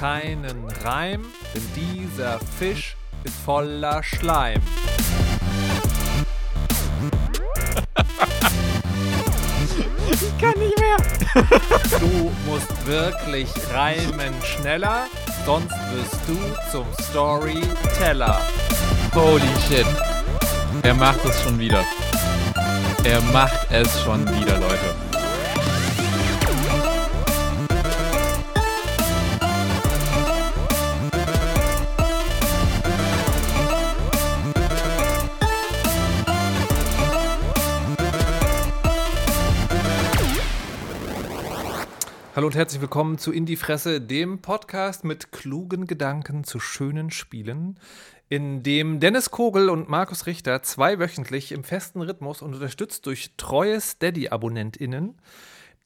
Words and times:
Keinen 0.00 0.64
Reim, 0.82 1.24
denn 1.54 1.62
dieser 1.74 2.38
Fisch 2.58 2.96
ist 3.22 3.34
voller 3.44 4.02
Schleim. 4.02 4.60
Ich 10.10 10.38
kann 10.38 10.58
nicht 10.58 10.78
mehr. 10.78 10.96
Du 12.00 12.32
musst 12.46 12.86
wirklich 12.86 13.48
reimen 13.72 14.34
schneller, 14.42 15.06
sonst 15.46 15.70
wirst 15.92 16.20
du 16.26 16.36
zum 16.70 16.86
Storyteller. 17.00 18.40
Holy 19.14 19.42
shit. 19.68 19.86
Er 20.82 20.94
macht 20.94 21.24
es 21.24 21.42
schon 21.42 21.58
wieder. 21.58 21.82
Er 23.04 23.20
macht 23.32 23.66
es 23.70 24.02
schon 24.02 24.26
wieder, 24.28 24.58
Leute. 24.58 24.93
Hallo 42.36 42.48
und 42.48 42.56
herzlich 42.56 42.80
willkommen 42.80 43.16
zu 43.16 43.30
In 43.30 43.46
die 43.46 43.54
Fresse, 43.54 44.00
dem 44.00 44.40
Podcast 44.42 45.04
mit 45.04 45.30
klugen 45.30 45.86
Gedanken 45.86 46.42
zu 46.42 46.58
schönen 46.58 47.12
Spielen, 47.12 47.78
in 48.28 48.64
dem 48.64 48.98
Dennis 48.98 49.30
Kogel 49.30 49.70
und 49.70 49.88
Markus 49.88 50.26
Richter 50.26 50.60
zweiwöchentlich 50.60 51.52
im 51.52 51.62
festen 51.62 52.02
Rhythmus 52.02 52.42
und 52.42 52.52
unterstützt 52.52 53.06
durch 53.06 53.34
treue 53.36 53.80
Steady-AbonnentInnen 53.80 55.14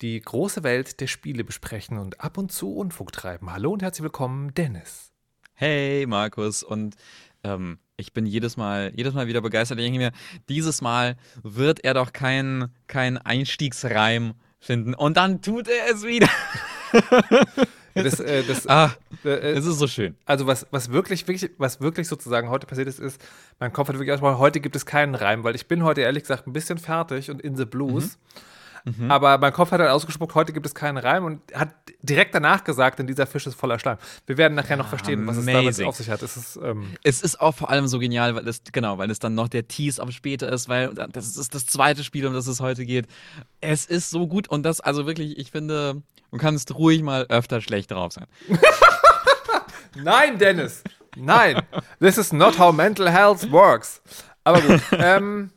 die 0.00 0.18
große 0.18 0.62
Welt 0.62 1.00
der 1.00 1.06
Spiele 1.06 1.44
besprechen 1.44 1.98
und 1.98 2.22
ab 2.22 2.38
und 2.38 2.50
zu 2.50 2.74
Unfug 2.74 3.12
treiben. 3.12 3.52
Hallo 3.52 3.70
und 3.70 3.82
herzlich 3.82 4.04
willkommen, 4.04 4.54
Dennis. 4.54 5.12
Hey, 5.52 6.06
Markus. 6.06 6.62
Und 6.62 6.96
ähm, 7.44 7.78
ich 7.98 8.14
bin 8.14 8.24
jedes 8.24 8.56
Mal, 8.56 8.90
jedes 8.96 9.12
Mal 9.12 9.26
wieder 9.26 9.42
begeistert. 9.42 9.80
Ich 9.80 9.84
denke 9.84 9.98
mir, 9.98 10.12
dieses 10.48 10.80
Mal 10.80 11.18
wird 11.42 11.84
er 11.84 11.92
doch 11.92 12.14
keinen 12.14 12.74
kein 12.86 13.18
Einstiegsreim 13.18 14.32
finden. 14.60 14.94
Und 14.94 15.16
dann 15.16 15.42
tut 15.42 15.68
er 15.68 15.94
es 15.94 16.04
wieder. 16.04 16.28
Das, 17.94 18.20
äh, 18.20 18.44
das, 18.44 18.66
Ah, 18.68 18.92
äh, 19.24 19.28
äh, 19.30 19.52
es 19.58 19.66
ist 19.66 19.78
so 19.78 19.88
schön. 19.88 20.14
also 20.24 20.46
was, 20.46 20.68
was 20.70 20.92
wirklich, 20.92 21.26
wirklich, 21.26 21.50
was 21.58 21.80
wirklich 21.80 22.06
sozusagen 22.06 22.48
heute 22.48 22.66
passiert 22.66 22.86
ist, 22.86 23.00
ist, 23.00 23.20
mein 23.58 23.72
Kopf 23.72 23.88
hat 23.88 23.96
wirklich 23.96 24.10
erstmal, 24.10 24.38
heute 24.38 24.60
gibt 24.60 24.76
es 24.76 24.86
keinen 24.86 25.16
Reim, 25.16 25.42
weil 25.42 25.56
ich 25.56 25.66
bin 25.66 25.82
heute 25.82 26.02
ehrlich 26.02 26.22
gesagt 26.22 26.46
ein 26.46 26.52
bisschen 26.52 26.78
fertig 26.78 27.28
und 27.28 27.42
in 27.42 27.56
the 27.56 27.64
blues. 27.64 28.04
Mhm. 28.04 28.40
Aber 29.08 29.38
mein 29.38 29.52
Kopf 29.52 29.70
hat 29.70 29.80
halt 29.80 29.90
ausgespuckt, 29.90 30.34
heute 30.34 30.52
gibt 30.52 30.66
es 30.66 30.74
keinen 30.74 30.98
Reim 30.98 31.24
und 31.24 31.40
hat 31.54 31.70
direkt 32.02 32.34
danach 32.34 32.64
gesagt, 32.64 32.98
denn 32.98 33.06
dieser 33.06 33.26
Fisch 33.26 33.46
ist 33.46 33.54
voller 33.54 33.78
Schleim. 33.78 33.98
Wir 34.26 34.36
werden 34.36 34.54
nachher 34.54 34.76
noch 34.76 34.88
verstehen, 34.88 35.26
was 35.26 35.36
es 35.36 35.46
damit 35.46 35.62
amazing. 35.62 35.86
auf 35.86 35.96
sich 35.96 36.10
hat. 36.10 36.22
Es 36.22 36.36
ist, 36.36 36.58
ähm, 36.62 36.94
Es 37.02 37.22
ist 37.22 37.40
auch 37.40 37.54
vor 37.54 37.70
allem 37.70 37.88
so 37.88 37.98
genial, 37.98 38.34
weil 38.34 38.46
es, 38.46 38.62
genau, 38.72 38.98
weil 38.98 39.10
es 39.10 39.18
dann 39.18 39.34
noch 39.34 39.48
der 39.48 39.68
Tease 39.68 40.02
auf 40.02 40.10
später 40.10 40.50
ist, 40.50 40.68
weil 40.68 40.94
das 40.94 41.36
ist 41.36 41.54
das 41.54 41.66
zweite 41.66 42.04
Spiel, 42.04 42.26
um 42.26 42.34
das 42.34 42.46
es 42.46 42.60
heute 42.60 42.84
geht. 42.84 43.06
Es 43.60 43.86
ist 43.86 44.10
so 44.10 44.26
gut 44.26 44.48
und 44.48 44.62
das, 44.62 44.80
also 44.80 45.06
wirklich, 45.06 45.38
ich 45.38 45.50
finde, 45.50 46.02
du 46.30 46.38
kannst 46.38 46.74
ruhig 46.74 47.02
mal 47.02 47.26
öfter 47.28 47.60
schlecht 47.60 47.90
drauf 47.90 48.12
sein. 48.12 48.26
Nein, 49.96 50.38
Dennis! 50.38 50.82
Nein! 51.16 51.62
This 52.00 52.18
is 52.18 52.32
not 52.32 52.58
how 52.58 52.72
mental 52.72 53.10
health 53.10 53.50
works. 53.50 54.00
Aber 54.44 54.60
gut. 54.60 54.80
ähm, 54.92 55.50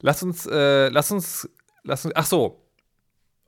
lass 0.00 0.22
uns, 0.22 0.46
äh, 0.46 0.88
lass 0.88 1.10
uns, 1.10 1.48
lass 1.84 2.04
uns, 2.04 2.14
ach 2.16 2.26
so. 2.26 2.60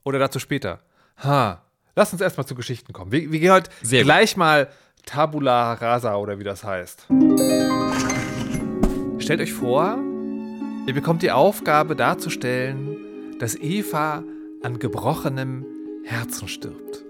Oder 0.03 0.19
dazu 0.19 0.39
später. 0.39 0.79
Ha. 1.23 1.61
Lass 1.95 2.11
uns 2.11 2.21
erstmal 2.21 2.45
zu 2.45 2.55
Geschichten 2.55 2.93
kommen. 2.93 3.11
Wir, 3.11 3.31
wir 3.31 3.39
gehen 3.39 3.51
heute 3.51 3.71
Sehr 3.81 4.01
gut. 4.01 4.07
gleich 4.07 4.37
mal 4.37 4.69
Tabula 5.05 5.73
Rasa 5.73 6.15
oder 6.15 6.39
wie 6.39 6.43
das 6.43 6.63
heißt. 6.63 7.07
Stellt 9.19 9.41
euch 9.41 9.53
vor, 9.53 9.97
ihr 10.87 10.93
bekommt 10.93 11.21
die 11.21 11.31
Aufgabe 11.31 11.95
darzustellen, 11.95 13.37
dass 13.39 13.55
Eva 13.55 14.23
an 14.61 14.79
gebrochenem 14.79 15.65
Herzen 16.03 16.47
stirbt. 16.47 17.03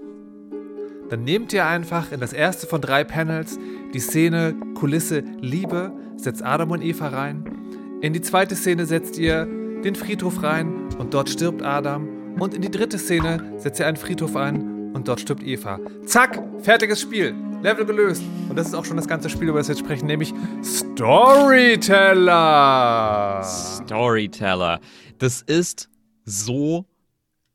Dann 1.10 1.24
nehmt 1.24 1.54
ihr 1.54 1.66
einfach 1.66 2.12
in 2.12 2.20
das 2.20 2.34
erste 2.34 2.68
von 2.68 2.82
drei 2.82 3.04
Panels 3.04 3.60
die 3.94 4.00
Szene 4.00 4.56
Kulisse 4.76 5.24
Liebe, 5.40 5.92
setzt 6.18 6.44
Adam 6.44 6.72
und 6.72 6.82
Eva 6.82 7.10
rein. 7.10 8.00
In 8.02 8.14
die 8.14 8.22
zweite 8.22 8.56
Szene 8.56 8.86
setzt 8.86 9.18
ihr 9.18 9.46
den 9.46 9.96
Friedhof 9.96 10.42
rein 10.42 10.85
und 10.98 11.14
dort 11.14 11.30
stirbt 11.30 11.62
Adam. 11.62 12.40
Und 12.40 12.54
in 12.54 12.62
die 12.62 12.72
dritte 12.72 12.98
Szene 12.98 13.54
setzt 13.58 13.80
ihr 13.80 13.88
einen 13.88 13.98
Friedhof 13.98 14.36
ein 14.36 14.94
und 14.94 15.08
dort 15.08 15.22
stirbt 15.22 15.44
Eva. 15.44 15.80
Zack, 16.06 16.44
fertiges 16.62 17.02
Spiel. 17.02 17.34
Level 17.62 17.86
gelöst. 17.86 18.24
Und 18.50 18.58
das 18.58 18.68
ist 18.68 18.74
auch 18.74 18.86
schon 18.86 18.98
das 18.98 19.08
ganze 19.08 19.30
Spiel, 19.30 19.50
über 19.50 19.60
das 19.60 19.68
wir 19.68 19.76
jetzt 19.76 19.84
sprechen, 19.84 20.06
nämlich 20.06 20.34
Storyteller. 20.64 23.42
Storyteller. 23.44 24.80
Das 25.18 25.42
ist 25.42 25.90
so 26.26 26.86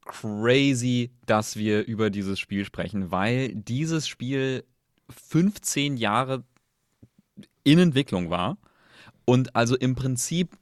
crazy, 0.04 1.10
dass 1.26 1.56
wir 1.56 1.86
über 1.86 2.10
dieses 2.10 2.40
Spiel 2.40 2.64
sprechen, 2.64 3.10
weil 3.10 3.54
dieses 3.54 4.08
Spiel 4.08 4.64
15 5.08 5.96
Jahre 5.96 6.44
in 7.62 7.78
Entwicklung 7.78 8.30
war 8.30 8.58
und 9.24 9.54
also 9.54 9.76
im 9.76 9.94
Prinzip 9.94 10.56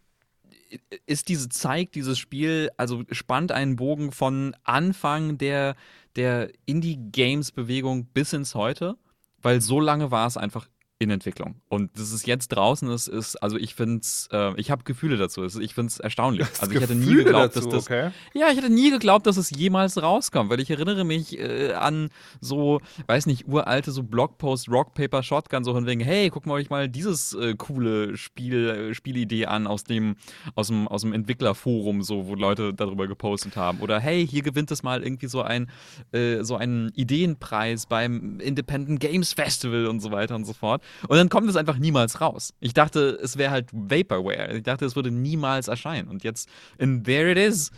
ist 1.06 1.28
diese 1.28 1.48
zeigt 1.48 1.94
dieses 1.94 2.18
Spiel 2.18 2.70
also 2.76 3.04
spannt 3.10 3.52
einen 3.52 3.76
Bogen 3.76 4.12
von 4.12 4.56
Anfang 4.64 5.38
der 5.38 5.76
der 6.16 6.50
Indie 6.66 6.96
Games 6.96 7.52
Bewegung 7.52 8.06
bis 8.06 8.32
ins 8.32 8.54
heute, 8.54 8.96
weil 9.40 9.60
so 9.60 9.80
lange 9.80 10.10
war 10.10 10.26
es 10.26 10.36
einfach 10.36 10.68
in 10.98 11.10
Entwicklung 11.10 11.56
und 11.68 11.96
dass 11.98 12.12
es 12.12 12.26
jetzt 12.26 12.48
draußen 12.48 12.90
ist 12.90 13.08
ist 13.08 13.36
also 13.36 13.56
ich 13.56 13.74
finde 13.74 14.00
es 14.00 14.28
äh, 14.32 14.52
ich 14.56 14.70
habe 14.70 14.84
Gefühle 14.84 15.16
dazu 15.16 15.44
ich 15.44 15.74
finde 15.74 15.90
es 15.90 16.00
erstaunlich 16.00 16.46
also 16.60 16.72
ich 16.72 16.80
hätte 16.80 16.94
nie 16.94 17.14
geglaubt 17.14 17.56
dazu, 17.56 17.68
dass 17.68 17.84
das 17.84 17.86
okay. 17.86 18.10
ja, 18.34 18.50
ich 18.50 18.56
hätte 18.56 18.70
nie 18.70 18.90
geglaubt, 18.90 19.26
dass 19.26 19.36
es 19.36 19.50
jemals 19.50 20.00
rauskommt, 20.00 20.50
weil 20.50 20.60
ich 20.60 20.70
erinnere 20.70 21.04
mich 21.04 21.38
äh, 21.38 21.72
an 21.72 22.10
so, 22.40 22.80
weiß 23.06 23.26
nicht, 23.26 23.48
uralte 23.48 23.90
so 23.90 24.02
Blogpost, 24.02 24.68
Rock, 24.68 24.94
Paper, 24.94 25.22
Shotgun, 25.22 25.64
so 25.64 25.72
von 25.72 25.86
wegen, 25.86 26.00
hey, 26.00 26.30
guck 26.30 26.46
mal 26.46 26.54
euch 26.54 26.70
mal 26.70 26.88
dieses 26.88 27.34
äh, 27.34 27.54
coole 27.56 28.16
Spiel, 28.16 28.68
äh, 28.68 28.94
Spielidee 28.94 29.46
an 29.46 29.66
aus 29.66 29.84
dem, 29.84 30.16
aus 30.54 30.68
dem, 30.68 30.88
aus 30.88 31.02
dem 31.02 31.12
Entwicklerforum, 31.12 32.02
so, 32.02 32.26
wo 32.26 32.34
Leute 32.34 32.74
darüber 32.74 33.06
gepostet 33.06 33.56
haben. 33.56 33.80
Oder 33.80 34.00
hey, 34.00 34.26
hier 34.26 34.42
gewinnt 34.42 34.70
es 34.70 34.82
mal 34.82 35.02
irgendwie 35.02 35.28
so 35.28 35.42
ein, 35.42 35.70
äh, 36.12 36.42
so 36.42 36.56
einen 36.56 36.90
Ideenpreis 36.94 37.86
beim 37.86 38.40
Independent 38.40 39.00
Games 39.00 39.32
Festival 39.32 39.86
und 39.86 40.00
so 40.00 40.10
weiter 40.10 40.34
und 40.34 40.44
so 40.44 40.52
fort. 40.52 40.82
Und 41.08 41.16
dann 41.16 41.28
kommt 41.28 41.48
es 41.48 41.56
einfach 41.56 41.78
niemals 41.78 42.20
raus. 42.20 42.54
Ich 42.60 42.74
dachte, 42.74 43.18
es 43.22 43.36
wäre 43.38 43.50
halt 43.50 43.68
Vaporware. 43.72 44.56
Ich 44.56 44.62
dachte, 44.62 44.84
es 44.84 44.96
würde 44.96 45.10
niemals 45.10 45.68
erscheinen. 45.68 46.08
Und 46.08 46.24
jetzt, 46.24 46.48
and 46.78 47.04
there 47.04 47.30
it 47.30 47.38
is. 47.38 47.70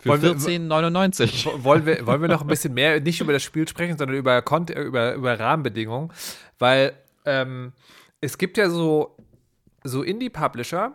Für 0.00 0.10
Wollen 0.10 0.22
wir- 0.22 0.36
14,99. 0.36 1.62
wollen 1.64 1.86
wir, 1.86 2.06
wollen 2.06 2.20
wir 2.20 2.28
noch 2.28 2.42
ein 2.42 2.46
bisschen 2.46 2.74
mehr 2.74 3.00
nicht 3.00 3.20
über 3.20 3.32
das 3.32 3.42
Spiel 3.42 3.66
sprechen, 3.68 3.98
sondern 3.98 4.16
über, 4.16 4.40
Kont 4.42 4.70
über, 4.70 5.14
über 5.14 5.38
Rahmenbedingungen, 5.38 6.12
weil 6.58 6.92
ähm, 7.24 7.72
es 8.20 8.38
gibt 8.38 8.56
ja 8.56 8.70
so, 8.70 9.16
so 9.84 10.02
Indie-Publisher, 10.02 10.92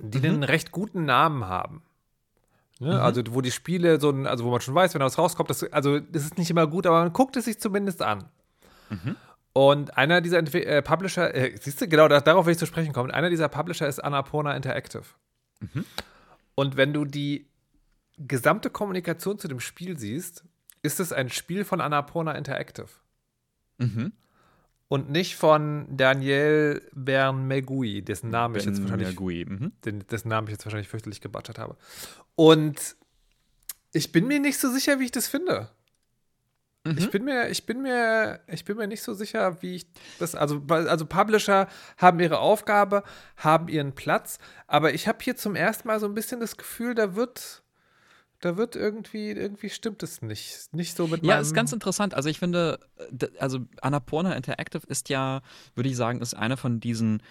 die 0.00 0.18
einen 0.26 0.42
recht 0.42 0.72
guten 0.72 1.04
Namen 1.04 1.46
haben. 1.46 1.82
Ne? 2.80 3.00
Also 3.00 3.22
wo 3.30 3.40
die 3.40 3.52
Spiele 3.52 4.00
so 4.00 4.10
ein, 4.10 4.26
also 4.26 4.44
wo 4.44 4.50
man 4.50 4.60
schon 4.60 4.74
weiß, 4.74 4.94
wenn 4.94 4.98
da 5.00 5.06
was 5.06 5.16
rauskommt, 5.18 5.48
das, 5.50 5.62
also 5.72 6.00
das 6.00 6.24
ist 6.24 6.38
nicht 6.38 6.50
immer 6.50 6.66
gut, 6.66 6.86
aber 6.86 7.00
man 7.02 7.12
guckt 7.12 7.36
es 7.36 7.44
sich 7.44 7.60
zumindest 7.60 8.02
an. 8.02 8.24
Und 9.54 9.96
einer 9.98 10.20
dieser 10.20 10.38
Entwi 10.38 10.62
äh, 10.62 10.82
Publisher, 10.82 11.34
äh, 11.34 11.56
siehst 11.60 11.80
du, 11.80 11.88
genau 11.88 12.08
da, 12.08 12.20
darauf 12.20 12.46
will 12.46 12.52
ich 12.52 12.58
zu 12.58 12.66
sprechen 12.66 12.92
kommen. 12.92 13.10
Einer 13.10 13.28
dieser 13.28 13.48
Publisher 13.48 13.86
ist 13.86 13.98
Annapurna 13.98 14.56
Interactive. 14.56 15.04
Und 16.54 16.76
wenn 16.76 16.92
du 16.92 17.04
die 17.04 17.46
gesamte 18.18 18.70
Kommunikation 18.70 19.38
zu 19.38 19.48
dem 19.48 19.60
Spiel 19.60 19.98
siehst, 19.98 20.44
ist 20.82 21.00
es 21.00 21.12
ein 21.12 21.28
Spiel 21.28 21.64
von 21.64 21.80
Annapurna 21.80 22.32
Interactive. 22.32 22.88
Mhm. 23.78 24.12
Und 24.88 25.10
nicht 25.10 25.36
von 25.36 25.86
Daniel 25.90 26.82
Bernmegui, 26.92 28.02
dessen 28.02 28.30
Namen 28.30 28.56
ich 28.56 28.64
jetzt 28.64 28.82
wahrscheinlich. 28.82 29.16
Mhm. 29.18 29.72
den, 29.84 30.06
dessen 30.06 30.28
Namen 30.28 30.48
ich 30.48 30.52
jetzt 30.52 30.66
wahrscheinlich 30.66 30.88
fürchterlich 30.88 31.22
gebattert 31.22 31.58
habe. 31.58 31.76
Und 32.34 32.96
ich 33.92 34.12
bin 34.12 34.26
mir 34.26 34.40
nicht 34.40 34.58
so 34.58 34.70
sicher, 34.70 34.98
wie 34.98 35.04
ich 35.04 35.10
das 35.10 35.28
finde. 35.28 35.70
Ich 36.84 37.10
bin 37.10 37.24
mir, 37.24 37.48
ich 37.48 37.64
bin 37.64 37.82
mir, 37.82 38.40
ich 38.48 38.64
bin 38.64 38.76
mir 38.76 38.88
nicht 38.88 39.02
so 39.02 39.14
sicher, 39.14 39.62
wie 39.62 39.76
ich 39.76 39.86
das. 40.18 40.34
Also, 40.34 40.62
also 40.68 41.06
Publisher 41.06 41.68
haben 41.96 42.18
ihre 42.18 42.40
Aufgabe, 42.40 43.04
haben 43.36 43.68
ihren 43.68 43.94
Platz, 43.94 44.38
aber 44.66 44.92
ich 44.92 45.06
habe 45.06 45.18
hier 45.22 45.36
zum 45.36 45.54
ersten 45.54 45.86
Mal 45.86 46.00
so 46.00 46.06
ein 46.06 46.14
bisschen 46.14 46.40
das 46.40 46.56
Gefühl, 46.56 46.96
da 46.96 47.14
wird, 47.14 47.62
da 48.40 48.56
wird 48.56 48.74
irgendwie, 48.74 49.30
irgendwie 49.30 49.70
stimmt 49.70 50.02
es 50.02 50.22
nicht. 50.22 50.74
Nicht 50.74 50.96
so 50.96 51.06
mit 51.06 51.24
Ja, 51.24 51.38
ist 51.38 51.54
ganz 51.54 51.72
interessant. 51.72 52.14
Also 52.14 52.28
ich 52.28 52.40
finde, 52.40 52.80
äh, 52.96 53.28
also 53.38 53.60
Annapurna 53.80 54.34
Interactive 54.34 54.84
ist 54.88 55.08
ja, 55.08 55.42
würde 55.76 55.88
ich 55.88 55.96
sagen, 55.96 56.20
ist 56.20 56.34
eine 56.34 56.56
von 56.56 56.80
diesen 56.80 57.22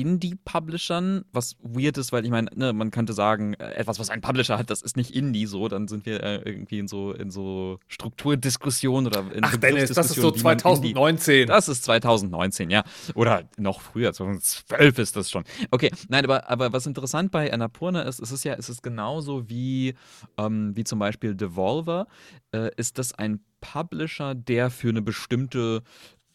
Indie-Publishern, 0.00 1.24
was 1.32 1.56
weird 1.62 1.98
ist, 1.98 2.12
weil 2.12 2.24
ich 2.24 2.30
meine, 2.30 2.50
ne, 2.54 2.72
man 2.72 2.90
könnte 2.90 3.12
sagen, 3.12 3.54
äh, 3.54 3.72
etwas, 3.74 3.98
was 3.98 4.10
ein 4.10 4.20
Publisher 4.20 4.58
hat, 4.58 4.70
das 4.70 4.82
ist 4.82 4.96
nicht 4.96 5.14
Indie 5.14 5.46
so, 5.46 5.68
dann 5.68 5.88
sind 5.88 6.06
wir 6.06 6.22
äh, 6.22 6.36
irgendwie 6.44 6.78
in 6.78 6.88
so, 6.88 7.12
in 7.12 7.30
so 7.30 7.78
Strukturdiskussionen 7.88 9.06
oder 9.06 9.32
in 9.32 9.44
Ach 9.44 9.56
Dennis, 9.56 9.90
das 9.92 10.10
ist 10.10 10.16
so 10.16 10.34
wie 10.34 10.42
man 10.42 10.58
2019. 10.58 11.34
Indie, 11.34 11.46
das 11.46 11.68
ist 11.68 11.84
2019, 11.84 12.70
ja. 12.70 12.84
Oder 13.14 13.44
noch 13.56 13.80
früher, 13.80 14.12
2012 14.12 14.98
ist 14.98 15.16
das 15.16 15.30
schon. 15.30 15.44
Okay, 15.70 15.90
nein, 16.08 16.24
aber, 16.24 16.48
aber 16.48 16.72
was 16.72 16.86
interessant 16.86 17.30
bei 17.30 17.52
Annapurna 17.52 18.02
ist, 18.02 18.20
es 18.20 18.32
ist 18.32 18.44
ja, 18.44 18.54
es 18.54 18.68
ist 18.68 18.82
genauso 18.82 19.48
wie, 19.48 19.94
ähm, 20.36 20.76
wie 20.76 20.84
zum 20.84 20.98
Beispiel 20.98 21.34
Devolver, 21.34 22.06
äh, 22.52 22.70
ist 22.76 22.98
das 22.98 23.12
ein 23.14 23.40
Publisher, 23.60 24.34
der 24.34 24.70
für 24.70 24.88
eine 24.88 25.02
bestimmte 25.02 25.82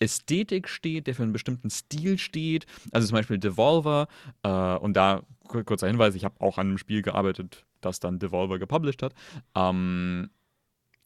Ästhetik 0.04 0.70
steht, 0.70 1.08
der 1.08 1.16
für 1.16 1.24
einen 1.24 1.34
bestimmten 1.34 1.70
Stil 1.70 2.18
steht. 2.18 2.66
Also 2.92 3.08
zum 3.08 3.16
Beispiel 3.16 3.38
Devolver, 3.38 4.08
äh, 4.44 4.76
und 4.76 4.94
da 4.96 5.24
kurzer 5.48 5.88
Hinweis, 5.88 6.16
ich 6.16 6.26
habe 6.26 6.40
auch 6.40 6.58
an 6.58 6.68
einem 6.68 6.78
Spiel 6.78 7.02
gearbeitet, 7.02 7.66
das 7.82 8.00
dann 8.00 8.20
Devolver 8.20 8.60
gepublished 8.60 9.04
hat. 9.04 9.14
Ähm, 9.56 10.30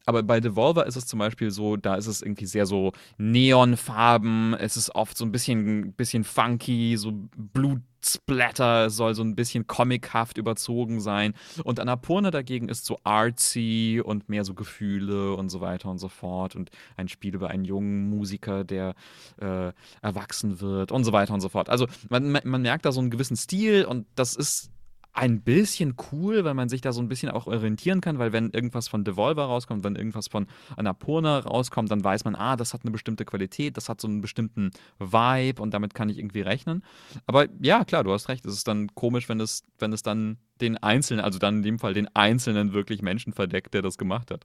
aber 0.07 0.23
bei 0.23 0.39
Devolver 0.39 0.85
ist 0.85 0.95
es 0.95 1.05
zum 1.05 1.19
Beispiel 1.19 1.51
so, 1.51 1.75
da 1.75 1.95
ist 1.95 2.07
es 2.07 2.21
irgendwie 2.21 2.45
sehr 2.45 2.65
so 2.65 2.93
Neonfarben, 3.17 4.53
es 4.53 4.77
ist 4.77 4.95
oft 4.95 5.17
so 5.17 5.25
ein 5.25 5.33
bisschen, 5.33 5.91
bisschen 5.93 6.23
funky, 6.23 6.95
so 6.95 7.11
Blutsplatter, 7.35 8.89
soll 8.89 9.15
so 9.15 9.21
ein 9.21 9.35
bisschen 9.35 9.67
comichaft 9.67 10.37
überzogen 10.37 11.01
sein. 11.01 11.33
Und 11.65 11.81
Annapurna 11.81 12.31
dagegen 12.31 12.69
ist 12.69 12.85
so 12.85 12.97
artsy 13.03 14.01
und 14.01 14.29
mehr 14.29 14.45
so 14.45 14.53
Gefühle 14.53 15.33
und 15.33 15.49
so 15.49 15.59
weiter 15.59 15.89
und 15.89 15.97
so 15.97 16.07
fort. 16.07 16.55
Und 16.55 16.71
ein 16.95 17.09
Spiel 17.09 17.35
über 17.35 17.49
einen 17.49 17.65
jungen 17.65 18.09
Musiker, 18.09 18.63
der 18.63 18.95
äh, 19.41 19.73
erwachsen 20.01 20.61
wird 20.61 20.93
und 20.93 21.03
so 21.03 21.11
weiter 21.11 21.33
und 21.33 21.41
so 21.41 21.49
fort. 21.49 21.69
Also 21.69 21.85
man, 22.07 22.31
man 22.31 22.61
merkt 22.61 22.85
da 22.85 22.93
so 22.93 23.01
einen 23.01 23.11
gewissen 23.11 23.35
Stil 23.35 23.83
und 23.83 24.07
das 24.15 24.37
ist 24.37 24.71
ein 25.17 25.41
bisschen 25.41 25.95
cool, 26.11 26.45
weil 26.45 26.53
man 26.53 26.69
sich 26.69 26.81
da 26.81 26.93
so 26.93 27.01
ein 27.01 27.07
bisschen 27.07 27.31
auch 27.31 27.47
orientieren 27.47 28.01
kann, 28.01 28.19
weil 28.19 28.33
wenn 28.33 28.51
irgendwas 28.51 28.87
von 28.87 29.03
Devolver 29.03 29.45
rauskommt, 29.45 29.83
wenn 29.83 29.95
irgendwas 29.95 30.27
von 30.27 30.45
Annapurna 30.75 31.39
rauskommt, 31.39 31.89
dann 31.89 32.03
weiß 32.03 32.23
man, 32.23 32.35
ah, 32.35 32.55
das 32.55 32.73
hat 32.73 32.81
eine 32.83 32.91
bestimmte 32.91 33.25
Qualität, 33.25 33.77
das 33.77 33.89
hat 33.89 33.99
so 33.99 34.07
einen 34.07 34.21
bestimmten 34.21 34.69
Vibe 34.99 35.59
und 35.59 35.73
damit 35.73 35.95
kann 35.95 36.09
ich 36.09 36.19
irgendwie 36.19 36.41
rechnen. 36.41 36.83
Aber 37.25 37.47
ja, 37.59 37.83
klar, 37.83 38.03
du 38.03 38.13
hast 38.13 38.29
recht, 38.29 38.45
es 38.45 38.53
ist 38.53 38.67
dann 38.67 38.93
komisch, 38.93 39.27
wenn 39.27 39.39
es, 39.39 39.63
wenn 39.79 39.91
es 39.91 40.03
dann 40.03 40.37
den 40.61 40.77
Einzelnen, 40.77 41.25
also 41.25 41.39
dann 41.39 41.57
in 41.57 41.63
dem 41.63 41.79
Fall 41.79 41.95
den 41.95 42.15
Einzelnen 42.15 42.73
wirklich 42.73 43.01
Menschen 43.01 43.33
verdeckt, 43.33 43.73
der 43.73 43.81
das 43.81 43.97
gemacht 43.97 44.29
hat. 44.29 44.43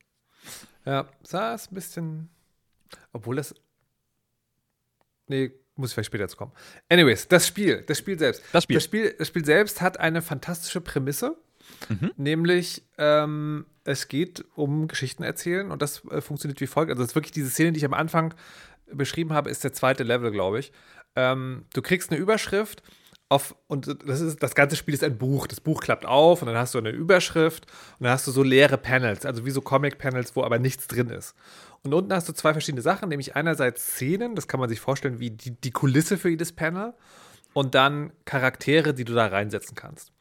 Ja, 0.87 1.07
sah 1.23 1.53
es 1.53 1.71
ein 1.71 1.75
bisschen, 1.75 2.31
obwohl 3.13 3.37
das, 3.37 3.55
nee, 5.29 5.53
muss 5.77 5.91
ich 5.91 5.95
vielleicht 5.95 6.09
später 6.09 6.29
zu 6.29 6.37
kommen. 6.37 6.53
Anyways, 6.89 7.29
das 7.29 7.47
Spiel, 7.47 7.83
das 7.83 7.99
Spiel 7.99 8.19
selbst. 8.19 8.43
Das 8.53 8.65
Spiel. 8.65 8.75
Das 8.75 8.85
Spiel, 8.85 9.15
das 9.19 9.29
Spiel 9.29 9.45
selbst 9.45 9.81
hat 9.81 9.99
eine 9.99 10.23
fantastische 10.23 10.81
Prämisse, 10.81 11.37
mhm. 11.89 12.13
nämlich 12.17 12.83
ähm, 12.99 13.67
es 13.85 14.09
geht 14.09 14.45
um 14.55 14.89
Geschichten 14.89 15.23
erzählen 15.23 15.71
und 15.71 15.83
das 15.83 16.05
äh, 16.07 16.21
funktioniert 16.21 16.61
wie 16.61 16.67
folgt. 16.67 16.91
Also, 16.91 17.03
das 17.03 17.11
ist 17.11 17.15
wirklich 17.15 17.33
diese 17.33 17.51
Szene, 17.51 17.73
die 17.73 17.79
ich 17.79 17.85
am 17.85 17.95
Anfang 17.95 18.35
beschrieben 18.93 19.33
habe, 19.33 19.51
ist 19.51 19.65
der 19.65 19.73
zweite 19.73 20.03
Level, 20.03 20.31
glaube 20.31 20.59
ich. 20.59 20.73
Ähm, 21.17 21.65
du 21.75 21.83
kriegst 21.83 22.11
eine 22.11 22.21
Überschrift 22.21 22.83
auf, 23.33 23.55
und 23.67 23.97
das, 24.07 24.21
ist, 24.21 24.43
das 24.43 24.55
ganze 24.55 24.77
Spiel 24.77 24.95
ist 24.95 25.03
ein 25.03 25.17
Buch. 25.17 25.47
Das 25.47 25.61
Buch 25.61 25.81
klappt 25.81 26.05
auf 26.05 26.43
und 26.43 26.49
dann 26.49 26.57
hast 26.57 26.75
du 26.75 26.79
eine 26.79 26.91
Überschrift 26.91 27.67
und 27.99 28.05
dann 28.05 28.13
hast 28.13 28.27
du 28.27 28.31
so 28.31 28.43
leere 28.43 28.77
Panels, 28.77 29.25
also 29.25 29.47
wie 29.47 29.51
so 29.51 29.63
Comic-Panels, 29.63 30.37
wo 30.37 30.45
aber 30.45 30.59
nichts 30.59 30.87
drin 30.87 31.09
ist. 31.09 31.35
Und 31.85 31.95
unten 31.95 32.13
hast 32.13 32.29
du 32.29 32.33
zwei 32.33 32.53
verschiedene 32.53 32.83
Sachen, 32.83 33.09
nämlich 33.09 33.35
einerseits 33.35 33.95
Szenen, 33.95 34.35
das 34.37 34.47
kann 34.47 34.61
man 34.61 34.69
sich 34.69 34.81
vorstellen 34.81 35.19
wie 35.19 35.31
die, 35.31 35.51
die 35.51 35.73
Kulisse 35.73 36.17
für 36.17 36.29
jedes 36.29 36.53
Panel, 36.53 36.95
und 37.55 37.75
dann 37.75 38.13
Charaktere, 38.25 38.95
die 38.95 39.05
du 39.05 39.13
da 39.13 39.27
reinsetzen 39.27 39.75
kannst. 39.75 40.13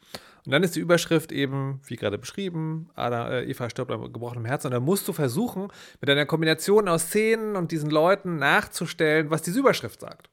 Und 0.46 0.52
dann 0.52 0.64
ist 0.64 0.76
die 0.76 0.80
Überschrift 0.80 1.32
eben, 1.32 1.82
wie 1.86 1.96
gerade 1.96 2.18
beschrieben, 2.18 2.90
Ada, 2.96 3.30
äh, 3.30 3.50
Eva 3.50 3.70
stirbt 3.70 3.92
am 3.92 4.12
gebrochenen 4.12 4.46
Herzen. 4.46 4.68
Und 4.68 4.74
dann 4.74 4.84
musst 4.84 5.08
du 5.08 5.14
versuchen, 5.14 5.68
mit 6.02 6.10
einer 6.10 6.26
Kombination 6.26 6.88
aus 6.88 7.04
Szenen 7.04 7.56
und 7.56 7.72
diesen 7.72 7.92
Leuten 7.92 8.38
nachzustellen, 8.38 9.30
was 9.30 9.44
diese 9.44 9.60
Überschrift 9.60 10.02
sagt. 10.02 10.30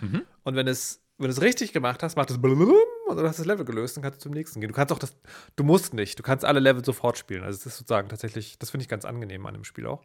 Mhm. 0.00 0.22
Und 0.44 0.54
wenn 0.54 0.68
es 0.68 1.02
wenn 1.18 1.26
du 1.26 1.32
es 1.32 1.42
richtig 1.42 1.72
gemacht 1.72 2.04
hast, 2.04 2.16
macht 2.16 2.30
es 2.30 2.36
und 2.36 2.44
du 2.44 3.26
hast 3.26 3.40
das 3.40 3.46
Level 3.46 3.64
gelöst, 3.64 3.96
dann 3.96 4.04
kannst 4.04 4.20
du 4.20 4.22
zum 4.22 4.32
nächsten 4.32 4.60
gehen. 4.60 4.68
Du 4.68 4.74
kannst 4.74 4.92
auch 4.92 5.00
das, 5.00 5.16
du 5.56 5.64
musst 5.64 5.92
nicht, 5.92 6.16
du 6.16 6.22
kannst 6.22 6.44
alle 6.44 6.60
Level 6.60 6.84
sofort 6.84 7.18
spielen. 7.18 7.42
Also 7.42 7.58
das 7.58 7.66
ist 7.66 7.78
sozusagen 7.78 8.08
tatsächlich, 8.08 8.56
das 8.60 8.70
finde 8.70 8.82
ich 8.82 8.88
ganz 8.88 9.04
angenehm 9.04 9.44
an 9.46 9.54
dem 9.54 9.64
Spiel 9.64 9.86
auch. 9.86 10.04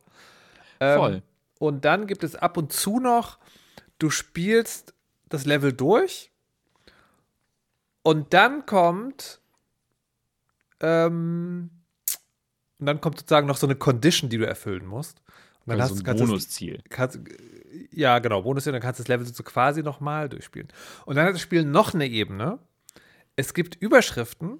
Ähm, 0.79 0.97
Voll. 0.97 1.23
Und 1.59 1.85
dann 1.85 2.07
gibt 2.07 2.23
es 2.23 2.35
ab 2.35 2.57
und 2.57 2.73
zu 2.73 2.99
noch, 2.99 3.39
du 3.99 4.09
spielst 4.09 4.93
das 5.29 5.45
Level 5.45 5.73
durch 5.73 6.31
und 8.01 8.33
dann 8.33 8.65
kommt 8.65 9.39
ähm, 10.81 11.69
und 12.79 12.85
dann 12.85 12.99
kommt 12.99 13.17
sozusagen 13.17 13.47
noch 13.47 13.55
so 13.55 13.65
eine 13.65 13.75
Condition, 13.75 14.29
die 14.29 14.37
du 14.37 14.45
erfüllen 14.45 14.85
musst. 14.85 15.21
Und 15.65 15.71
dann 15.71 15.81
also 15.81 15.95
hast, 15.95 16.05
ein 16.05 16.17
Bonusziel. 16.17 16.83
Ja, 17.91 18.19
genau, 18.19 18.41
Bonusziel, 18.41 18.73
dann 18.73 18.81
kannst 18.81 18.99
du 18.99 19.03
das 19.03 19.07
Level 19.07 19.25
so 19.25 19.43
quasi 19.43 19.81
nochmal 19.81 20.27
durchspielen. 20.27 20.67
Und 21.05 21.15
dann 21.15 21.25
hat 21.25 21.33
das 21.33 21.41
Spiel 21.41 21.63
noch 21.63 21.93
eine 21.93 22.07
Ebene. 22.07 22.59
Es 23.37 23.53
gibt 23.53 23.75
Überschriften, 23.75 24.59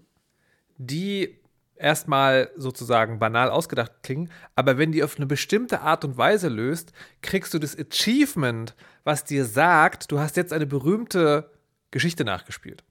die 0.78 1.43
erstmal 1.76 2.50
sozusagen 2.56 3.20
banal 3.20 3.50
ausgedacht 3.50 3.92
klingen, 4.04 4.30
aber 4.56 4.78
wenn 4.78 4.92
die 4.92 5.04
auf 5.04 5.18
eine 5.18 5.26
bestimmte 5.26 5.82
Art 5.82 6.06
und 6.06 6.18
Weise 6.18 6.50
löst, 6.50 6.94
kriegst 7.22 7.54
du 7.54 7.60
das 7.60 7.78
Achievement, 7.78 8.76
was 9.04 9.24
dir 9.24 9.46
sagt, 9.46 10.12
du 10.12 10.20
hast 10.20 10.38
jetzt 10.38 10.54
eine 10.54 10.66
berühmte 10.66 11.50
Geschichte 11.92 12.24
nachgespielt. 12.24 12.84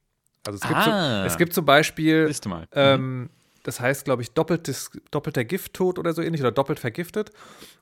Also 0.47 0.57
es 0.57 0.69
gibt, 0.69 0.75
ah, 0.75 1.21
so, 1.21 1.27
es 1.27 1.39
gibt 1.39 1.55
zum 1.55 1.65
Beispiel, 1.65 2.33
ähm, 2.73 3.21
mhm. 3.21 3.31
das 3.63 3.81
heißt, 3.81 4.05
glaube 4.05 4.23
ich, 4.23 4.33
doppeltes, 4.33 4.91
doppelter 5.11 5.45
Gifttod 5.45 5.99
oder 5.99 6.13
so 6.13 6.23
ähnlich 6.23 6.41
oder 6.41 6.53
doppelt 6.53 6.81
vergiftet. 6.81 7.31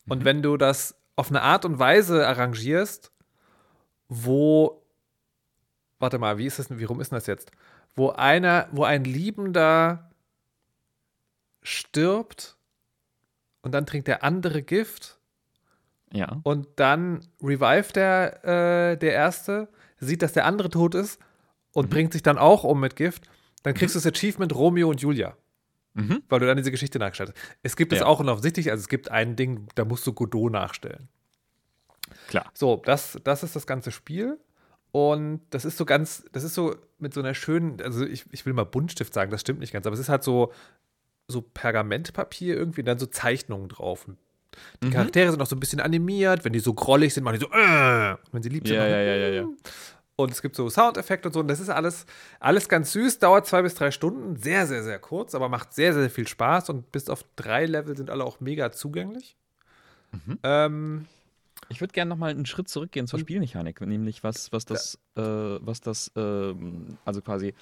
Und 0.06 0.20
mhm. 0.20 0.25
wenn 0.25 0.43
du 0.43 0.56
das 0.56 0.94
auf 1.17 1.31
eine 1.31 1.43
Art 1.43 1.64
und 1.64 1.79
Weise 1.79 2.26
arrangierst, 2.26 3.11
wo, 4.08 4.82
warte 5.99 6.19
mal, 6.19 6.37
wie 6.38 6.47
ist 6.47 6.58
das, 6.58 6.76
wie 6.76 6.85
rum 6.85 7.00
ist 7.00 7.12
das 7.12 7.26
jetzt? 7.26 7.50
Wo 7.94 8.11
einer, 8.11 8.69
wo 8.73 8.85
ein 8.85 9.05
Liebender 9.05 10.09
stirbt 11.62 12.56
und 13.62 13.72
dann 13.72 13.86
trinkt 13.86 14.08
der 14.08 14.22
andere 14.24 14.62
Gift. 14.62 15.18
Ja. 16.12 16.40
Und 16.42 16.66
dann 16.76 17.20
revived 17.42 17.96
der, 17.96 18.44
äh, 18.44 18.96
der 18.96 19.12
Erste, 19.12 19.68
sieht, 19.99 20.23
dass 20.23 20.32
der 20.32 20.44
andere 20.44 20.70
tot 20.70 20.94
ist 20.94 21.20
und 21.73 21.87
mhm. 21.87 21.90
bringt 21.90 22.12
sich 22.12 22.23
dann 22.23 22.38
auch 22.38 22.64
um 22.64 22.80
mit 22.80 22.96
Gift. 22.96 23.28
Dann 23.62 23.75
kriegst 23.75 23.94
mhm. 23.94 24.00
du 24.00 24.11
das 24.11 24.16
Achievement 24.16 24.54
Romeo 24.54 24.88
und 24.88 25.00
Julia. 25.00 25.37
Mhm. 25.94 26.23
Weil 26.28 26.40
du 26.40 26.46
dann 26.46 26.56
diese 26.56 26.70
Geschichte 26.70 26.99
nachgestellt 26.99 27.35
hast. 27.35 27.58
Es 27.62 27.76
gibt 27.76 27.92
es 27.92 28.00
ja. 28.00 28.06
auch 28.06 28.20
offensichtlich, 28.20 28.70
also 28.70 28.80
es 28.80 28.88
gibt 28.88 29.11
ein 29.11 29.37
Ding, 29.37 29.68
da 29.75 29.85
musst 29.85 30.06
du 30.06 30.12
Godot 30.12 30.52
nachstellen. 30.52 31.08
Klar. 32.28 32.50
So, 32.54 32.80
das, 32.85 33.18
das 33.25 33.42
ist 33.42 33.56
das 33.56 33.66
ganze 33.66 33.90
Spiel. 33.90 34.38
Und 34.92 35.42
das 35.50 35.64
ist 35.64 35.76
so 35.76 35.85
ganz, 35.85 36.25
das 36.32 36.42
ist 36.42 36.54
so 36.54 36.75
mit 36.99 37.14
so 37.14 37.20
einer 37.20 37.35
schönen, 37.35 37.80
also 37.80 38.04
ich, 38.04 38.25
ich 38.32 38.44
will 38.44 38.52
mal 38.52 38.64
Buntstift 38.64 39.14
sagen, 39.14 39.30
das 39.30 39.40
stimmt 39.40 39.61
nicht 39.61 39.73
ganz, 39.73 39.87
aber 39.87 39.94
es 39.94 40.00
ist 40.00 40.08
halt 40.08 40.25
so 40.25 40.52
so 41.30 41.42
Pergamentpapier 41.42 42.56
irgendwie 42.56 42.82
und 42.82 42.87
dann 42.87 42.99
so 42.99 43.06
Zeichnungen 43.06 43.68
drauf. 43.68 44.06
Und 44.06 44.18
die 44.82 44.88
mhm. 44.88 44.92
Charaktere 44.92 45.30
sind 45.30 45.40
auch 45.40 45.46
so 45.46 45.56
ein 45.56 45.60
bisschen 45.60 45.80
animiert. 45.80 46.44
Wenn 46.44 46.52
die 46.52 46.60
so 46.60 46.75
grollig 46.75 47.14
sind, 47.14 47.25
machen 47.25 47.38
die 47.38 47.44
so, 47.44 47.52
äh, 47.52 48.16
wenn 48.32 48.42
sie 48.42 48.49
lieb 48.49 48.66
sind. 48.66 48.76
Ja, 48.76 48.87
ja, 48.87 49.00
ja, 49.00 49.14
ja, 49.16 49.28
ja. 49.28 49.49
Und 50.16 50.32
es 50.32 50.42
gibt 50.42 50.54
so 50.54 50.68
Soundeffekte 50.68 51.28
und 51.28 51.32
so. 51.32 51.40
Und 51.40 51.49
das 51.49 51.60
ist 51.60 51.70
alles, 51.70 52.04
alles 52.40 52.68
ganz 52.68 52.92
süß, 52.92 53.20
dauert 53.20 53.46
zwei 53.46 53.62
bis 53.62 53.75
drei 53.75 53.90
Stunden. 53.90 54.37
Sehr, 54.37 54.66
sehr, 54.66 54.82
sehr 54.82 54.99
kurz, 54.99 55.34
aber 55.34 55.49
macht 55.49 55.72
sehr, 55.72 55.94
sehr 55.94 56.10
viel 56.10 56.28
Spaß. 56.28 56.68
Und 56.70 56.92
bis 56.92 57.08
auf 57.08 57.25
drei 57.37 57.64
Level 57.66 57.96
sind 57.96 58.10
alle 58.10 58.25
auch 58.25 58.40
mega 58.40 58.70
zugänglich. 58.72 59.37
Mhm. 60.12 60.38
Ähm, 60.42 61.06
ich 61.68 61.80
würde 61.80 61.92
gerne 61.92 62.08
noch 62.08 62.16
mal 62.16 62.30
einen 62.30 62.46
Schritt 62.46 62.68
zurückgehen 62.68 63.06
zur 63.06 63.20
Spielmechanik, 63.20 63.80
nämlich 63.80 64.25
was, 64.25 64.52
was 64.52 64.64
das, 64.64 64.99
ja. 65.16 65.54
äh, 65.54 65.58
was 65.62 65.80
das, 65.80 66.10
äh, 66.16 66.54
also 67.04 67.22
quasi 67.22 67.54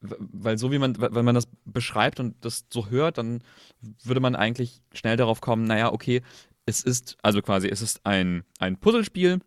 weil 0.00 0.58
so 0.58 0.70
wie 0.70 0.78
man, 0.78 0.96
wenn 0.98 1.24
man 1.24 1.34
das 1.34 1.48
beschreibt 1.64 2.20
und 2.20 2.36
das 2.44 2.66
so 2.72 2.88
hört, 2.88 3.18
dann 3.18 3.42
würde 4.04 4.20
man 4.20 4.36
eigentlich 4.36 4.80
schnell 4.92 5.16
darauf 5.16 5.40
kommen, 5.40 5.64
naja, 5.64 5.92
okay, 5.92 6.22
es 6.66 6.82
ist, 6.82 7.16
also 7.22 7.42
quasi, 7.42 7.68
es 7.68 7.82
ist 7.82 8.04
ein, 8.04 8.44
ein 8.58 8.76
Puzzlespiel, 8.76 9.40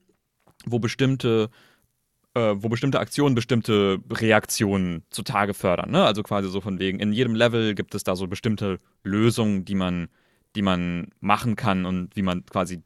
wo 0.66 0.80
bestimmte, 0.80 1.50
äh, 2.34 2.54
wo 2.56 2.68
bestimmte 2.68 3.00
Aktionen 3.00 3.36
bestimmte 3.36 4.00
Reaktionen 4.10 5.04
zutage 5.10 5.54
fördern. 5.54 5.92
Ne? 5.92 6.04
Also 6.04 6.24
quasi 6.24 6.50
so 6.50 6.62
von 6.62 6.80
wegen, 6.80 7.00
in 7.00 7.14
jedem 7.14 7.36
Level 7.36 7.76
gibt 7.76 7.96
es 7.96 8.04
da 8.04 8.16
so 8.16 8.28
bestimmte 8.28 8.80
Lösungen, 9.04 9.66
die 9.66 9.76
man, 9.76 10.10
die 10.56 10.62
man 10.62 11.10
machen 11.20 11.56
kann 11.56 11.86
und 11.86 12.16
wie 12.16 12.24
man 12.24 12.46
quasi 12.46 12.82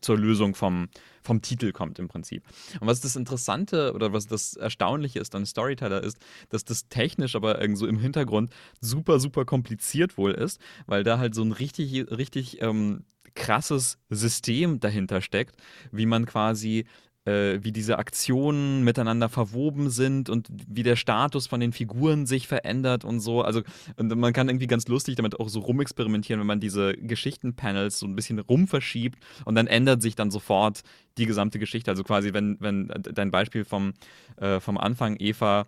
zur 0.00 0.18
Lösung 0.18 0.54
vom, 0.54 0.88
vom 1.22 1.42
Titel 1.42 1.72
kommt 1.72 1.98
im 1.98 2.08
Prinzip. 2.08 2.42
Und 2.80 2.86
was 2.86 3.00
das 3.00 3.16
Interessante 3.16 3.92
oder 3.94 4.12
was 4.12 4.26
das 4.26 4.54
Erstaunliche 4.54 5.20
ist 5.20 5.34
an 5.34 5.46
Storyteller 5.46 6.02
ist, 6.02 6.18
dass 6.48 6.64
das 6.64 6.88
technisch 6.88 7.34
aber 7.34 7.60
irgendwie 7.60 7.78
so 7.78 7.86
im 7.86 7.98
Hintergrund 7.98 8.52
super, 8.80 9.20
super 9.20 9.44
kompliziert 9.44 10.16
wohl 10.18 10.32
ist, 10.32 10.60
weil 10.86 11.04
da 11.04 11.18
halt 11.18 11.34
so 11.34 11.42
ein 11.42 11.52
richtig, 11.52 12.10
richtig 12.10 12.60
ähm, 12.62 13.04
krasses 13.34 13.98
System 14.10 14.80
dahinter 14.80 15.20
steckt, 15.20 15.56
wie 15.92 16.06
man 16.06 16.26
quasi 16.26 16.86
äh, 17.28 17.62
wie 17.62 17.72
diese 17.72 17.98
Aktionen 17.98 18.84
miteinander 18.84 19.28
verwoben 19.28 19.90
sind 19.90 20.30
und 20.30 20.48
wie 20.66 20.82
der 20.82 20.96
Status 20.96 21.46
von 21.46 21.60
den 21.60 21.72
Figuren 21.72 22.24
sich 22.24 22.48
verändert 22.48 23.04
und 23.04 23.20
so. 23.20 23.42
Also 23.42 23.62
und 23.96 24.14
man 24.16 24.32
kann 24.32 24.48
irgendwie 24.48 24.66
ganz 24.66 24.88
lustig 24.88 25.16
damit 25.16 25.38
auch 25.38 25.48
so 25.48 25.60
rumexperimentieren, 25.60 26.40
wenn 26.40 26.46
man 26.46 26.60
diese 26.60 26.94
Geschichtenpanels 26.94 27.98
so 27.98 28.06
ein 28.06 28.16
bisschen 28.16 28.38
rumverschiebt 28.38 29.18
und 29.44 29.54
dann 29.54 29.66
ändert 29.66 30.00
sich 30.00 30.14
dann 30.14 30.30
sofort 30.30 30.82
die 31.18 31.26
gesamte 31.26 31.58
Geschichte. 31.58 31.90
Also 31.90 32.02
quasi, 32.02 32.32
wenn, 32.32 32.56
wenn 32.60 32.88
dein 33.02 33.30
Beispiel 33.30 33.64
vom, 33.64 33.92
äh, 34.36 34.60
vom 34.60 34.78
Anfang 34.78 35.16
Eva, 35.18 35.66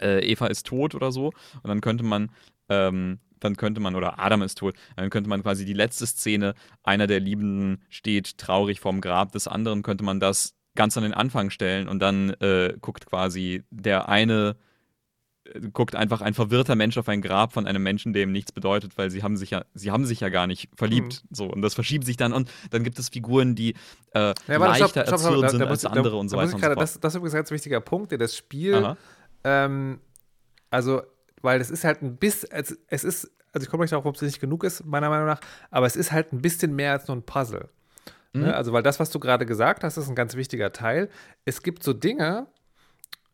äh, 0.00 0.24
Eva 0.24 0.46
ist 0.46 0.66
tot 0.66 0.94
oder 0.94 1.12
so, 1.12 1.26
und 1.62 1.68
dann 1.68 1.82
könnte 1.82 2.04
man 2.04 2.30
ähm, 2.68 3.18
dann 3.40 3.56
könnte 3.56 3.80
man, 3.80 3.96
oder 3.96 4.18
Adam 4.18 4.42
ist 4.42 4.58
tot, 4.58 4.74
dann 4.96 5.08
könnte 5.08 5.30
man 5.30 5.42
quasi 5.42 5.64
die 5.64 5.72
letzte 5.72 6.06
Szene, 6.06 6.54
einer 6.82 7.06
der 7.06 7.20
Liebenden 7.20 7.82
steht 7.88 8.36
traurig 8.36 8.80
vorm 8.80 9.00
Grab 9.00 9.32
des 9.32 9.48
anderen, 9.48 9.82
könnte 9.82 10.04
man 10.04 10.20
das 10.20 10.59
ganz 10.80 10.96
an 10.96 11.02
den 11.02 11.12
Anfang 11.12 11.50
stellen 11.50 11.88
und 11.88 11.98
dann 11.98 12.30
äh, 12.40 12.72
guckt 12.80 13.04
quasi 13.04 13.64
der 13.68 14.08
eine 14.08 14.56
äh, 15.44 15.60
guckt 15.74 15.94
einfach 15.94 16.22
ein 16.22 16.32
verwirrter 16.32 16.74
Mensch 16.74 16.96
auf 16.96 17.06
ein 17.10 17.20
Grab 17.20 17.52
von 17.52 17.66
einem 17.66 17.82
Menschen, 17.82 18.14
der 18.14 18.22
ihm 18.22 18.32
nichts 18.32 18.50
bedeutet, 18.50 18.96
weil 18.96 19.10
sie 19.10 19.22
haben 19.22 19.36
sich 19.36 19.50
ja, 19.50 19.66
sie 19.74 19.90
haben 19.90 20.06
sich 20.06 20.20
ja 20.20 20.30
gar 20.30 20.46
nicht 20.46 20.70
verliebt. 20.74 21.22
Mhm. 21.22 21.34
So, 21.34 21.44
und 21.52 21.60
das 21.60 21.74
verschiebt 21.74 22.06
sich 22.06 22.16
dann 22.16 22.32
und 22.32 22.50
dann 22.70 22.82
gibt 22.82 22.98
es 22.98 23.10
Figuren, 23.10 23.54
die 23.54 23.74
äh, 24.14 24.32
ja, 24.48 24.56
leichter 24.56 24.88
stopp, 24.88 25.06
stopp, 25.06 25.20
stopp, 25.20 25.42
da, 25.42 25.48
sind 25.50 25.60
da 25.60 25.66
als 25.66 25.82
muss, 25.82 25.92
andere 25.92 26.14
da, 26.14 26.20
und 26.20 26.30
so 26.30 26.38
weiter 26.38 26.54
und 26.54 26.60
so 26.62 26.66
fort. 26.66 26.80
Das, 26.80 26.98
das, 26.98 27.12
ist 27.12 27.16
übrigens 27.18 27.34
ein 27.34 27.40
ganz 27.40 27.50
wichtiger 27.50 27.80
Punkt, 27.82 28.10
der 28.10 28.16
das 28.16 28.34
Spiel, 28.34 28.96
ähm, 29.44 30.00
also 30.70 31.02
weil 31.42 31.60
es 31.60 31.70
ist 31.70 31.84
halt 31.84 32.00
ein 32.00 32.16
bisschen, 32.16 32.48
es, 32.52 32.78
es 32.86 33.04
ist, 33.04 33.30
also 33.52 33.64
ich 33.64 33.70
komme 33.70 33.82
gleich 33.82 33.90
darauf, 33.90 34.06
ob 34.06 34.14
es 34.14 34.22
nicht 34.22 34.40
genug 34.40 34.64
ist, 34.64 34.86
meiner 34.86 35.10
Meinung 35.10 35.26
nach, 35.26 35.40
aber 35.70 35.84
es 35.84 35.96
ist 35.96 36.10
halt 36.10 36.32
ein 36.32 36.40
bisschen 36.40 36.74
mehr 36.74 36.92
als 36.92 37.06
nur 37.06 37.18
ein 37.18 37.22
Puzzle. 37.22 37.68
Ne? 38.32 38.40
Mhm. 38.40 38.46
Ne? 38.46 38.56
Also, 38.56 38.72
weil 38.72 38.82
das, 38.82 39.00
was 39.00 39.10
du 39.10 39.18
gerade 39.18 39.46
gesagt 39.46 39.84
hast, 39.84 39.96
ist 39.96 40.08
ein 40.08 40.14
ganz 40.14 40.36
wichtiger 40.36 40.72
Teil. 40.72 41.08
Es 41.44 41.62
gibt 41.62 41.82
so 41.82 41.92
Dinge, 41.92 42.46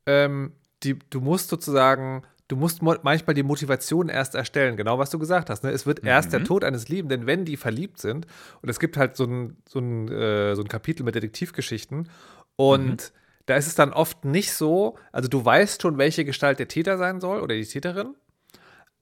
ähm, 0.06 0.52
die 0.82 0.98
du 1.10 1.20
musst 1.20 1.48
sozusagen, 1.48 2.22
du 2.48 2.56
musst 2.56 2.82
manchmal 2.82 3.34
die 3.34 3.42
Motivation 3.42 4.08
erst 4.08 4.34
erstellen, 4.34 4.76
genau 4.76 4.98
was 4.98 5.10
du 5.10 5.18
gesagt 5.18 5.50
hast. 5.50 5.64
Ne? 5.64 5.70
Es 5.70 5.86
wird 5.86 6.02
mhm. 6.02 6.08
erst 6.08 6.32
der 6.32 6.40
mhm. 6.40 6.44
Tod 6.44 6.64
eines 6.64 6.88
Liebenden, 6.88 7.26
wenn 7.26 7.44
die 7.44 7.56
verliebt 7.56 8.00
sind. 8.00 8.26
Und 8.62 8.68
es 8.68 8.78
gibt 8.78 8.96
halt 8.96 9.16
so 9.16 9.24
ein, 9.24 9.56
so 9.68 9.80
ein, 9.80 10.08
äh, 10.08 10.54
so 10.54 10.62
ein 10.62 10.68
Kapitel 10.68 11.02
mit 11.02 11.14
Detektivgeschichten. 11.14 12.08
Und 12.56 12.86
mhm. 12.86 13.16
da 13.46 13.56
ist 13.56 13.66
es 13.66 13.74
dann 13.74 13.92
oft 13.92 14.24
nicht 14.24 14.52
so, 14.52 14.96
also 15.12 15.28
du 15.28 15.44
weißt 15.44 15.82
schon, 15.82 15.98
welche 15.98 16.24
Gestalt 16.24 16.58
der 16.58 16.68
Täter 16.68 16.98
sein 16.98 17.20
soll 17.20 17.40
oder 17.40 17.54
die 17.54 17.64
Täterin. 17.64 18.14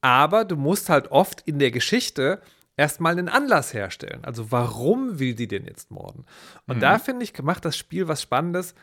Aber 0.00 0.44
du 0.44 0.56
musst 0.56 0.90
halt 0.90 1.10
oft 1.10 1.42
in 1.46 1.58
der 1.58 1.70
Geschichte 1.70 2.40
erstmal 2.76 3.12
einen 3.12 3.28
Anlass 3.28 3.73
herstellen. 3.75 4.25
Also 4.25 4.50
warum 4.50 5.19
will 5.19 5.35
die 5.35 5.49
denn 5.49 5.66
jetzt 5.66 5.90
morden? 5.90 6.25
Und 6.66 6.76
mhm. 6.76 6.81
da 6.81 6.99
finde 6.99 7.25
ich, 7.25 7.40
macht 7.43 7.64
das 7.64 7.76
Spiel 7.76 8.09
was 8.09 8.23
Spannendes, 8.23 8.75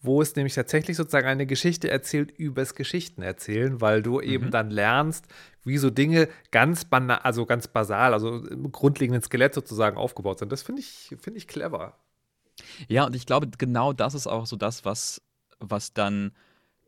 wo 0.00 0.20
es 0.20 0.34
nämlich 0.34 0.54
tatsächlich 0.54 0.96
sozusagen 0.96 1.28
eine 1.28 1.46
Geschichte 1.46 1.88
erzählt 1.88 2.32
übers 2.32 2.74
Geschichten 2.74 3.22
erzählen, 3.22 3.80
weil 3.80 4.02
du 4.02 4.20
eben 4.20 4.46
mhm. 4.46 4.50
dann 4.50 4.70
lernst, 4.70 5.26
wie 5.64 5.78
so 5.78 5.90
Dinge 5.90 6.28
ganz 6.50 6.84
banal, 6.84 7.18
also 7.18 7.46
ganz 7.46 7.68
basal, 7.68 8.12
also 8.12 8.44
im 8.44 8.72
grundlegenden 8.72 9.22
Skelett 9.22 9.54
sozusagen 9.54 9.96
aufgebaut 9.96 10.40
sind. 10.40 10.50
Das 10.50 10.62
finde 10.62 10.80
ich, 10.80 11.16
finde 11.20 11.38
ich 11.38 11.46
clever. 11.46 11.96
Ja, 12.88 13.04
und 13.04 13.14
ich 13.14 13.26
glaube, 13.26 13.48
genau 13.56 13.92
das 13.92 14.14
ist 14.14 14.26
auch 14.26 14.46
so 14.46 14.56
das, 14.56 14.84
was, 14.84 15.22
was 15.60 15.94
dann 15.94 16.32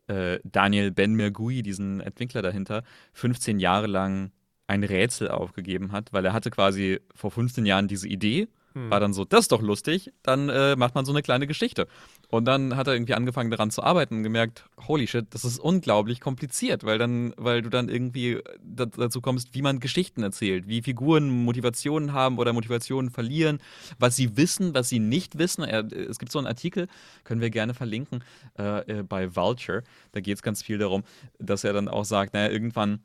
äh, 0.07 0.39
Daniel 0.43 0.91
Ben 0.91 1.15
Mergui, 1.15 1.63
diesen 1.63 2.01
Entwickler 2.01 2.41
dahinter, 2.41 2.83
15 3.13 3.59
Jahre 3.59 3.87
lang 3.87 4.31
ein 4.67 4.83
Rätsel 4.83 5.29
aufgegeben 5.29 5.91
hat, 5.91 6.11
weil 6.13 6.25
er 6.25 6.33
hatte 6.33 6.51
quasi 6.51 6.99
vor 7.13 7.31
15 7.31 7.65
Jahren 7.65 7.87
diese 7.87 8.07
Idee, 8.07 8.47
hm. 8.75 8.89
war 8.89 8.99
dann 8.99 9.13
so, 9.13 9.23
das 9.23 9.41
ist 9.41 9.51
doch 9.51 9.61
lustig, 9.61 10.11
dann 10.21 10.49
äh, 10.49 10.75
macht 10.75 10.95
man 10.95 11.05
so 11.05 11.13
eine 11.13 11.21
kleine 11.21 11.47
Geschichte. 11.47 11.87
Und 12.27 12.45
dann 12.45 12.75
hat 12.75 12.87
er 12.87 12.93
irgendwie 12.93 13.13
angefangen 13.13 13.51
daran 13.51 13.71
zu 13.71 13.83
arbeiten 13.83 14.17
und 14.17 14.23
gemerkt, 14.23 14.65
holy 14.87 15.07
shit, 15.07 15.27
das 15.29 15.45
ist 15.45 15.59
unglaublich 15.59 16.19
kompliziert, 16.19 16.83
weil 16.83 16.97
dann, 16.97 17.33
weil 17.37 17.61
du 17.61 17.69
dann 17.69 17.87
irgendwie 17.87 18.41
dazu 18.61 19.21
kommst, 19.21 19.53
wie 19.53 19.61
man 19.61 19.79
Geschichten 19.79 20.23
erzählt, 20.23 20.67
wie 20.67 20.81
Figuren 20.81 21.29
Motivationen 21.29 22.11
haben 22.11 22.37
oder 22.37 22.51
Motivationen 22.51 23.11
verlieren, 23.11 23.59
was 23.99 24.15
sie 24.15 24.35
wissen, 24.35 24.73
was 24.73 24.89
sie 24.89 24.99
nicht 24.99 25.37
wissen. 25.37 25.63
Es 25.63 26.19
gibt 26.19 26.31
so 26.31 26.39
einen 26.39 26.47
Artikel, 26.47 26.87
können 27.23 27.41
wir 27.41 27.51
gerne 27.51 27.73
verlinken, 27.73 28.23
äh, 28.57 28.99
äh 28.99 29.03
bei 29.03 29.35
Vulture. 29.35 29.83
Da 30.11 30.19
geht 30.19 30.35
es 30.35 30.41
ganz 30.41 30.63
viel 30.63 30.79
darum, 30.79 31.03
dass 31.39 31.63
er 31.63 31.73
dann 31.73 31.87
auch 31.87 32.05
sagt, 32.05 32.33
naja, 32.33 32.51
irgendwann 32.51 32.99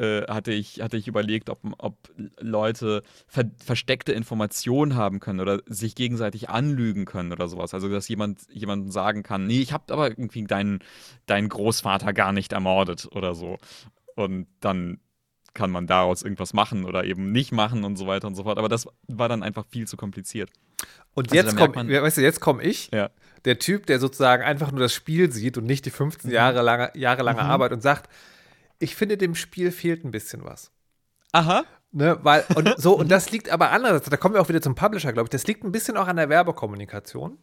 äh, 0.00 0.26
hatte, 0.28 0.52
ich, 0.52 0.80
hatte 0.80 0.96
ich 0.96 1.08
überlegt, 1.08 1.50
ob, 1.50 1.60
ob 1.76 1.96
Leute 2.38 3.02
ver 3.26 3.44
versteckte 3.62 4.12
Informationen 4.12 4.94
haben 4.94 5.20
können 5.20 5.40
oder 5.40 5.60
sich 5.66 5.94
gegenseitig 5.94 6.48
anlügen 6.48 7.04
können 7.04 7.32
oder 7.32 7.48
sowas. 7.48 7.74
Also, 7.74 7.88
dass 7.88 8.08
jemand 8.08 8.40
jemandem 8.50 8.90
sagen 8.90 9.22
kann, 9.22 9.46
nee, 9.46 9.60
ich 9.60 9.72
habe 9.74 9.92
aber 9.92 10.08
irgendwie 10.08 10.44
deinen, 10.44 10.80
deinen 11.26 11.50
Großvater 11.50 12.14
gar 12.14 12.32
nicht 12.32 12.52
ermordet 12.52 13.08
oder 13.12 13.34
so. 13.34 13.58
Und 14.16 14.46
dann 14.60 15.00
kann 15.52 15.70
man 15.70 15.86
daraus 15.86 16.22
irgendwas 16.22 16.54
machen 16.54 16.84
oder 16.84 17.04
eben 17.04 17.32
nicht 17.32 17.52
machen 17.52 17.84
und 17.84 17.96
so 17.96 18.06
weiter 18.06 18.26
und 18.28 18.36
so 18.36 18.44
fort. 18.44 18.56
Aber 18.58 18.68
das 18.68 18.86
war 19.08 19.28
dann 19.28 19.42
einfach 19.42 19.66
viel 19.68 19.86
zu 19.86 19.96
kompliziert. 19.96 20.50
Und 21.12 21.30
also 21.30 21.34
jetzt 21.34 21.56
komme 21.56 22.02
weißt 22.02 22.16
du, 22.16 22.22
jetzt 22.22 22.40
komme 22.40 22.62
ich, 22.62 22.90
ja. 22.92 23.10
der 23.44 23.58
Typ, 23.58 23.84
der 23.86 23.98
sozusagen 23.98 24.42
einfach 24.42 24.70
nur 24.70 24.80
das 24.80 24.94
Spiel 24.94 25.30
sieht 25.30 25.58
und 25.58 25.66
nicht 25.66 25.84
die 25.84 25.90
15 25.90 26.30
mhm. 26.30 26.34
Jahre 26.34 26.62
lange, 26.62 26.90
jahrelange 26.94 27.42
mhm. 27.42 27.50
Arbeit 27.50 27.72
und 27.72 27.82
sagt, 27.82 28.08
ich 28.80 28.96
finde, 28.96 29.16
dem 29.16 29.34
Spiel 29.36 29.70
fehlt 29.70 30.04
ein 30.04 30.10
bisschen 30.10 30.44
was. 30.44 30.72
Aha. 31.32 31.64
Ne, 31.92 32.18
weil, 32.22 32.44
und 32.54 32.74
so, 32.78 32.96
und 32.96 33.10
das 33.10 33.30
liegt 33.30 33.50
aber 33.50 33.70
anders, 33.70 34.02
da 34.02 34.16
kommen 34.16 34.34
wir 34.34 34.40
auch 34.40 34.48
wieder 34.48 34.62
zum 34.62 34.74
Publisher, 34.74 35.12
glaube 35.12 35.26
ich. 35.26 35.30
Das 35.30 35.46
liegt 35.46 35.64
ein 35.64 35.72
bisschen 35.72 35.96
auch 35.96 36.06
an 36.06 36.16
der 36.16 36.28
Werbekommunikation, 36.28 37.38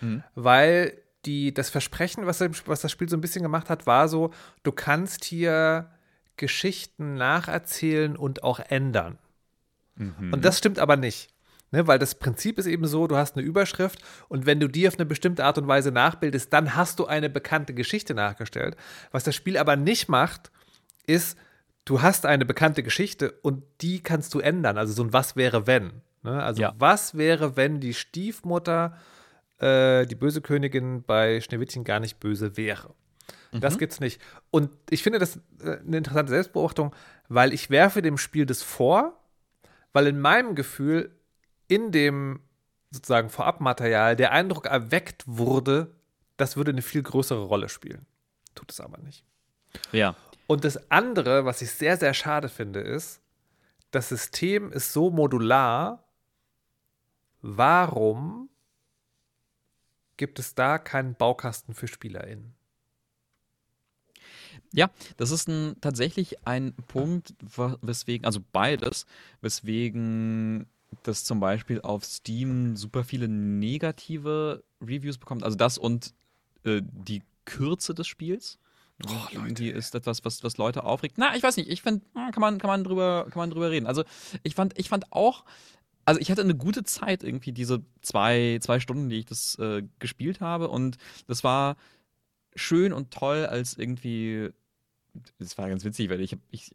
mhm. 0.00 0.22
weil 0.34 1.02
die, 1.24 1.52
das 1.54 1.70
Versprechen, 1.70 2.26
was, 2.26 2.40
was 2.66 2.80
das 2.82 2.92
Spiel 2.92 3.08
so 3.08 3.16
ein 3.16 3.22
bisschen 3.22 3.42
gemacht 3.42 3.70
hat, 3.70 3.86
war 3.86 4.08
so, 4.08 4.32
du 4.62 4.72
kannst 4.72 5.24
hier 5.24 5.90
Geschichten 6.36 7.14
nacherzählen 7.14 8.16
und 8.16 8.44
auch 8.44 8.60
ändern. 8.60 9.18
Mhm. 9.96 10.32
Und 10.32 10.44
das 10.44 10.58
stimmt 10.58 10.78
aber 10.78 10.96
nicht. 10.96 11.30
Ne, 11.72 11.86
weil 11.88 11.98
das 11.98 12.14
Prinzip 12.14 12.58
ist 12.58 12.66
eben 12.66 12.86
so, 12.86 13.08
du 13.08 13.16
hast 13.16 13.36
eine 13.36 13.44
Überschrift 13.44 13.98
und 14.28 14.46
wenn 14.46 14.60
du 14.60 14.68
die 14.68 14.86
auf 14.86 14.94
eine 14.94 15.04
bestimmte 15.04 15.44
Art 15.44 15.58
und 15.58 15.66
Weise 15.66 15.90
nachbildest, 15.90 16.52
dann 16.52 16.76
hast 16.76 17.00
du 17.00 17.06
eine 17.06 17.28
bekannte 17.28 17.74
Geschichte 17.74 18.14
nachgestellt. 18.14 18.76
Was 19.10 19.24
das 19.24 19.34
Spiel 19.34 19.58
aber 19.58 19.74
nicht 19.74 20.08
macht, 20.08 20.52
ist, 21.06 21.38
du 21.84 22.02
hast 22.02 22.26
eine 22.26 22.44
bekannte 22.44 22.82
Geschichte 22.82 23.32
und 23.42 23.62
die 23.80 24.02
kannst 24.02 24.34
du 24.34 24.40
ändern. 24.40 24.78
Also 24.78 24.92
so 24.92 25.02
ein 25.02 25.12
Was 25.12 25.36
wäre 25.36 25.66
wenn. 25.66 26.02
Ne? 26.22 26.42
Also 26.42 26.62
ja. 26.62 26.74
was 26.78 27.16
wäre, 27.16 27.56
wenn 27.56 27.80
die 27.80 27.94
Stiefmutter, 27.94 28.96
äh, 29.58 30.06
die 30.06 30.14
böse 30.16 30.40
Königin 30.40 31.02
bei 31.02 31.40
Schneewittchen 31.40 31.84
gar 31.84 32.00
nicht 32.00 32.18
böse 32.20 32.56
wäre. 32.56 32.94
Mhm. 33.52 33.60
Das 33.60 33.78
gibt's 33.78 34.00
nicht. 34.00 34.20
Und 34.50 34.70
ich 34.90 35.02
finde 35.02 35.18
das 35.18 35.36
äh, 35.60 35.78
eine 35.86 35.98
interessante 35.98 36.30
Selbstbeobachtung, 36.30 36.94
weil 37.28 37.52
ich 37.52 37.70
werfe 37.70 38.02
dem 38.02 38.18
Spiel 38.18 38.46
das 38.46 38.62
vor, 38.62 39.18
weil 39.92 40.06
in 40.06 40.20
meinem 40.20 40.54
Gefühl 40.54 41.10
in 41.68 41.90
dem 41.90 42.40
sozusagen 42.90 43.30
Vorabmaterial 43.30 44.16
der 44.16 44.32
Eindruck 44.32 44.66
erweckt 44.66 45.24
wurde, 45.26 45.94
das 46.36 46.56
würde 46.56 46.70
eine 46.70 46.82
viel 46.82 47.02
größere 47.02 47.44
Rolle 47.44 47.68
spielen. 47.68 48.06
Tut 48.54 48.70
es 48.70 48.80
aber 48.80 48.98
nicht. 48.98 49.24
Ja. 49.92 50.14
Und 50.46 50.64
das 50.64 50.90
andere, 50.90 51.44
was 51.44 51.62
ich 51.62 51.70
sehr, 51.70 51.96
sehr 51.96 52.14
schade 52.14 52.48
finde, 52.48 52.80
ist, 52.80 53.20
das 53.90 54.08
System 54.08 54.72
ist 54.72 54.92
so 54.92 55.10
modular. 55.10 56.04
Warum 57.42 58.48
gibt 60.16 60.38
es 60.38 60.54
da 60.54 60.78
keinen 60.78 61.14
Baukasten 61.14 61.74
für 61.74 61.88
SpielerInnen? 61.88 62.54
Ja, 64.72 64.90
das 65.16 65.30
ist 65.30 65.48
ein, 65.48 65.76
tatsächlich 65.80 66.46
ein 66.46 66.74
Punkt, 66.88 67.34
weswegen, 67.82 68.26
also 68.26 68.40
beides, 68.52 69.06
weswegen 69.40 70.66
das 71.02 71.24
zum 71.24 71.40
Beispiel 71.40 71.80
auf 71.80 72.04
Steam 72.04 72.76
super 72.76 73.04
viele 73.04 73.28
negative 73.28 74.64
Reviews 74.80 75.18
bekommt. 75.18 75.44
Also 75.44 75.56
das 75.56 75.78
und 75.78 76.14
äh, 76.64 76.82
die 76.82 77.22
Kürze 77.44 77.94
des 77.94 78.06
Spiels. 78.06 78.58
Oh, 79.04 79.26
irgendwie 79.30 79.68
ist 79.68 79.94
etwas, 79.94 80.24
was, 80.24 80.42
was 80.42 80.56
Leute 80.56 80.84
aufregt. 80.84 81.18
Na, 81.18 81.36
ich 81.36 81.42
weiß 81.42 81.58
nicht, 81.58 81.68
ich 81.68 81.82
finde, 81.82 82.04
kann 82.14 82.40
man, 82.40 82.58
kann, 82.58 82.68
man 82.68 82.82
drüber, 82.82 83.26
kann 83.30 83.40
man 83.40 83.50
drüber 83.50 83.70
reden. 83.70 83.86
Also 83.86 84.04
ich 84.42 84.54
fand, 84.54 84.78
ich 84.78 84.88
fand 84.88 85.12
auch, 85.12 85.44
also 86.06 86.18
ich 86.20 86.30
hatte 86.30 86.40
eine 86.40 86.54
gute 86.54 86.82
Zeit 86.82 87.22
irgendwie, 87.22 87.52
diese 87.52 87.84
zwei, 88.00 88.58
zwei 88.62 88.80
Stunden, 88.80 89.10
die 89.10 89.18
ich 89.18 89.26
das 89.26 89.58
äh, 89.58 89.82
gespielt 89.98 90.40
habe. 90.40 90.68
Und 90.68 90.96
das 91.26 91.44
war 91.44 91.76
schön 92.54 92.94
und 92.94 93.10
toll, 93.10 93.44
als 93.44 93.76
irgendwie, 93.76 94.50
das 95.38 95.58
war 95.58 95.68
ganz 95.68 95.84
witzig, 95.84 96.08
weil 96.08 96.20
ich, 96.22 96.36
ich 96.50 96.70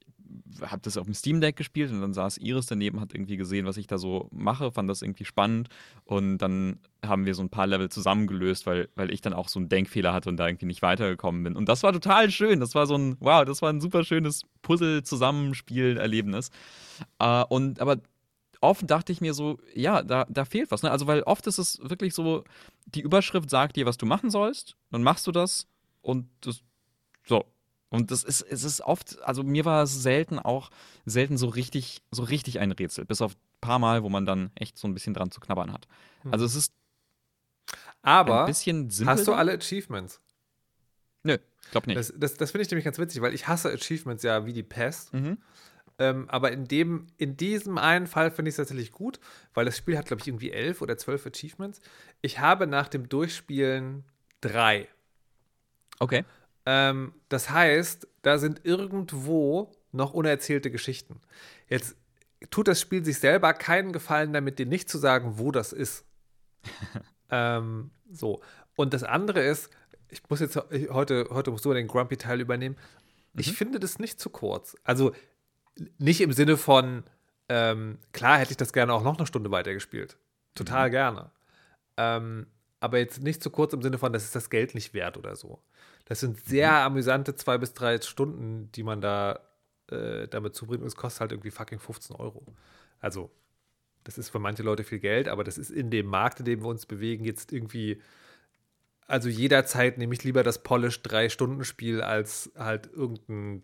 habe 0.61 0.81
das 0.81 0.97
auf 0.97 1.05
dem 1.05 1.13
Steam 1.13 1.41
Deck 1.41 1.55
gespielt 1.55 1.91
und 1.91 2.01
dann 2.01 2.13
saß 2.13 2.37
Iris 2.37 2.65
daneben, 2.65 2.99
hat 2.99 3.13
irgendwie 3.13 3.37
gesehen, 3.37 3.65
was 3.65 3.77
ich 3.77 3.87
da 3.87 3.97
so 3.97 4.29
mache, 4.31 4.71
fand 4.71 4.89
das 4.89 5.01
irgendwie 5.01 5.25
spannend 5.25 5.69
und 6.05 6.37
dann 6.37 6.79
haben 7.05 7.25
wir 7.25 7.33
so 7.33 7.41
ein 7.41 7.49
paar 7.49 7.67
Level 7.67 7.89
zusammengelöst, 7.89 8.65
weil, 8.65 8.89
weil 8.95 9.11
ich 9.11 9.21
dann 9.21 9.33
auch 9.33 9.47
so 9.47 9.59
einen 9.59 9.69
Denkfehler 9.69 10.13
hatte 10.13 10.29
und 10.29 10.37
da 10.37 10.47
irgendwie 10.47 10.67
nicht 10.67 10.81
weitergekommen 10.81 11.43
bin. 11.43 11.55
Und 11.55 11.67
das 11.67 11.83
war 11.83 11.93
total 11.93 12.29
schön. 12.29 12.59
Das 12.59 12.75
war 12.75 12.85
so 12.85 12.95
ein, 12.95 13.17
wow, 13.19 13.43
das 13.43 13.61
war 13.61 13.71
ein 13.71 13.81
super 13.81 14.03
schönes 14.03 14.43
Puzzle-Zusammenspiel-Erlebnis. 14.61 16.51
Äh, 17.19 17.43
und 17.49 17.79
aber 17.79 17.97
oft 18.61 18.89
dachte 18.89 19.11
ich 19.11 19.21
mir 19.21 19.33
so, 19.33 19.59
ja, 19.73 20.03
da, 20.03 20.25
da 20.29 20.45
fehlt 20.45 20.71
was. 20.71 20.83
Ne? 20.83 20.91
Also, 20.91 21.07
weil 21.07 21.23
oft 21.23 21.47
ist 21.47 21.57
es 21.57 21.79
wirklich 21.81 22.13
so, 22.13 22.43
die 22.85 23.01
Überschrift 23.01 23.49
sagt 23.49 23.75
dir, 23.75 23.85
was 23.85 23.97
du 23.97 24.05
machen 24.05 24.29
sollst, 24.29 24.77
dann 24.91 25.03
machst 25.03 25.27
du 25.27 25.31
das 25.31 25.67
und 26.01 26.27
das, 26.41 26.61
so. 27.25 27.45
Und 27.91 28.09
das 28.09 28.23
ist, 28.23 28.41
es 28.41 28.63
ist 28.63 28.79
oft, 28.81 29.21
also 29.21 29.43
mir 29.43 29.65
war 29.65 29.83
es 29.83 30.01
selten 30.01 30.39
auch, 30.39 30.71
selten 31.05 31.37
so 31.37 31.47
richtig, 31.47 32.01
so 32.09 32.23
richtig 32.23 32.59
ein 32.59 32.71
Rätsel, 32.71 33.03
bis 33.03 33.21
auf 33.21 33.33
ein 33.33 33.59
paar 33.59 33.79
Mal, 33.79 34.01
wo 34.01 34.07
man 34.07 34.25
dann 34.25 34.49
echt 34.55 34.77
so 34.77 34.87
ein 34.87 34.93
bisschen 34.93 35.13
dran 35.13 35.29
zu 35.29 35.41
knabbern 35.41 35.73
hat. 35.73 35.87
Hm. 36.23 36.31
Also 36.31 36.45
es 36.45 36.55
ist 36.55 36.73
Aber 38.01 38.41
ein 38.41 38.45
bisschen 38.45 38.89
simpel. 38.89 39.13
hast 39.13 39.27
du 39.27 39.33
alle 39.33 39.51
Achievements? 39.51 40.21
Nö, 41.23 41.37
glaub 41.71 41.85
nicht. 41.85 41.97
Das, 41.97 42.13
das, 42.15 42.35
das 42.35 42.51
finde 42.51 42.63
ich 42.63 42.71
nämlich 42.71 42.85
ganz 42.85 42.97
witzig, 42.97 43.21
weil 43.21 43.33
ich 43.33 43.49
hasse 43.49 43.69
Achievements 43.69 44.23
ja 44.23 44.45
wie 44.45 44.53
die 44.53 44.63
Pest. 44.63 45.13
mhm. 45.13 45.37
Ähm, 45.99 46.27
aber 46.29 46.51
in, 46.51 46.67
dem, 46.67 47.07
in 47.17 47.37
diesem 47.37 47.77
einen 47.77 48.07
Fall 48.07 48.31
finde 48.31 48.49
ich 48.49 48.53
es 48.53 48.57
tatsächlich 48.57 48.91
gut, 48.91 49.19
weil 49.53 49.65
das 49.65 49.77
Spiel 49.77 49.97
hat, 49.99 50.07
glaube 50.07 50.21
ich, 50.21 50.27
irgendwie 50.27 50.51
elf 50.51 50.81
oder 50.81 50.97
zwölf 50.97 51.27
Achievements. 51.27 51.79
Ich 52.21 52.39
habe 52.39 52.65
nach 52.65 52.87
dem 52.87 53.07
Durchspielen 53.07 54.03
drei. 54.39 54.87
Okay. 55.99 56.25
Ähm, 56.65 57.13
das 57.29 57.49
heißt, 57.49 58.07
da 58.21 58.37
sind 58.37 58.65
irgendwo 58.65 59.71
noch 59.91 60.13
unerzählte 60.13 60.71
Geschichten. 60.71 61.19
Jetzt 61.67 61.95
tut 62.49 62.67
das 62.67 62.79
Spiel 62.81 63.03
sich 63.03 63.19
selber 63.19 63.53
keinen 63.53 63.91
Gefallen 63.91 64.33
damit, 64.33 64.59
dir 64.59 64.65
nicht 64.65 64.89
zu 64.89 64.97
sagen, 64.97 65.37
wo 65.37 65.51
das 65.51 65.73
ist. 65.73 66.05
ähm, 67.29 67.91
so. 68.09 68.41
Und 68.75 68.93
das 68.93 69.03
andere 69.03 69.41
ist, 69.41 69.69
ich 70.09 70.21
muss 70.29 70.39
jetzt 70.39 70.59
ich, 70.69 70.89
heute, 70.89 71.27
heute 71.31 71.51
musst 71.51 71.65
du 71.65 71.73
den 71.73 71.87
Grumpy-Teil 71.87 72.41
übernehmen. 72.41 72.77
Ich 73.35 73.53
finde 73.53 73.79
das 73.79 73.99
nicht 73.99 74.19
zu 74.19 74.29
kurz. 74.29 74.75
Also 74.83 75.13
nicht 75.97 76.21
im 76.21 76.33
Sinne 76.33 76.57
von, 76.57 77.03
ähm, 77.49 77.97
klar 78.11 78.37
hätte 78.37 78.51
ich 78.51 78.57
das 78.57 78.73
gerne 78.73 78.93
auch 78.93 79.03
noch 79.03 79.17
eine 79.17 79.27
Stunde 79.27 79.51
weitergespielt. 79.51 80.17
Total 80.55 80.89
gerne. 80.89 81.31
Ähm, 81.97 82.47
aber 82.81 82.97
jetzt 82.97 83.21
nicht 83.21 83.41
zu 83.41 83.51
kurz 83.51 83.73
im 83.73 83.81
Sinne 83.81 83.99
von, 83.99 84.11
das 84.11 84.25
ist 84.25 84.35
das 84.35 84.49
Geld 84.49 84.75
nicht 84.75 84.93
wert 84.93 85.15
oder 85.15 85.35
so. 85.35 85.61
Das 86.05 86.19
sind 86.19 86.43
sehr 86.43 86.73
amüsante 86.73 87.35
zwei 87.35 87.57
bis 87.57 87.73
drei 87.73 88.01
Stunden, 88.01 88.71
die 88.73 88.83
man 88.83 89.01
da 89.01 89.39
äh, 89.89 90.27
damit 90.27 90.55
zubringt 90.55 90.81
und 90.81 90.87
es 90.87 90.95
kostet 90.95 91.21
halt 91.21 91.31
irgendwie 91.31 91.51
fucking 91.51 91.79
15 91.79 92.15
Euro. 92.15 92.43
Also, 92.99 93.31
das 94.03 94.17
ist 94.17 94.29
für 94.29 94.39
manche 94.39 94.63
Leute 94.63 94.83
viel 94.83 94.97
Geld, 94.97 95.27
aber 95.27 95.43
das 95.43 95.59
ist 95.59 95.69
in 95.69 95.91
dem 95.91 96.07
Markt, 96.07 96.39
in 96.39 96.45
dem 96.45 96.63
wir 96.63 96.69
uns 96.69 96.85
bewegen, 96.85 97.23
jetzt 97.23 97.53
irgendwie. 97.53 98.01
Also 99.07 99.29
jederzeit 99.29 99.97
nehme 99.97 100.13
ich 100.13 100.23
lieber 100.23 100.41
das 100.41 100.63
Polished 100.63 101.05
3-Stunden-Spiel 101.05 102.01
als 102.01 102.51
halt 102.57 102.89
irgendein 102.93 103.63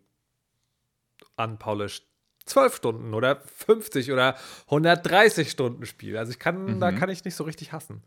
unpolished 1.37 2.05
12 2.45 2.75
Stunden 2.75 3.13
oder 3.13 3.37
50 3.37 4.11
oder 4.11 4.35
130 4.65 5.49
Stunden 5.49 5.85
Spiel. 5.85 6.17
Also 6.17 6.31
ich 6.31 6.39
kann, 6.39 6.79
da 6.79 6.91
kann 6.91 7.09
ich 7.09 7.23
nicht 7.23 7.35
so 7.35 7.45
richtig 7.45 7.71
hassen. 7.71 8.03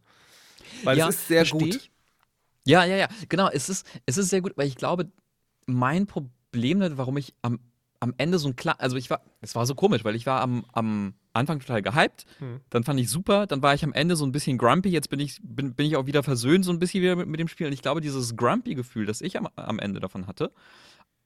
Weil 0.84 0.98
Ja, 0.98 1.08
es 1.08 1.16
ist 1.16 1.28
sehr 1.28 1.44
versteh 1.46 1.58
gut. 1.58 1.90
Ja, 2.66 2.84
ja, 2.84 2.96
ja, 2.96 3.08
genau. 3.28 3.48
Es 3.48 3.68
ist, 3.68 3.86
es 4.06 4.18
ist 4.18 4.28
sehr 4.30 4.40
gut, 4.42 4.52
weil 4.56 4.66
ich 4.68 4.76
glaube, 4.76 5.10
mein 5.66 6.06
Problem, 6.06 6.80
warum 6.98 7.16
ich 7.16 7.34
am, 7.42 7.58
am 8.00 8.14
Ende 8.18 8.38
so 8.38 8.48
ein 8.48 8.56
klar, 8.56 8.76
also 8.78 8.96
ich 8.96 9.08
war, 9.10 9.22
es 9.40 9.54
war 9.54 9.66
so 9.66 9.74
komisch, 9.74 10.04
weil 10.04 10.14
ich 10.14 10.26
war 10.26 10.40
am, 10.42 10.64
am 10.72 11.14
Anfang 11.32 11.60
total 11.60 11.80
gehypt, 11.82 12.26
Hm. 12.38 12.60
dann 12.70 12.82
fand 12.84 12.98
ich 13.00 13.08
super, 13.08 13.46
dann 13.46 13.62
war 13.62 13.74
ich 13.74 13.84
am 13.84 13.92
Ende 13.92 14.16
so 14.16 14.24
ein 14.26 14.32
bisschen 14.32 14.58
grumpy, 14.58 14.88
jetzt 14.90 15.10
bin 15.10 15.20
ich, 15.20 15.38
bin, 15.42 15.74
bin 15.74 15.86
ich 15.86 15.96
auch 15.96 16.06
wieder 16.06 16.22
versöhnt 16.22 16.64
so 16.64 16.72
ein 16.72 16.78
bisschen 16.78 17.02
wieder 17.02 17.16
mit, 17.16 17.28
mit 17.28 17.40
dem 17.40 17.48
Spiel 17.48 17.66
und 17.66 17.72
ich 17.72 17.82
glaube, 17.82 18.00
dieses 18.00 18.36
grumpy-Gefühl, 18.36 19.06
das 19.06 19.20
ich 19.20 19.36
am, 19.38 19.48
am 19.56 19.78
Ende 19.78 20.00
davon 20.00 20.26
hatte, 20.26 20.52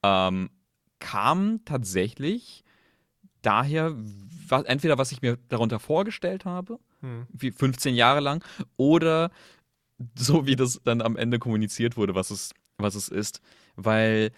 ähm, 0.03 0.51
kam 1.01 1.65
tatsächlich 1.65 2.65
daher, 3.43 3.95
wa- 4.49 4.63
entweder 4.63 4.99
was 4.99 5.13
ich 5.13 5.23
mir 5.23 5.39
darunter 5.49 5.79
vorgestellt 5.81 6.45
habe, 6.45 6.79
Hm. 7.05 7.27
wie 7.29 7.51
15 7.51 7.95
Jahre 7.95 8.21
lang, 8.21 8.43
oder 8.79 9.31
so 10.19 10.47
wie 10.47 10.57
das 10.57 10.81
dann 10.85 11.03
am 11.03 11.17
Ende 11.17 11.39
kommuniziert 11.39 11.99
wurde, 11.99 12.15
was 12.15 12.31
es, 12.31 12.55
was 12.79 12.95
es 12.95 13.09
ist. 13.09 13.43
Weil 13.77 14.33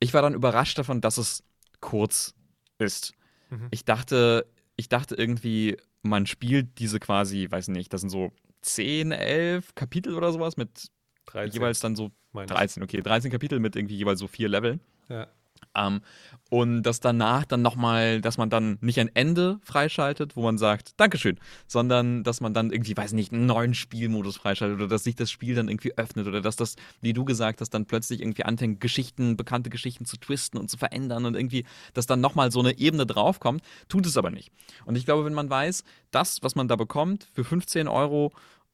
ich 0.00 0.12
war 0.12 0.20
dann 0.20 0.34
überrascht 0.34 0.76
davon, 0.76 1.00
dass 1.00 1.18
es 1.18 1.44
kurz 1.80 2.34
ist. 2.78 3.14
Mhm. 3.50 3.68
Ich 3.70 3.84
dachte, 3.84 4.44
ich 4.74 4.88
dachte 4.88 5.14
irgendwie, 5.14 5.76
man 6.02 6.26
spielt 6.26 6.80
diese 6.80 6.98
quasi, 6.98 7.46
weiß 7.48 7.68
nicht, 7.68 7.92
das 7.92 8.00
sind 8.00 8.10
so 8.10 8.32
10, 8.62 9.12
11 9.12 9.76
Kapitel 9.76 10.14
oder 10.14 10.32
sowas 10.32 10.56
mit 10.56 10.88
13, 11.26 11.52
jeweils 11.54 11.78
dann 11.78 11.94
so 11.94 12.10
meine 12.32 12.46
ich. 12.46 12.56
13, 12.56 12.82
okay, 12.82 13.02
13 13.02 13.30
Kapitel 13.30 13.60
mit 13.60 13.76
irgendwie 13.76 13.96
jeweils 13.96 14.18
so 14.18 14.26
vier 14.26 14.48
Leveln. 14.48 14.80
Ja. 15.08 15.28
Ähm, 15.74 16.00
und 16.50 16.82
dass 16.82 16.98
danach 16.98 17.44
dann 17.44 17.62
nochmal, 17.62 18.20
dass 18.20 18.36
man 18.36 18.50
dann 18.50 18.78
nicht 18.80 18.98
ein 18.98 19.10
Ende 19.14 19.60
freischaltet, 19.62 20.34
wo 20.34 20.42
man 20.42 20.58
sagt, 20.58 20.98
Dankeschön, 20.98 21.38
sondern 21.68 22.24
dass 22.24 22.40
man 22.40 22.52
dann 22.52 22.72
irgendwie, 22.72 22.96
weiß 22.96 23.12
nicht, 23.12 23.32
einen 23.32 23.46
neuen 23.46 23.74
Spielmodus 23.74 24.36
freischaltet 24.36 24.78
oder 24.78 24.88
dass 24.88 25.04
sich 25.04 25.14
das 25.14 25.30
Spiel 25.30 25.54
dann 25.54 25.68
irgendwie 25.68 25.96
öffnet 25.96 26.26
oder 26.26 26.40
dass 26.40 26.56
das, 26.56 26.74
wie 27.00 27.12
du 27.12 27.24
gesagt 27.24 27.60
hast, 27.60 27.70
dann 27.70 27.86
plötzlich 27.86 28.20
irgendwie 28.20 28.44
anfängt, 28.44 28.80
Geschichten, 28.80 29.36
bekannte 29.36 29.70
Geschichten 29.70 30.06
zu 30.06 30.16
twisten 30.16 30.58
und 30.58 30.68
zu 30.68 30.76
verändern 30.76 31.24
und 31.24 31.36
irgendwie, 31.36 31.64
dass 31.94 32.06
dann 32.06 32.20
nochmal 32.20 32.50
so 32.50 32.60
eine 32.60 32.78
Ebene 32.78 33.06
draufkommt, 33.06 33.62
tut 33.88 34.06
es 34.06 34.16
aber 34.16 34.30
nicht. 34.30 34.50
Und 34.86 34.96
ich 34.96 35.04
glaube, 35.04 35.24
wenn 35.24 35.34
man 35.34 35.50
weiß, 35.50 35.84
das, 36.10 36.42
was 36.42 36.56
man 36.56 36.66
da 36.66 36.74
bekommt, 36.74 37.28
für 37.32 37.44
15 37.44 37.86
Euro 37.86 38.32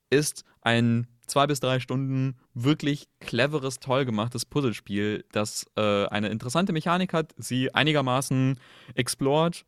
ist 0.09 0.44
ein 0.62 1.07
zwei 1.27 1.47
bis 1.47 1.61
drei 1.61 1.81
Stunden 1.81 2.37
wirklich 2.55 3.09
cleveres, 3.21 3.81
toll 3.81 4.05
gemachtes 4.05 4.45
Puzzlespiel, 4.45 5.25
das 5.33 5.67
äh, 5.77 6.07
eine 6.07 6.29
interessante 6.29 6.73
Mechanik 6.73 7.12
hat, 7.12 7.35
sie 7.37 7.75
einigermaßen 7.75 8.59
explored, 8.95 9.65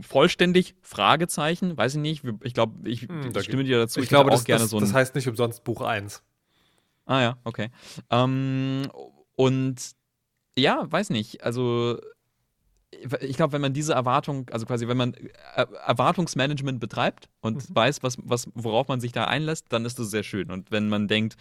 vollständig, 0.00 0.74
Fragezeichen, 0.82 1.76
weiß 1.76 1.96
ich 1.96 2.00
nicht, 2.00 2.24
ich 2.42 2.54
glaube, 2.54 2.88
ich, 2.88 3.02
Hm, 3.08 3.32
ich 3.34 3.42
stimme 3.44 3.64
dir 3.64 3.78
dazu, 3.78 3.98
Ich, 3.98 4.04
hätte 4.04 4.10
glaube, 4.10 4.30
auch 4.30 4.36
das, 4.36 4.44
gerne 4.44 4.62
das, 4.62 4.70
so 4.70 4.80
das 4.80 4.92
heißt 4.92 5.14
nicht 5.14 5.28
umsonst 5.28 5.64
Buch 5.64 5.80
1. 5.80 6.22
Ah 7.06 7.22
ja, 7.22 7.38
okay. 7.44 7.70
Ähm, 8.10 8.88
und 9.34 9.76
ja, 10.56 10.86
weiß 10.90 11.10
nicht. 11.10 11.42
Also 11.42 11.98
ich 13.20 13.36
glaube, 13.36 13.52
wenn 13.52 13.60
man 13.60 13.72
diese 13.74 13.92
Erwartung, 13.92 14.48
also 14.50 14.64
quasi, 14.66 14.88
wenn 14.88 14.96
man 14.96 15.14
äh, 15.56 15.66
Erwartungsmanagement 15.86 16.80
betreibt 16.80 17.28
und 17.40 17.56
Mhm. 17.68 17.74
weiß, 17.74 18.02
was, 18.02 18.16
was, 18.22 18.48
worauf 18.54 18.88
man 18.88 19.00
sich 19.00 19.12
da 19.12 19.24
einlässt, 19.24 19.66
dann 19.70 19.84
ist 19.84 19.98
das 19.98 20.10
sehr 20.10 20.22
schön. 20.22 20.50
Und 20.50 20.70
wenn 20.70 20.88
man 20.88 21.06
denkt, 21.08 21.36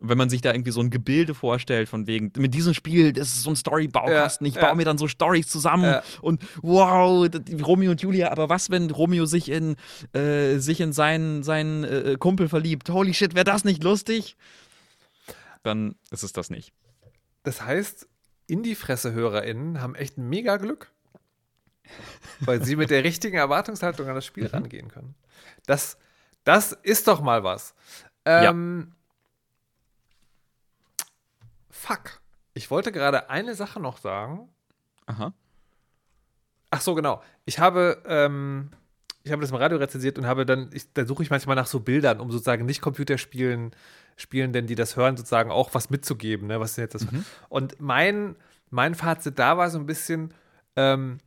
wenn 0.00 0.18
man 0.18 0.30
sich 0.30 0.40
da 0.42 0.52
irgendwie 0.52 0.70
so 0.70 0.80
ein 0.80 0.90
Gebilde 0.90 1.34
vorstellt, 1.34 1.88
von 1.88 2.06
wegen, 2.06 2.32
mit 2.36 2.54
diesem 2.54 2.72
Spiel, 2.72 3.12
das 3.12 3.28
ist 3.28 3.42
so 3.42 3.50
ein 3.50 3.56
Story-Baukasten, 3.56 4.46
Ja, 4.46 4.48
ich 4.50 4.54
ja. 4.56 4.66
baue 4.66 4.76
mir 4.76 4.84
dann 4.84 4.96
so 4.98 5.08
Storys 5.08 5.48
zusammen 5.48 5.84
Ja. 5.84 6.02
und 6.20 6.42
wow, 6.62 7.28
Romeo 7.64 7.90
und 7.90 8.00
Julia, 8.00 8.30
aber 8.30 8.48
was, 8.48 8.70
wenn 8.70 8.90
Romeo 8.90 9.26
sich 9.26 9.50
in, 9.50 9.74
äh, 10.12 10.58
sich 10.58 10.80
in 10.80 10.92
seinen, 10.92 11.42
seinen 11.42 11.82
äh, 11.84 12.16
Kumpel 12.18 12.48
verliebt? 12.48 12.90
Holy 12.90 13.12
shit, 13.14 13.34
wäre 13.34 13.44
das 13.44 13.64
nicht 13.64 13.82
lustig? 13.82 14.36
Dann 15.64 15.96
ist 16.10 16.22
es 16.22 16.32
das 16.32 16.50
nicht. 16.50 16.72
Das 17.42 17.62
heißt, 17.64 18.06
Indie-Fresse-HörerInnen 18.48 19.80
haben 19.80 19.94
echt 19.94 20.18
mega 20.18 20.56
Glück. 20.56 20.90
Weil 22.40 22.64
sie 22.64 22.76
mit 22.76 22.90
der 22.90 23.04
richtigen 23.04 23.36
Erwartungshaltung 23.36 24.08
an 24.08 24.14
das 24.14 24.26
Spiel 24.26 24.46
rangehen 24.46 24.88
können. 24.88 25.14
Das, 25.66 25.96
das 26.44 26.72
ist 26.72 27.08
doch 27.08 27.20
mal 27.20 27.44
was. 27.44 27.74
Ähm, 28.24 28.92
Fuck. 31.70 32.20
Ich 32.54 32.70
wollte 32.70 32.90
gerade 32.90 33.30
eine 33.30 33.54
Sache 33.54 33.80
noch 33.80 33.98
sagen. 33.98 34.48
Aha. 35.06 35.32
Ach 36.70 36.80
so, 36.80 36.94
genau. 36.94 37.22
Ich 37.44 37.58
habe, 37.58 38.02
ähm, 38.06 38.72
ich 39.28 39.32
habe 39.32 39.42
das 39.42 39.50
im 39.50 39.56
Radio 39.56 39.78
rezensiert 39.78 40.18
und 40.18 40.26
habe 40.26 40.44
dann, 40.46 40.70
ich, 40.72 40.92
da 40.92 41.04
suche 41.04 41.22
ich 41.22 41.30
manchmal 41.30 41.56
nach 41.56 41.66
so 41.66 41.80
Bildern, 41.80 42.20
um 42.20 42.30
sozusagen 42.30 42.66
nicht 42.66 42.80
Computerspielen, 42.80 43.72
Spielenden, 44.16 44.66
die 44.66 44.74
das 44.74 44.96
hören, 44.96 45.16
sozusagen 45.16 45.50
auch 45.50 45.74
was 45.74 45.90
mitzugeben. 45.90 46.48
Ne? 46.48 46.58
Was 46.60 46.74
denn 46.74 46.84
jetzt 46.84 46.94
das? 46.94 47.06
Und 47.48 47.80
mein, 47.80 48.36
mein 48.70 48.94
Fazit 48.94 49.38
da 49.38 49.56
war 49.56 49.70
so 49.70 49.78
ein 49.78 49.86
bisschen, 49.86 50.34
ähm, 50.76 51.18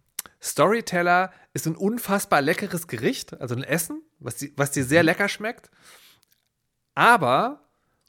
Storyteller 0.41 1.31
ist 1.53 1.67
ein 1.67 1.75
unfassbar 1.75 2.41
leckeres 2.41 2.87
Gericht, 2.87 3.39
also 3.39 3.55
ein 3.55 3.63
Essen, 3.63 4.01
was, 4.19 4.35
die, 4.37 4.53
was 4.57 4.71
dir 4.71 4.83
sehr 4.83 5.03
lecker 5.03 5.29
schmeckt. 5.29 5.69
Aber 6.95 7.61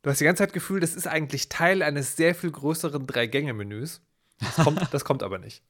du 0.03 0.11
hast 0.11 0.21
die 0.21 0.25
ganze 0.25 0.43
Zeit 0.43 0.53
Gefühl, 0.53 0.81
das 0.81 0.95
ist 0.95 1.07
eigentlich 1.07 1.49
Teil 1.49 1.83
eines 1.83 2.17
sehr 2.17 2.35
viel 2.35 2.51
größeren 2.51 3.07
Drei-Gänge-Menüs. 3.07 4.01
Das 4.41 4.57
kommt, 4.57 4.89
das 4.93 5.05
kommt 5.05 5.23
aber 5.23 5.39
nicht. 5.39 5.63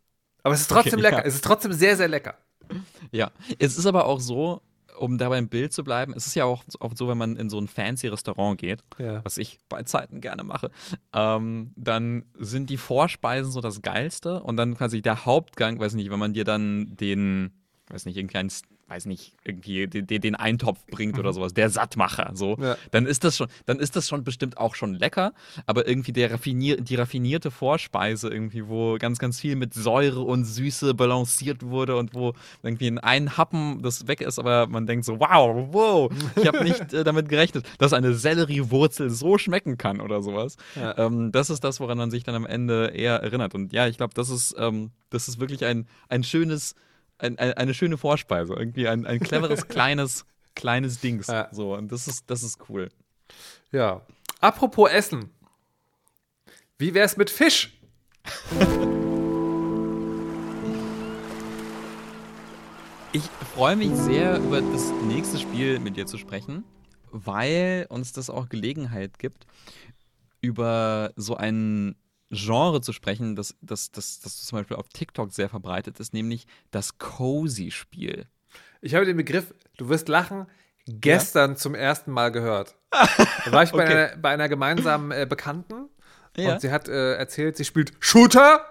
Aber 0.42 0.54
es 0.54 0.62
ist 0.62 0.70
trotzdem 0.70 0.94
Okay, 0.94 1.02
lecker. 1.02 1.18
ja. 1.18 1.24
Es 1.24 1.34
ist 1.34 1.44
trotzdem 1.44 1.72
sehr, 1.72 1.96
sehr 1.96 2.08
lecker. 2.08 2.38
Ja, 3.12 3.30
es 3.58 3.76
ist 3.78 3.86
aber 3.86 4.06
auch 4.06 4.20
so, 4.20 4.62
um 4.98 5.18
dabei 5.18 5.38
im 5.38 5.48
Bild 5.48 5.72
zu 5.72 5.82
bleiben, 5.84 6.12
es 6.14 6.26
ist 6.26 6.34
ja 6.34 6.44
auch 6.44 6.64
oft 6.80 6.96
so, 6.96 7.08
wenn 7.08 7.18
man 7.18 7.36
in 7.36 7.48
so 7.50 7.58
ein 7.58 7.66
fancy 7.66 8.08
Restaurant 8.08 8.58
geht, 8.60 8.82
Ja. 8.98 9.24
was 9.24 9.38
ich 9.38 9.58
bei 9.68 9.82
Zeiten 9.82 10.20
gerne 10.20 10.44
mache, 10.44 10.70
ähm, 11.12 11.72
dann 11.76 12.24
sind 12.38 12.70
die 12.70 12.76
Vorspeisen 12.76 13.50
so 13.50 13.60
das 13.60 13.82
Geilste 13.82 14.42
und 14.42 14.56
dann 14.56 14.76
quasi 14.76 15.02
der 15.02 15.24
Hauptgang, 15.26 15.80
weiß 15.80 15.94
nicht, 15.94 16.10
wenn 16.10 16.18
man 16.18 16.34
dir 16.34 16.44
dann 16.44 16.94
den, 16.96 17.52
weiß 17.88 18.04
nicht, 18.04 18.16
irgendeinen, 18.16 18.50
weiß 18.92 19.06
nicht, 19.06 19.32
irgendwie 19.42 19.86
den, 19.86 20.06
den 20.06 20.34
Eintopf 20.34 20.84
bringt 20.90 21.18
oder 21.18 21.32
sowas, 21.32 21.54
der 21.54 21.70
Sattmacher, 21.70 22.32
so, 22.34 22.58
Ja. 22.60 22.76
dann 22.90 23.06
ist 23.06 23.24
das 23.24 23.38
schon, 23.38 23.48
dann 23.64 23.78
ist 23.78 23.96
das 23.96 24.06
schon 24.06 24.22
bestimmt 24.22 24.58
auch 24.58 24.74
schon 24.74 24.92
lecker, 24.94 25.32
aber 25.64 25.88
irgendwie 25.88 26.12
der 26.12 26.30
raffinier 26.30 26.76
die 26.78 26.96
raffinierte 26.96 27.50
Vorspeise 27.50 28.28
irgendwie, 28.28 28.68
wo 28.68 28.98
ganz, 28.98 29.18
ganz 29.18 29.40
viel 29.40 29.56
mit 29.56 29.72
Säure 29.72 30.20
und 30.20 30.44
Süße 30.44 30.92
balanciert 30.92 31.62
wurde 31.62 31.96
und 31.96 32.12
wo 32.14 32.34
irgendwie 32.62 32.86
in 32.88 32.98
einen 32.98 33.38
Happen 33.38 33.80
das 33.82 34.06
weg 34.08 34.20
ist, 34.20 34.38
aber 34.38 34.66
man 34.66 34.86
denkt 34.86 35.06
so, 35.06 35.18
wow, 35.18 35.68
wow, 35.72 36.12
ich 36.36 36.46
habe 36.46 36.62
nicht 36.62 36.92
äh, 36.92 37.02
damit 37.02 37.30
gerechnet, 37.30 37.64
dass 37.78 37.94
eine 37.94 38.12
Selleriewurzel 38.14 39.08
so 39.08 39.38
schmecken 39.38 39.78
kann 39.78 40.00
oder 40.02 40.20
sowas. 40.22 40.56
Ja. 40.76 40.98
Ähm, 40.98 41.32
das 41.32 41.48
ist 41.48 41.64
das, 41.64 41.80
woran 41.80 41.96
man 41.96 42.10
sich 42.10 42.24
dann 42.24 42.34
am 42.34 42.44
Ende 42.46 42.88
eher 42.94 43.16
erinnert. 43.22 43.54
Und 43.54 43.72
ja, 43.72 43.86
ich 43.86 43.96
glaube, 43.96 44.12
das 44.14 44.28
ist, 44.28 44.54
ähm, 44.58 44.90
das 45.10 45.28
ist 45.28 45.40
wirklich 45.40 45.64
ein, 45.64 45.86
ein 46.10 46.24
schönes, 46.24 46.74
ein, 47.22 47.38
ein, 47.38 47.52
eine 47.54 47.74
schöne 47.74 47.96
Vorspeise. 47.96 48.54
Irgendwie 48.54 48.88
ein, 48.88 49.06
ein 49.06 49.20
cleveres, 49.20 49.68
kleines, 49.68 50.26
kleines 50.54 51.00
Dings. 51.00 51.28
Ja. 51.28 51.48
So, 51.52 51.74
und 51.74 51.90
das 51.92 52.08
ist, 52.08 52.28
das 52.28 52.42
ist 52.42 52.58
cool. 52.68 52.88
Ja. 53.70 54.02
Apropos 54.40 54.90
Essen. 54.90 55.30
Wie 56.78 56.94
wär's 56.94 57.16
mit 57.16 57.30
Fisch? 57.30 57.78
Ich 63.12 63.22
freue 63.54 63.76
mich 63.76 63.92
sehr, 63.92 64.38
über 64.38 64.60
das 64.60 64.90
nächste 65.06 65.38
Spiel 65.38 65.78
mit 65.78 65.96
dir 65.96 66.06
zu 66.06 66.18
sprechen, 66.18 66.64
weil 67.10 67.86
uns 67.88 68.12
das 68.12 68.30
auch 68.30 68.48
Gelegenheit 68.48 69.18
gibt, 69.18 69.46
über 70.40 71.12
so 71.14 71.36
ein 71.36 71.94
Genre 72.32 72.80
zu 72.80 72.92
sprechen, 72.92 73.36
das, 73.36 73.54
das, 73.60 73.90
das, 73.92 74.20
das 74.20 74.44
zum 74.46 74.58
Beispiel 74.58 74.76
auf 74.76 74.88
TikTok 74.88 75.32
sehr 75.32 75.48
verbreitet 75.48 76.00
ist, 76.00 76.12
nämlich 76.14 76.46
das 76.70 76.98
Cozy-Spiel. 76.98 78.26
Ich 78.80 78.94
habe 78.94 79.04
den 79.06 79.16
Begriff, 79.16 79.54
du 79.76 79.88
wirst 79.88 80.08
lachen, 80.08 80.46
gestern 80.86 81.56
zum 81.56 81.74
ersten 81.74 82.10
Mal 82.10 82.32
gehört. 82.32 82.74
Da 82.90 83.52
war 83.52 83.62
ich 83.62 83.70
bei, 83.72 83.84
Okay. 83.84 83.92
einer, 83.92 84.16
bei 84.16 84.30
einer 84.30 84.48
gemeinsamen 84.48 85.10
äh, 85.12 85.26
Bekannten 85.28 85.88
Ja. 86.36 86.52
und 86.54 86.60
sie 86.60 86.70
hat 86.70 86.88
äh, 86.88 87.14
erzählt, 87.14 87.56
sie 87.56 87.64
spielt 87.64 87.92
Shooter 88.00 88.64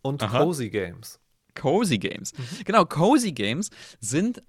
und 0.00 0.22
Aha. 0.22 0.38
Cozy 0.38 0.70
Games. 0.70 1.18
Cozy 1.54 1.98
Games. 1.98 2.32
Genau, 2.64 2.84
Cozy 2.86 3.32
Games 3.32 3.68
sind 4.00 4.42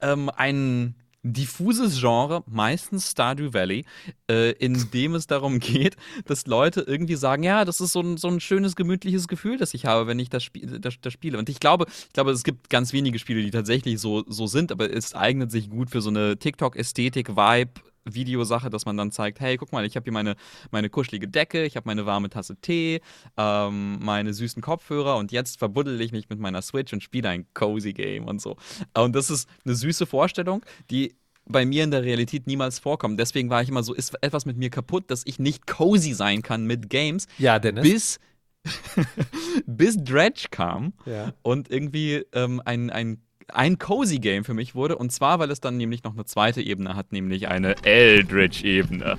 ähm, 0.00 0.30
ein 0.36 0.94
diffuses 1.22 2.00
Genre, 2.00 2.42
meistens 2.46 3.10
Stardew 3.10 3.52
Valley, 3.52 3.84
äh, 4.30 4.52
in 4.52 4.90
dem 4.90 5.14
es 5.14 5.26
darum 5.26 5.60
geht, 5.60 5.96
dass 6.24 6.46
Leute 6.46 6.80
irgendwie 6.80 7.16
sagen, 7.16 7.42
ja, 7.42 7.64
das 7.64 7.80
ist 7.80 7.92
so 7.92 8.00
ein, 8.00 8.16
so 8.16 8.28
ein 8.28 8.40
schönes, 8.40 8.76
gemütliches 8.76 9.28
Gefühl, 9.28 9.58
das 9.58 9.74
ich 9.74 9.86
habe, 9.86 10.06
wenn 10.06 10.18
ich 10.18 10.30
das, 10.30 10.42
Spiel, 10.42 10.78
das, 10.80 10.94
das 11.00 11.12
spiele. 11.12 11.38
Und 11.38 11.48
ich 11.48 11.60
glaube, 11.60 11.86
ich 11.88 12.12
glaube, 12.12 12.30
es 12.30 12.42
gibt 12.42 12.70
ganz 12.70 12.92
wenige 12.92 13.18
Spiele, 13.18 13.42
die 13.42 13.50
tatsächlich 13.50 14.00
so, 14.00 14.24
so 14.28 14.46
sind, 14.46 14.72
aber 14.72 14.92
es 14.92 15.14
eignet 15.14 15.50
sich 15.50 15.68
gut 15.68 15.90
für 15.90 16.00
so 16.00 16.10
eine 16.10 16.38
TikTok-Ästhetik-Vibe. 16.38 17.72
Videosache, 18.04 18.70
dass 18.70 18.86
man 18.86 18.96
dann 18.96 19.10
zeigt, 19.10 19.40
hey, 19.40 19.56
guck 19.56 19.72
mal, 19.72 19.84
ich 19.84 19.96
habe 19.96 20.04
hier 20.04 20.12
meine, 20.12 20.36
meine 20.70 20.90
kuschelige 20.90 21.28
Decke, 21.28 21.64
ich 21.64 21.76
habe 21.76 21.88
meine 21.88 22.06
warme 22.06 22.30
Tasse 22.30 22.56
Tee, 22.56 23.00
ähm, 23.36 23.98
meine 24.00 24.32
süßen 24.34 24.62
Kopfhörer 24.62 25.16
und 25.16 25.32
jetzt 25.32 25.58
verbuddel 25.58 26.00
ich 26.00 26.12
mich 26.12 26.28
mit 26.28 26.38
meiner 26.38 26.62
Switch 26.62 26.92
und 26.92 27.02
spiele 27.02 27.28
ein 27.28 27.46
cozy 27.54 27.92
Game 27.92 28.26
und 28.26 28.40
so. 28.40 28.56
Und 28.96 29.14
das 29.14 29.30
ist 29.30 29.48
eine 29.64 29.74
süße 29.74 30.06
Vorstellung, 30.06 30.64
die 30.90 31.14
bei 31.46 31.66
mir 31.66 31.84
in 31.84 31.90
der 31.90 32.02
Realität 32.02 32.46
niemals 32.46 32.78
vorkommt. 32.78 33.18
Deswegen 33.18 33.50
war 33.50 33.62
ich 33.62 33.68
immer 33.68 33.82
so, 33.82 33.92
ist 33.92 34.14
etwas 34.22 34.46
mit 34.46 34.56
mir 34.56 34.70
kaputt, 34.70 35.10
dass 35.10 35.22
ich 35.26 35.38
nicht 35.38 35.66
cozy 35.66 36.12
sein 36.14 36.42
kann 36.42 36.64
mit 36.64 36.88
Games, 36.90 37.26
Ja, 37.38 37.58
Dennis. 37.58 37.82
bis, 37.82 38.20
bis 39.66 39.96
Dredge 39.96 40.46
kam 40.50 40.92
ja. 41.06 41.32
und 41.42 41.70
irgendwie 41.70 42.24
ähm, 42.32 42.62
ein, 42.64 42.90
ein, 42.90 43.20
ein 43.54 43.78
cozy 43.78 44.18
Game 44.18 44.44
für 44.44 44.54
mich 44.54 44.74
wurde. 44.74 44.96
Und 44.96 45.10
zwar, 45.12 45.38
weil 45.38 45.50
es 45.50 45.60
dann 45.60 45.76
nämlich 45.76 46.04
noch 46.04 46.14
eine 46.14 46.24
zweite 46.24 46.62
Ebene 46.62 46.96
hat, 46.96 47.12
nämlich 47.12 47.48
eine 47.48 47.74
Eldritch-Ebene. 47.84 49.18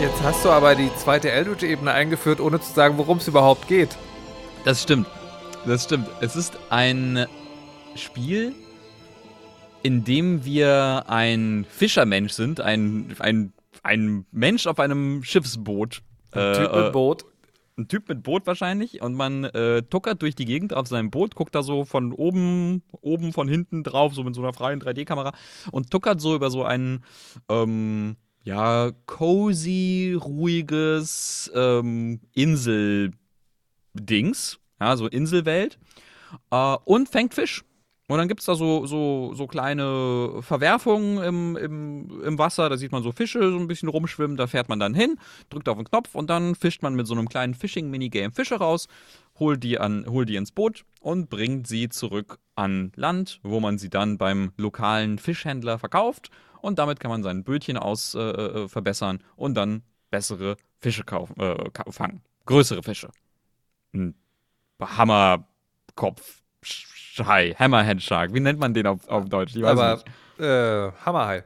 Jetzt 0.00 0.20
hast 0.24 0.44
du 0.44 0.50
aber 0.50 0.74
die 0.74 0.90
zweite 0.96 1.30
Eldritch-Ebene 1.30 1.92
eingeführt, 1.92 2.40
ohne 2.40 2.60
zu 2.60 2.72
sagen, 2.72 2.98
worum 2.98 3.18
es 3.18 3.28
überhaupt 3.28 3.68
geht. 3.68 3.96
Das 4.64 4.82
stimmt. 4.82 5.06
Das 5.64 5.84
stimmt. 5.84 6.08
Es 6.20 6.34
ist 6.34 6.58
ein 6.70 7.26
Spiel, 7.94 8.52
in 9.84 10.02
dem 10.02 10.44
wir 10.44 11.04
ein 11.06 11.66
Fischermensch 11.68 12.32
sind, 12.32 12.60
ein, 12.60 13.14
ein, 13.20 13.52
ein 13.82 14.26
Mensch 14.32 14.66
auf 14.66 14.80
einem 14.80 15.22
Schiffsboot. 15.22 16.02
Ein 16.32 16.52
Typ 16.54 16.72
Äh, 16.72 16.82
mit 16.84 16.92
Boot. 16.92 17.24
ein 17.78 17.88
Typ 17.88 18.08
mit 18.08 18.22
Boot 18.22 18.46
wahrscheinlich 18.46 19.00
und 19.02 19.14
man 19.14 19.44
äh, 19.44 19.82
tuckert 19.82 20.20
durch 20.22 20.34
die 20.34 20.44
Gegend 20.44 20.74
auf 20.74 20.86
seinem 20.88 21.10
Boot, 21.10 21.34
guckt 21.34 21.54
da 21.54 21.62
so 21.62 21.84
von 21.84 22.12
oben, 22.12 22.82
oben 23.00 23.32
von 23.32 23.48
hinten 23.48 23.82
drauf, 23.82 24.14
so 24.14 24.22
mit 24.24 24.34
so 24.34 24.42
einer 24.42 24.52
freien 24.52 24.80
3D-Kamera 24.80 25.32
und 25.72 25.90
tuckert 25.90 26.20
so 26.20 26.34
über 26.34 26.50
so 26.50 26.64
ein 26.64 27.02
ähm, 27.48 28.16
ja, 28.44 28.90
cozy, 29.06 30.16
ruhiges 30.20 31.50
ähm, 31.54 32.20
Inseldings, 32.34 33.16
ja, 34.80 34.96
so 34.96 35.06
Inselwelt 35.06 35.78
äh, 36.50 36.76
und 36.84 37.08
fängt 37.08 37.34
Fisch. 37.34 37.64
Und 38.12 38.18
dann 38.18 38.28
gibt 38.28 38.40
es 38.40 38.46
da 38.46 38.54
so, 38.54 38.84
so, 38.84 39.32
so 39.32 39.46
kleine 39.46 40.42
Verwerfungen 40.42 41.16
im, 41.24 41.56
im, 41.56 42.22
im 42.22 42.38
Wasser. 42.38 42.68
Da 42.68 42.76
sieht 42.76 42.92
man 42.92 43.02
so 43.02 43.10
Fische 43.10 43.50
so 43.50 43.56
ein 43.56 43.68
bisschen 43.68 43.88
rumschwimmen. 43.88 44.36
Da 44.36 44.46
fährt 44.46 44.68
man 44.68 44.78
dann 44.78 44.92
hin, 44.92 45.18
drückt 45.48 45.66
auf 45.66 45.78
den 45.78 45.86
Knopf 45.86 46.14
und 46.14 46.28
dann 46.28 46.54
fischt 46.54 46.82
man 46.82 46.94
mit 46.94 47.06
so 47.06 47.14
einem 47.14 47.26
kleinen 47.26 47.54
Fishing-Minigame 47.54 48.30
Fische 48.30 48.56
raus, 48.56 48.86
holt 49.38 49.64
die, 49.64 49.78
an, 49.78 50.04
die 50.26 50.36
ins 50.36 50.52
Boot 50.52 50.84
und 51.00 51.30
bringt 51.30 51.66
sie 51.66 51.88
zurück 51.88 52.38
an 52.54 52.92
Land, 52.96 53.40
wo 53.42 53.60
man 53.60 53.78
sie 53.78 53.88
dann 53.88 54.18
beim 54.18 54.52
lokalen 54.58 55.18
Fischhändler 55.18 55.78
verkauft. 55.78 56.28
Und 56.60 56.78
damit 56.78 57.00
kann 57.00 57.10
man 57.10 57.22
sein 57.22 57.44
Bötchen 57.44 57.78
aus 57.78 58.14
äh, 58.14 58.20
äh, 58.20 58.68
verbessern 58.68 59.24
und 59.36 59.54
dann 59.54 59.84
bessere 60.10 60.58
Fische 60.80 61.04
kaufen, 61.04 61.40
äh, 61.40 61.70
fangen. 61.90 62.20
Größere 62.44 62.82
Fische. 62.82 63.08
Ein 63.94 64.14
Hammerkopf. 64.78 66.42
Hai, 67.18 67.54
Hammerhead 67.58 68.02
Shark. 68.02 68.32
Wie 68.34 68.40
nennt 68.40 68.58
man 68.58 68.74
den 68.74 68.86
auf, 68.86 69.06
auf 69.08 69.28
Deutsch? 69.28 69.54
Ich 69.54 69.62
weiß 69.62 69.70
Aber 69.78 69.94
nicht. 69.94 70.40
äh, 70.40 70.92
Hammerhai. 71.04 71.44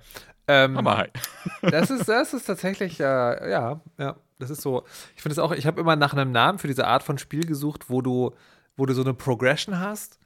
Ähm, 0.48 0.76
Hammerhai. 0.76 1.10
Das 1.62 1.90
ist, 1.90 2.08
das 2.08 2.34
ist 2.34 2.44
tatsächlich, 2.44 3.00
äh, 3.00 3.04
ja, 3.50 3.80
ja, 3.98 4.16
das 4.38 4.50
ist 4.50 4.62
so. 4.62 4.84
Ich 5.16 5.22
finde 5.22 5.32
es 5.32 5.38
auch, 5.38 5.52
ich 5.52 5.66
habe 5.66 5.80
immer 5.80 5.96
nach 5.96 6.12
einem 6.12 6.30
Namen 6.32 6.58
für 6.58 6.68
diese 6.68 6.86
Art 6.86 7.02
von 7.02 7.18
Spiel 7.18 7.44
gesucht, 7.46 7.88
wo 7.90 8.00
du, 8.02 8.32
wo 8.76 8.86
du 8.86 8.94
so 8.94 9.02
eine 9.02 9.14
Progression 9.14 9.78
hast 9.80 10.18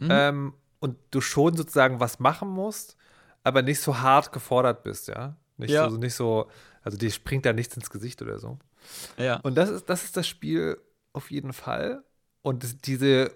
ähm, 0.00 0.54
und 0.80 0.96
du 1.10 1.20
schon 1.20 1.56
sozusagen 1.56 2.00
was 2.00 2.18
machen 2.20 2.48
musst, 2.48 2.96
aber 3.44 3.62
nicht 3.62 3.80
so 3.80 3.98
hart 4.00 4.32
gefordert 4.32 4.82
bist, 4.82 5.08
ja. 5.08 5.36
Nicht 5.56 5.70
Ja. 5.70 5.90
so, 5.90 5.96
nicht 5.96 6.14
so, 6.14 6.48
also 6.82 6.96
dir 6.96 7.10
springt 7.10 7.44
da 7.46 7.52
nichts 7.52 7.76
ins 7.76 7.90
Gesicht 7.90 8.22
oder 8.22 8.38
so. 8.38 8.58
Ja. 9.16 9.36
Und 9.40 9.56
das 9.56 9.70
ist, 9.70 9.88
das 9.90 10.04
ist 10.04 10.16
das 10.16 10.26
Spiel 10.28 10.80
auf 11.12 11.30
jeden 11.30 11.52
Fall. 11.52 12.02
Und 12.42 12.86
diese 12.86 13.32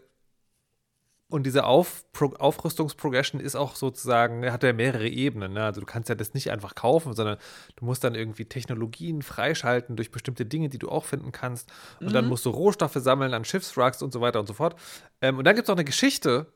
und 1.33 1.45
diese 1.45 1.65
Auf 1.65 2.05
Pro 2.13 2.27
Aufrüstungsprogression 2.27 3.41
ist 3.41 3.57
auch 3.57 3.75
sozusagen, 3.75 4.51
hat 4.53 4.63
ja 4.63 4.73
mehrere 4.73 5.09
Ebenen. 5.09 5.55
Ne? 5.55 5.65
Also 5.65 5.81
du 5.81 5.87
kannst 5.87 6.09
ja 6.09 6.15
das 6.15 6.35
nicht 6.35 6.51
einfach 6.51 6.75
kaufen, 6.75 7.15
sondern 7.15 7.39
du 7.77 7.85
musst 7.85 8.05
dann 8.05 8.15
irgendwie 8.15 8.45
Technologien 8.45 9.23
freischalten 9.23 9.97
durch 9.97 10.11
bestimmte 10.11 10.45
Dinge, 10.45 10.69
die 10.69 10.79
du 10.79 10.91
auch 10.91 11.05
finden 11.05 11.33
kannst. 11.33 11.73
Und 12.01 12.13
dann 12.13 12.29
musst 12.29 12.45
du 12.45 12.51
Rohstoffe 12.51 12.97
sammeln 12.97 13.33
an 13.33 13.45
Schiffswracks 13.45 14.03
und 14.03 14.13
so 14.13 14.21
weiter 14.21 14.41
und 14.41 14.47
so 14.47 14.53
fort. 14.53 14.77
Ähm, 15.23 15.39
und 15.39 15.45
dann 15.45 15.57
gibt 15.57 15.67
es 15.67 15.71
auch 15.71 15.77
eine 15.77 15.85
Geschichte, 15.85 16.53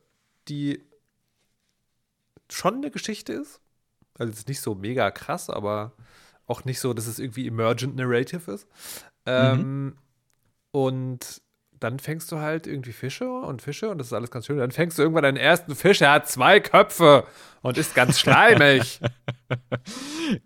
die 0.49 0.85
schon 2.51 2.75
eine 2.75 2.91
Geschichte 2.91 3.33
ist. 3.33 3.61
Also 4.19 4.33
es 4.33 4.41
ist 4.41 4.49
nicht 4.49 4.61
so 4.61 4.75
mega 4.75 5.11
krass, 5.11 5.51
aber 5.51 5.93
auch 6.47 6.65
nicht 6.65 6.81
so, 6.81 6.93
dass 6.93 7.07
es 7.07 7.19
irgendwie 7.19 7.47
emergent 7.47 7.97
narrative 7.97 8.53
ist. 8.53 8.69
Ähm, 9.25 9.97
Und 10.71 11.41
dann 11.81 11.99
fängst 11.99 12.31
du 12.33 12.39
halt 12.39 12.67
irgendwie 12.67 12.93
Fische 12.93 13.29
und 13.29 13.63
Fische 13.63 13.89
und 13.91 13.99
das 13.99 14.09
ist 14.09 14.13
alles 14.13 14.31
ganz 14.31 14.47
schön. 14.47 14.59
Dann 14.59 14.71
fängst 14.71 14.99
du 14.99 15.03
irgendwann 15.03 15.25
deinen 15.25 15.37
ersten 15.37 15.75
Fisch, 15.75 16.01
er 16.01 16.13
hat 16.13 16.29
zwei 16.29 16.61
Köpfe 16.61 17.25
und 17.63 17.79
ist 17.79 17.95
ganz 17.95 18.19
schleimig. 18.21 19.01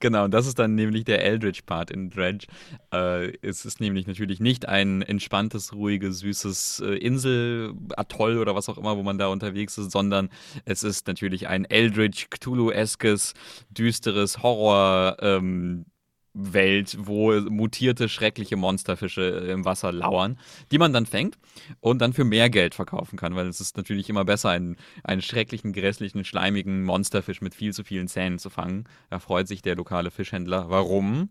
Genau, 0.01 0.25
und 0.25 0.33
das 0.33 0.47
ist 0.47 0.59
dann 0.59 0.75
nämlich 0.75 1.05
der 1.05 1.25
Eldritch-Part 1.25 1.91
in 1.91 2.11
Dredge. 2.11 2.47
Äh, 2.93 3.33
es 3.43 3.65
ist 3.65 3.81
nämlich 3.81 4.07
natürlich 4.07 4.41
nicht 4.41 4.69
ein 4.69 5.03
entspanntes, 5.03 5.73
ruhiges, 5.73 6.19
süßes 6.19 6.81
äh, 6.81 6.95
Insel-Atoll 6.97 8.39
oder 8.39 8.55
was 8.55 8.69
auch 8.69 8.79
immer, 8.79 8.97
wo 8.97 9.03
man 9.03 9.19
da 9.19 9.29
unterwegs 9.29 9.79
ist, 9.79 9.91
sondern 9.91 10.31
es 10.65 10.83
ist 10.83 11.07
natürlich 11.07 11.49
ein 11.49 11.65
Eldritch, 11.65 12.29
Cthulhu-eskes, 12.31 13.35
düsteres 13.71 14.43
Horror- 14.43 15.17
ähm, 15.21 15.87
Welt, 16.33 16.97
wo 17.01 17.33
mutierte, 17.41 18.09
schreckliche 18.09 18.57
Monsterfische 18.57 19.23
im 19.23 19.65
Wasser 19.65 19.91
lauern, 19.93 20.39
die 20.71 20.79
man 20.79 20.93
dann 20.93 21.07
fängt 21.07 21.37
und 21.81 22.01
dann 22.01 22.13
für 22.13 22.25
mehr 22.25 22.49
Geld 22.51 22.75
verkaufen 22.75 23.19
kann, 23.19 23.35
weil 23.35 23.49
es 23.49 23.61
ist 23.61 23.77
natürlich 23.77 24.09
immer 24.09 24.25
besser, 24.25 24.51
einen, 24.51 24.77
einen 25.03 25.23
schrecklichen, 25.23 25.73
grässlichen, 25.73 26.25
schleimigen 26.25 26.85
Monsterfisch 26.85 27.41
mit 27.41 27.55
viel 27.55 27.73
zu 27.73 27.83
vielen 27.83 28.07
Zähnen 28.09 28.39
zu 28.39 28.49
fangen. 28.51 28.85
Da 29.11 29.19
freut 29.19 29.49
sich 29.49 29.61
der 29.63 29.75
lokale 29.77 30.11
Fischhändler. 30.11 30.71
Warum? 30.71 31.31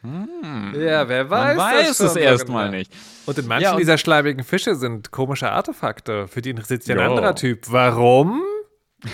Hm. 0.00 0.74
Ja, 0.74 1.08
wer 1.08 1.30
weiß. 1.30 1.56
Man 1.56 1.64
weiß 1.64 2.00
es 2.00 2.16
erstmal 2.16 2.70
nicht. 2.70 2.92
Und 3.24 3.38
in 3.38 3.46
manchen 3.46 3.62
Ja, 3.62 3.72
und- 3.72 3.78
dieser 3.78 3.98
schleimigen 3.98 4.42
Fische 4.42 4.74
sind 4.74 5.12
komische 5.12 5.52
Artefakte. 5.52 6.26
Für 6.26 6.42
die 6.42 6.50
interessiert 6.50 6.82
sich 6.82 6.92
ein 6.92 6.98
anderer 7.00 7.36
Typ. 7.36 7.70
Warum? 7.70 8.42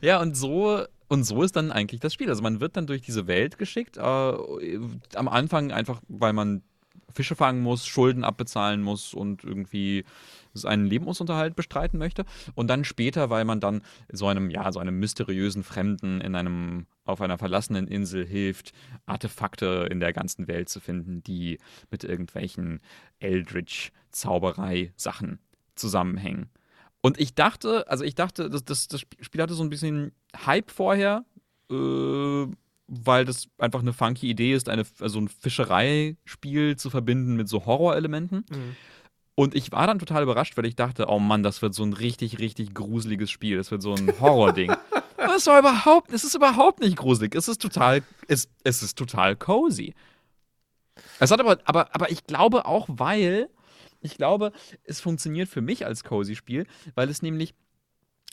Ja, 0.00 0.20
und 0.20 0.36
so, 0.36 0.82
und 1.14 1.24
so 1.24 1.42
ist 1.42 1.56
dann 1.56 1.72
eigentlich 1.72 2.00
das 2.00 2.12
Spiel. 2.12 2.28
Also 2.28 2.42
man 2.42 2.60
wird 2.60 2.76
dann 2.76 2.86
durch 2.86 3.00
diese 3.00 3.26
Welt 3.26 3.56
geschickt. 3.56 3.96
Äh, 3.96 4.00
am 4.00 5.28
Anfang 5.28 5.72
einfach, 5.72 6.00
weil 6.08 6.32
man 6.32 6.62
Fische 7.14 7.36
fangen 7.36 7.62
muss, 7.62 7.86
Schulden 7.86 8.24
abbezahlen 8.24 8.82
muss 8.82 9.14
und 9.14 9.44
irgendwie 9.44 10.04
seinen 10.52 10.84
Lebensunterhalt 10.86 11.54
bestreiten 11.54 11.98
möchte. 11.98 12.24
Und 12.54 12.66
dann 12.68 12.84
später, 12.84 13.30
weil 13.30 13.44
man 13.44 13.60
dann 13.60 13.82
so 14.12 14.26
einem, 14.26 14.50
ja, 14.50 14.72
so 14.72 14.80
einem 14.80 14.98
mysteriösen 14.98 15.62
Fremden 15.62 16.20
in 16.20 16.34
einem, 16.34 16.86
auf 17.04 17.20
einer 17.20 17.38
verlassenen 17.38 17.86
Insel 17.86 18.26
hilft, 18.26 18.72
Artefakte 19.06 19.86
in 19.90 20.00
der 20.00 20.12
ganzen 20.12 20.48
Welt 20.48 20.68
zu 20.68 20.80
finden, 20.80 21.22
die 21.22 21.60
mit 21.90 22.04
irgendwelchen 22.04 22.80
Eldritch-Zauberei-Sachen 23.20 25.38
zusammenhängen. 25.76 26.50
Und 27.04 27.20
ich 27.20 27.34
dachte, 27.34 27.86
also 27.86 28.02
ich 28.02 28.14
dachte, 28.14 28.48
das, 28.48 28.64
das, 28.64 28.88
das 28.88 29.02
Spiel 29.02 29.42
hatte 29.42 29.52
so 29.52 29.62
ein 29.62 29.68
bisschen 29.68 30.12
Hype 30.46 30.70
vorher, 30.70 31.26
äh, 31.70 32.46
weil 32.86 33.26
das 33.26 33.48
einfach 33.58 33.80
eine 33.80 33.92
funky 33.92 34.30
Idee 34.30 34.54
ist, 34.54 34.70
eine, 34.70 34.86
also 35.00 35.18
ein 35.18 35.28
Fischereispiel 35.28 36.76
zu 36.76 36.88
verbinden 36.88 37.36
mit 37.36 37.46
so 37.46 37.66
Horrorelementen. 37.66 38.46
Und 39.34 39.54
ich 39.54 39.70
war 39.70 39.86
dann 39.86 39.98
total 39.98 40.22
überrascht, 40.22 40.56
weil 40.56 40.64
ich 40.64 40.76
dachte, 40.76 41.08
oh 41.08 41.18
Mann, 41.18 41.42
das 41.42 41.60
wird 41.60 41.74
so 41.74 41.82
ein 41.82 41.92
richtig, 41.92 42.38
richtig 42.38 42.72
gruseliges 42.72 43.30
Spiel. 43.30 43.58
Das 43.58 43.70
wird 43.70 43.82
so 43.82 43.94
ein 43.94 44.10
Horror-Ding. 44.18 44.74
Es 45.36 45.46
war 45.46 45.58
überhaupt, 45.58 46.12
es 46.12 46.22
ist 46.22 46.34
überhaupt 46.34 46.80
nicht 46.80 46.96
gruselig. 46.96 47.34
Es 47.34 47.48
ist 47.48 47.60
total, 47.60 48.02
es, 48.28 48.48
es 48.62 48.82
ist 48.82 48.96
total 48.96 49.34
cozy. 49.36 49.94
Es 51.18 51.30
hat 51.30 51.40
aber, 51.40 51.58
aber, 51.64 51.94
aber 51.94 52.10
ich 52.10 52.24
glaube 52.24 52.66
auch, 52.66 52.86
weil, 52.88 53.48
ich 54.04 54.16
glaube, 54.16 54.52
es 54.84 55.00
funktioniert 55.00 55.48
für 55.48 55.62
mich 55.62 55.86
als 55.86 56.04
Cozy-Spiel, 56.04 56.66
weil 56.94 57.08
es 57.08 57.22
nämlich, 57.22 57.54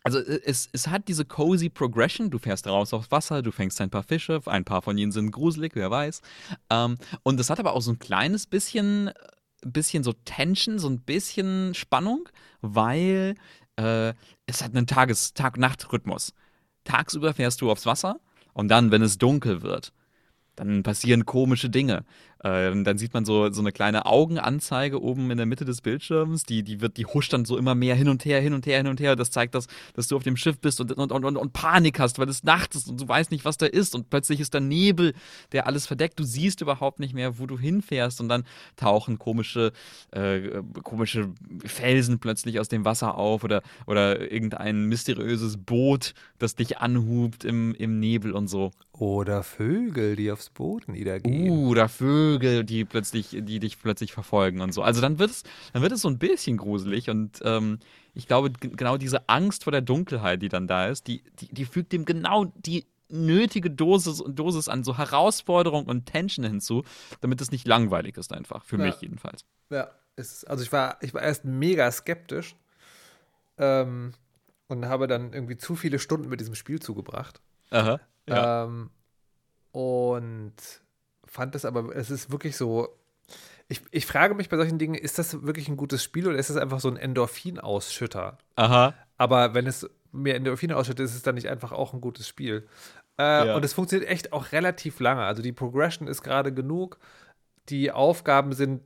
also 0.04 0.20
es, 0.20 0.70
es 0.72 0.88
hat 0.88 1.08
diese 1.08 1.26
cozy 1.26 1.70
Progression, 1.70 2.30
du 2.30 2.40
fährst 2.40 2.68
raus 2.68 2.94
aufs 2.94 3.10
Wasser, 3.10 3.42
du 3.42 3.52
fängst 3.52 3.80
ein 3.80 3.90
paar 3.90 4.04
Fische, 4.04 4.42
ein 4.46 4.66
paar 4.66 4.82
von 4.82 4.98
ihnen 4.98 5.12
sind 5.12 5.32
gruselig, 5.32 5.72
wer 5.76 5.90
weiß. 5.90 6.22
Ähm, 6.70 6.98
und 7.24 7.40
es 7.40 7.50
hat 7.50 7.60
aber 7.60 7.74
auch 7.74 7.82
so 7.82 7.92
ein 7.92 8.00
kleines 8.00 8.48
bisschen, 8.48 9.12
bisschen 9.62 10.04
so 10.04 10.14
Tension, 10.14 10.78
so 10.78 10.90
ein 10.90 11.00
bisschen 11.00 11.74
Spannung, 11.74 12.28
weil 12.62 13.36
äh, 13.78 14.14
es 14.46 14.62
hat 14.62 14.76
einen 14.76 14.88
Tages-, 14.88 15.34
Tag-Nacht-Rhythmus. 15.34 16.34
Tagsüber 16.84 17.34
fährst 17.34 17.62
du 17.62 17.72
aufs 17.72 17.86
Wasser 17.86 18.20
und 18.54 18.68
dann, 18.68 18.92
wenn 18.92 19.04
es 19.04 19.18
dunkel 19.18 19.62
wird, 19.62 19.94
dann 20.56 20.84
passieren 20.84 21.26
komische 21.26 21.70
Dinge. 21.70 22.04
Äh, 22.44 22.84
dann 22.84 22.98
sieht 22.98 23.14
man 23.14 23.24
so, 23.24 23.52
so 23.52 23.62
eine 23.62 23.72
kleine 23.72 24.06
Augenanzeige 24.06 25.02
oben 25.02 25.30
in 25.30 25.38
der 25.38 25.46
Mitte 25.46 25.64
des 25.66 25.82
Bildschirms, 25.82 26.44
die, 26.44 26.64
die 26.64 26.82
wird, 26.82 26.98
die 26.98 27.06
huscht 27.06 27.34
dann 27.34 27.46
so 27.46 27.58
immer 27.58 27.76
mehr 27.76 27.96
hin 27.96 28.10
und 28.10 28.26
her, 28.26 28.42
hin 28.42 28.54
und 28.54 28.66
her, 28.66 28.78
hin 28.78 28.88
und 28.88 29.00
her. 29.00 29.16
Das 29.16 29.30
zeigt, 29.30 29.54
dass, 29.54 29.68
dass 29.94 30.08
du 30.08 30.16
auf 30.16 30.24
dem 30.24 30.38
Schiff 30.38 30.60
bist 30.60 30.82
und, 30.82 30.92
und, 30.94 31.12
und, 31.12 31.38
und, 31.38 31.54
Panik 31.54 32.00
hast, 32.00 32.18
weil 32.18 32.30
es 32.30 32.44
Nacht 32.44 32.74
ist 32.76 32.90
und 32.90 33.00
du 33.00 33.08
weißt 33.08 33.30
nicht, 33.30 33.46
was 33.46 33.58
da 33.58 33.68
ist. 33.68 33.94
Und 33.94 34.10
plötzlich 34.10 34.40
ist 34.40 34.54
da 34.54 34.60
Nebel, 34.60 35.14
der 35.52 35.68
alles 35.68 35.86
verdeckt. 35.86 36.20
Du 36.20 36.24
siehst 36.24 36.62
überhaupt 36.62 37.00
nicht 37.00 37.14
mehr, 37.14 37.38
wo 37.38 37.46
du 37.46 37.60
hinfährst. 37.60 38.20
Und 38.22 38.30
dann 38.30 38.44
tauchen 38.76 39.20
komische, 39.20 39.72
äh, 40.12 40.62
komische 40.84 41.30
Felsen 41.64 42.20
plötzlich 42.20 42.60
aus 42.60 42.70
dem 42.70 42.86
Wasser 42.86 43.16
auf 43.16 43.44
oder, 43.44 43.62
oder 43.86 44.32
irgendein 44.32 44.86
mysteriöses 44.86 45.58
Boot, 45.58 46.14
das 46.40 46.56
dich 46.56 46.80
anhubt 46.80 47.44
im, 47.44 47.76
im 47.76 48.00
Nebel 48.00 48.32
und 48.32 48.48
so. 48.48 48.72
Oder 48.94 49.44
Vögel, 49.44 50.16
die 50.16 50.32
aufs 50.32 50.50
Boden 50.50 50.94
niedergehen. 50.94 51.50
Uh, 51.50 51.70
oder 51.70 51.90
Vögel, 51.90 52.31
die 52.40 52.86
plötzlich, 52.86 53.30
die 53.32 53.60
dich 53.60 53.80
plötzlich 53.82 54.14
verfolgen 54.14 54.62
und 54.62 54.74
so. 54.74 54.82
Also 54.84 55.02
dann 55.02 55.20
wird 55.20 55.32
es, 55.32 55.44
dann 55.74 55.82
wird 55.82 55.92
es 55.92 56.02
so 56.02 56.10
ein 56.10 56.18
bisschen 56.20 56.58
gruselig 56.58 57.10
und 57.10 57.40
ähm, 57.44 57.80
ich 58.14 58.28
glaube, 58.28 58.52
genau 58.52 58.98
diese 58.98 59.30
Angst 59.30 59.64
vor 59.64 59.72
der 59.72 59.82
Dunkelheit, 59.82 60.42
die 60.42 60.50
dann 60.50 60.68
da 60.68 60.88
ist, 60.88 61.08
die, 61.08 61.24
die, 61.40 61.48
die 61.54 61.66
fügt 61.66 61.94
dem 61.94 62.06
genau 62.06 62.46
die 62.46 62.86
nötige 63.10 63.70
Dosis, 63.70 64.24
Dosis 64.28 64.70
an 64.70 64.84
so 64.84 64.98
Herausforderung 64.98 65.86
und 65.86 66.06
Tension 66.06 66.46
hinzu, 66.46 66.84
damit 67.22 67.42
es 67.42 67.52
nicht 67.52 67.68
langweilig 67.68 68.18
ist 68.18 68.32
einfach. 68.34 68.64
Für 68.64 68.78
Ja. 68.78 68.86
mich 68.86 69.02
jedenfalls. 69.02 69.46
Ja, 69.70 69.92
ist, 70.16 70.46
also 70.50 70.64
ich 70.64 70.72
war, 70.72 70.98
ich 71.02 71.14
war 71.14 71.22
erst 71.22 71.44
mega 71.46 71.92
skeptisch 71.92 72.56
ähm, 73.58 74.14
und 74.68 74.86
habe 74.86 75.08
dann 75.08 75.34
irgendwie 75.34 75.58
zu 75.58 75.76
viele 75.76 76.00
Stunden 76.00 76.30
mit 76.30 76.40
diesem 76.40 76.56
Spiel 76.56 76.82
zugebracht. 76.82 77.42
Aha. 77.70 78.00
Ja. 78.28 78.64
Ähm, 78.66 78.90
und 79.72 80.54
fand 81.32 81.56
das 81.56 81.66
aber, 81.66 81.96
es 81.96 82.12
ist 82.12 82.32
wirklich 82.32 82.56
so. 82.58 82.90
Ich, 83.70 83.82
ich 83.92 84.06
frage 84.06 84.36
mich 84.36 84.50
bei 84.50 84.58
solchen 84.58 84.78
Dingen, 84.80 84.96
ist 84.96 85.18
das 85.18 85.44
wirklich 85.44 85.70
ein 85.70 85.78
gutes 85.78 86.04
Spiel 86.04 86.28
oder 86.28 86.38
ist 86.38 86.50
es 86.50 86.58
einfach 86.58 86.82
so 86.82 86.90
ein 86.90 86.98
Endorphin-Ausschütter? 86.98 88.38
Aha. 88.58 88.94
Aber 89.18 89.54
wenn 89.54 89.66
es 89.66 89.90
mir 90.12 90.36
Endorphine 90.36 90.76
ausschüttet, 90.76 91.06
ist 91.06 91.16
es 91.16 91.24
dann 91.24 91.36
nicht 91.36 91.48
einfach 91.48 91.72
auch 91.72 91.94
ein 91.94 92.02
gutes 92.02 92.28
Spiel. 92.28 92.68
Äh, 93.18 93.48
Ja. 93.48 93.56
Und 93.56 93.64
es 93.64 93.74
funktioniert 93.74 94.10
echt 94.12 94.34
auch 94.34 94.52
relativ 94.52 95.00
lange. 95.00 95.24
Also 95.24 95.42
die 95.42 95.54
Progression 95.54 96.10
ist 96.10 96.22
gerade 96.22 96.54
genug. 96.54 97.00
Die 97.70 97.92
Aufgaben 97.92 98.52
sind 98.52 98.82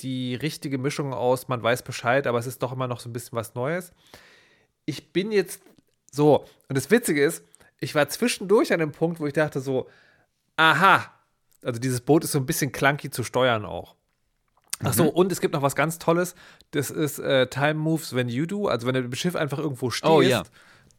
die 0.00 0.34
richtige 0.34 0.78
Mischung 0.78 1.14
aus, 1.14 1.46
man 1.46 1.62
weiß 1.62 1.82
Bescheid, 1.82 2.26
aber 2.26 2.38
es 2.38 2.46
ist 2.46 2.62
doch 2.62 2.72
immer 2.72 2.88
noch 2.88 2.98
so 3.00 3.08
ein 3.08 3.12
bisschen 3.12 3.36
was 3.36 3.54
Neues. 3.54 3.92
Ich 4.86 5.12
bin 5.12 5.30
jetzt 5.30 5.62
so, 6.10 6.44
und 6.68 6.76
das 6.76 6.90
Witzige 6.90 7.24
ist, 7.24 7.44
ich 7.78 7.94
war 7.94 8.08
zwischendurch 8.08 8.72
an 8.72 8.80
dem 8.80 8.92
Punkt, 8.92 9.20
wo 9.20 9.26
ich 9.26 9.32
dachte 9.34 9.60
so, 9.60 9.88
aha, 10.56 11.12
also 11.62 11.80
dieses 11.80 12.00
Boot 12.00 12.24
ist 12.24 12.32
so 12.32 12.38
ein 12.38 12.46
bisschen 12.46 12.72
clunky 12.72 13.10
zu 13.10 13.24
steuern 13.24 13.64
auch. 13.64 13.94
Ach 14.84 14.92
so, 14.92 15.04
und 15.08 15.32
es 15.32 15.40
gibt 15.40 15.54
noch 15.54 15.62
was 15.62 15.74
ganz 15.74 15.98
Tolles. 15.98 16.34
Das 16.72 16.90
ist 16.90 17.18
äh, 17.18 17.46
Time 17.46 17.74
Moves 17.74 18.14
When 18.14 18.28
You 18.28 18.44
Do. 18.44 18.66
Also 18.68 18.86
wenn 18.86 18.94
du 18.94 19.00
im 19.00 19.14
Schiff 19.14 19.34
einfach 19.34 19.58
irgendwo 19.58 19.88
stehst, 19.90 20.12
Oh, 20.12 20.20
ja. 20.20 20.42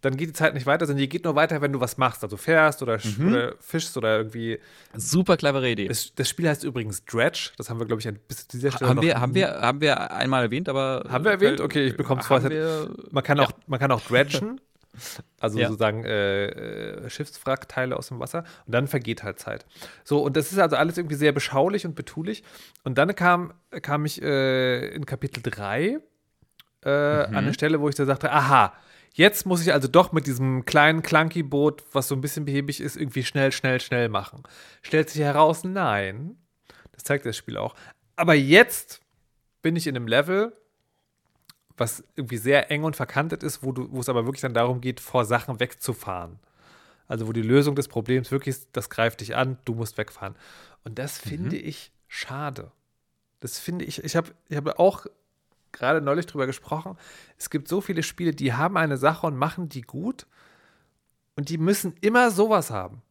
dann 0.01 0.17
geht 0.17 0.29
die 0.29 0.33
Zeit 0.33 0.55
nicht 0.55 0.65
weiter, 0.65 0.87
sondern 0.87 1.01
die 1.01 1.09
geht 1.09 1.25
nur 1.25 1.35
weiter, 1.35 1.61
wenn 1.61 1.71
du 1.73 1.79
was 1.79 1.95
machst. 1.97 2.23
Also 2.23 2.37
fährst 2.37 2.81
oder, 2.81 2.95
sch- 2.95 3.23
oder 3.27 3.53
fischst 3.59 3.95
oder 3.95 4.17
irgendwie. 4.17 4.59
Super 4.95 5.37
clevere 5.37 5.69
Idee. 5.69 5.87
Das, 5.89 6.11
das 6.15 6.27
Spiel 6.27 6.49
heißt 6.49 6.63
übrigens 6.63 7.05
Dredge. 7.05 7.51
Das 7.57 7.69
haben 7.69 7.79
wir, 7.79 7.85
glaube 7.85 8.01
ich, 8.01 8.11
bis 8.27 8.47
zu 8.47 8.57
dieser 8.57 8.71
Stelle 8.71 8.89
haben, 8.89 8.95
noch 8.95 9.03
wir, 9.03 9.21
haben, 9.21 9.35
wir, 9.35 9.61
haben 9.61 9.79
wir 9.79 10.11
einmal 10.11 10.41
erwähnt, 10.45 10.69
aber. 10.69 11.05
Haben 11.07 11.23
wir 11.25 11.31
erwähnt? 11.33 11.61
Okay, 11.61 11.85
ich 11.85 11.95
bekomme 11.95 12.21
es 12.21 12.29
Haben 12.31 12.41
vorher. 12.41 12.89
Man 13.11 13.23
kann 13.23 13.39
auch, 13.39 13.51
man 13.67 13.79
kann 13.79 13.91
auch 13.91 14.01
dredgen. 14.01 14.59
Also 15.39 15.59
Ja. 15.59 15.67
sozusagen 15.67 16.03
äh, 16.03 16.47
äh, 16.47 17.09
Schiffswrackteile 17.09 17.95
aus 17.95 18.07
dem 18.07 18.19
Wasser 18.19 18.43
und 18.65 18.73
dann 18.73 18.87
vergeht 18.87 19.23
halt 19.23 19.39
Zeit. 19.39 19.65
So, 20.03 20.21
und 20.23 20.35
das 20.37 20.51
ist 20.51 20.59
also 20.59 20.75
alles 20.75 20.97
irgendwie 20.97 21.15
sehr 21.15 21.31
beschaulich 21.31 21.85
und 21.85 21.95
betulich. 21.95 22.43
Und 22.83 22.97
dann 22.97 23.13
kam, 23.15 23.53
kam 23.81 24.05
ich 24.05 24.21
äh, 24.21 24.87
in 24.89 25.05
Kapitel 25.05 25.41
3 25.43 25.99
äh, 26.83 26.89
an 26.89 27.35
eine 27.35 27.53
Stelle, 27.53 27.79
wo 27.81 27.89
ich 27.89 27.95
da 27.95 28.05
sagte, 28.05 28.31
aha, 28.31 28.73
jetzt 29.13 29.45
muss 29.45 29.61
ich 29.61 29.73
also 29.73 29.87
doch 29.87 30.11
mit 30.11 30.27
diesem 30.27 30.65
kleinen 30.65 31.01
Clunky-Boot, 31.01 31.83
was 31.91 32.07
so 32.07 32.15
ein 32.15 32.21
bisschen 32.21 32.45
behäbig 32.45 32.81
ist, 32.81 32.95
irgendwie 32.95 33.23
schnell, 33.23 33.51
schnell, 33.51 33.79
schnell 33.79 34.09
machen. 34.09 34.43
Stellt 34.81 35.09
sich 35.09 35.21
heraus, 35.21 35.63
nein. 35.63 36.37
Das 36.91 37.03
zeigt 37.03 37.25
das 37.25 37.37
Spiel 37.37 37.57
auch. 37.57 37.75
Aber 38.15 38.33
jetzt 38.33 39.01
bin 39.61 39.75
ich 39.75 39.85
in 39.87 39.95
einem 39.95 40.07
Level, 40.07 40.53
was 41.77 42.03
irgendwie 42.15 42.37
sehr 42.37 42.71
eng 42.71 42.83
und 42.83 42.95
verkantet 42.95 43.43
ist, 43.43 43.63
wo, 43.63 43.71
du, 43.71 43.91
wo 43.91 43.99
es 43.99 44.09
aber 44.09 44.25
wirklich 44.25 44.41
dann 44.41 44.53
darum 44.53 44.81
geht, 44.81 44.99
vor 44.99 45.25
Sachen 45.25 45.59
wegzufahren. 45.59 46.39
Also 47.07 47.27
wo 47.27 47.31
die 47.31 47.41
Lösung 47.41 47.75
des 47.75 47.87
Problems 47.87 48.31
wirklich 48.31 48.57
ist, 48.57 48.69
das 48.73 48.89
greift 48.89 49.21
dich 49.21 49.35
an, 49.35 49.57
du 49.65 49.75
musst 49.75 49.97
wegfahren. 49.97 50.35
Und 50.83 50.99
das 50.99 51.17
finde 51.17 51.55
ich 51.55 51.91
schade. 52.07 52.71
Das 53.39 53.59
finde 53.59 53.85
ich, 53.85 54.03
ich 54.03 54.15
habe 54.15 54.31
ich 54.49 54.57
hab 54.57 54.79
auch 54.79 55.05
gerade 55.71 56.01
neulich 56.01 56.25
drüber 56.25 56.47
gesprochen, 56.47 56.97
es 57.37 57.49
gibt 57.49 57.67
so 57.67 57.81
viele 57.81 58.03
Spiele, 58.03 58.31
die 58.31 58.53
haben 58.53 58.77
eine 58.77 58.97
Sache 58.97 59.27
und 59.27 59.37
machen 59.37 59.69
die 59.69 59.81
gut 59.81 60.25
und 61.35 61.49
die 61.49 61.57
müssen 61.57 61.95
immer 62.01 62.31
sowas 62.31 62.71
haben. 62.71 63.01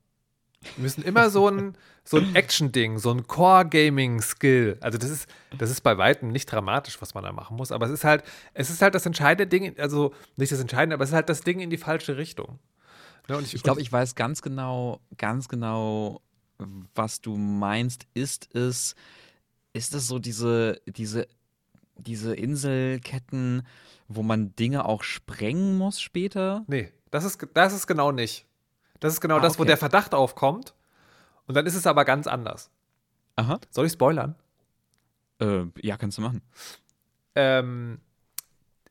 Die 0.77 0.81
müssen 0.81 1.03
immer 1.03 1.31
so 1.31 1.49
ein, 1.49 1.77
so 2.05 2.19
ein 2.19 2.35
Action-Ding, 2.35 2.99
so 2.99 3.11
ein 3.11 3.27
Core-Gaming-Skill. 3.27 4.79
Also 4.81 4.99
das 4.99 5.11
ist, 5.11 5.29
das 5.59 5.71
ist 5.71 5.81
bei 5.83 5.99
weitem 5.99 6.31
nicht 6.31 6.47
dramatisch, 6.47 7.01
was 7.01 7.15
man 7.15 7.25
da 7.25 7.33
machen 7.33 7.57
muss, 7.57 7.73
aber 7.73 7.87
es 7.87 7.93
ist 7.93 8.05
halt, 8.05 8.23
es 8.55 8.71
ist 8.71 8.83
halt 8.83 8.95
das 8.95 9.07
entscheidende 9.07 9.47
Ding, 9.47 9.79
also 9.79 10.15
nicht 10.37 10.53
das 10.53 10.61
Entscheidende, 10.61 10.95
aber 10.95 11.05
es 11.05 11.11
ist 11.11 11.15
halt 11.17 11.29
das 11.29 11.41
Ding 11.41 11.61
in 11.61 11.71
die 11.71 11.79
falsche 11.79 12.17
Richtung. 12.17 12.59
Ne, 13.29 13.37
und 13.37 13.53
Ich 13.53 13.63
glaube, 13.63 13.81
ich 13.81 13.91
weiß 13.91 14.15
ganz 14.15 14.43
genau, 14.43 15.01
ganz 15.17 15.49
genau, 15.49 16.21
was 16.95 17.21
du 17.21 17.37
meinst. 17.37 18.07
Ist 18.15 18.55
es, 18.55 18.95
ist 19.73 19.95
es 19.95 20.07
so 20.07 20.19
diese, 20.19 20.81
diese, 20.87 21.27
diese 21.97 22.35
Inselketten, 22.35 23.67
wo 24.09 24.23
man 24.23 24.55
Dinge 24.55 24.85
auch 24.85 25.03
sprengen 25.03 25.77
muss 25.77 26.01
später? 26.01 26.65
Nee, 26.69 26.93
das 27.11 27.25
ist, 27.25 27.47
das 27.55 27.73
ist 27.73 27.87
genau 27.87 28.13
nicht. 28.13 28.47
Das 29.01 29.13
ist 29.13 29.21
genau 29.21 29.37
Ah, 29.37 29.41
das, 29.41 29.59
wo 29.59 29.63
okay. 29.63 29.69
der 29.69 29.77
Verdacht 29.77 30.15
aufkommt. 30.15 30.75
Und 31.47 31.55
dann 31.55 31.67
ist 31.67 31.75
es 31.75 31.87
aber 31.87 32.05
ganz 32.05 32.27
anders. 32.27 32.71
Aha. 33.37 33.61
Soll 33.71 33.87
ich 33.87 33.93
spoilern? 33.93 34.35
Äh, 35.41 35.65
ja, 35.83 35.97
kannst 35.97 36.19
du 36.19 36.23
machen. 36.23 36.43
Ähm, 37.35 38.01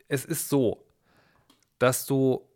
es 0.07 0.23
ist 0.25 0.49
so, 0.49 0.85
dass 1.79 2.05
du, 2.05 2.47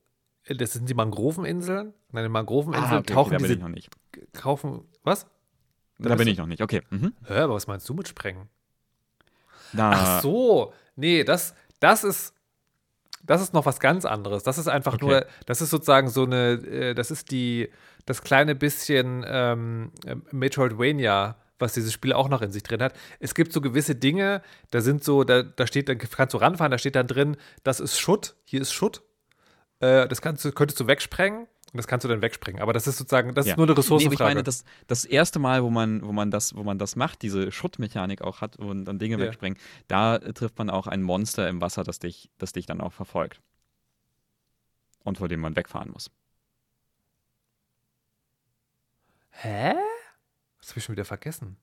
das 0.47 0.73
sind 0.73 0.87
die 0.87 0.93
Mangroveninseln. 0.93 1.87
Und 2.11 2.17
an 2.17 2.23
den 2.23 2.31
Mangroveninseln 2.31 2.85
Ah, 2.85 2.97
okay, 2.99 2.99
okay, 2.99 3.13
tauchen 3.13 3.31
da 3.31 3.37
bin 3.37 3.43
diese 3.43 3.53
ich 3.55 3.59
noch 3.59 3.69
nicht. 3.69 3.89
kaufen, 4.33 4.85
was? 5.03 5.25
Da 5.97 6.15
bin 6.15 6.27
ich 6.27 6.37
noch 6.37 6.47
nicht, 6.47 6.61
okay. 6.61 6.81
Mhm. 6.91 7.13
Hä, 7.25 7.39
aber 7.39 7.55
was 7.55 7.67
meinst 7.67 7.89
du 7.89 7.93
mit 7.93 8.07
sprengen? 8.07 8.47
Na, 9.73 9.91
Ach 9.91 10.21
so, 10.21 10.73
nee, 10.95 11.23
das, 11.23 11.53
das 11.79 12.03
ist, 12.03 12.33
das 13.23 13.41
ist 13.41 13.53
noch 13.53 13.65
was 13.65 13.79
ganz 13.79 14.05
anderes. 14.05 14.43
Das 14.43 14.57
ist 14.57 14.67
einfach 14.67 14.93
Okay. 14.95 15.05
nur, 15.05 15.25
das 15.45 15.61
ist 15.61 15.69
sozusagen 15.69 16.09
so 16.09 16.23
eine, 16.23 16.51
äh, 16.53 16.93
das 16.95 17.11
ist 17.11 17.31
die, 17.31 17.69
das 18.05 18.21
kleine 18.21 18.55
bisschen 18.55 19.25
ähm, 19.27 19.91
äh, 20.05 20.15
Metroidvania, 20.31 21.35
was 21.59 21.73
dieses 21.73 21.91
Spiel 21.93 22.13
auch 22.13 22.29
noch 22.29 22.41
in 22.41 22.51
sich 22.51 22.63
drin 22.63 22.81
hat. 22.81 22.93
Es 23.19 23.35
gibt 23.35 23.51
so 23.53 23.61
gewisse 23.61 23.95
Dinge, 23.95 24.41
da 24.71 24.81
sind 24.81 25.03
so, 25.03 25.23
da, 25.23 25.43
da 25.43 25.67
steht, 25.67 25.89
da 25.89 25.95
kannst 25.95 26.33
du 26.33 26.37
ranfahren, 26.37 26.71
da 26.71 26.77
steht 26.77 26.95
dann 26.95 27.07
drin, 27.07 27.37
das 27.63 27.79
ist 27.79 27.99
Schutt, 27.99 28.35
hier 28.45 28.61
ist 28.61 28.71
Schutt. 28.71 29.01
Äh, 29.81 30.07
das 30.07 30.21
kannst 30.21 30.43
du, 30.45 30.51
könntest 30.51 30.79
du 30.79 30.87
wegsprengen 30.87 31.47
das 31.73 31.87
kannst 31.87 32.03
du 32.03 32.07
dann 32.07 32.21
wegsprengen. 32.21 32.61
Aber 32.61 32.73
das 32.73 32.87
ist 32.87 32.97
sozusagen, 32.97 33.33
das 33.35 33.45
ja. 33.45 33.53
ist 33.53 33.57
nur 33.57 33.65
eine 33.67 33.73
Nee, 33.73 33.79
Ressourcenfrage. 33.79 34.13
ich 34.15 34.19
meine, 34.35 34.43
das, 34.43 34.63
das 34.87 35.05
erste 35.05 35.39
Mal, 35.39 35.63
wo 35.63 35.69
man, 35.69 36.01
wo, 36.03 36.11
man 36.11 36.31
das, 36.31 36.55
wo 36.55 36.63
man 36.63 36.77
das 36.79 36.95
macht, 36.95 37.21
diese 37.21 37.51
Schuttmechanik 37.51 38.21
auch 38.21 38.41
hat 38.41 38.57
und 38.57 38.85
dann 38.85 38.97
Dinge 38.99 39.17
Ja. 39.17 39.25
wegsprengen, 39.25 39.57
da 39.87 40.15
äh, 40.15 40.33
trifft 40.33 40.57
man 40.57 40.69
auch 40.69 40.87
ein 40.87 41.01
Monster 41.03 41.47
im 41.47 41.61
Wasser, 41.61 41.83
das 41.83 41.99
dich, 41.99 42.29
das 42.37 42.53
dich 42.53 42.65
dann 42.65 42.81
auch 42.81 42.93
verfolgt. 42.93 43.41
Und 45.03 45.17
vor 45.19 45.27
dem 45.27 45.39
man 45.39 45.55
wegfahren 45.55 45.91
muss. 45.91 46.11
Hä? 49.31 49.73
Das 50.59 50.69
habe 50.71 50.79
ich 50.79 50.83
schon 50.83 50.93
wieder 50.93 51.05
vergessen. 51.05 51.57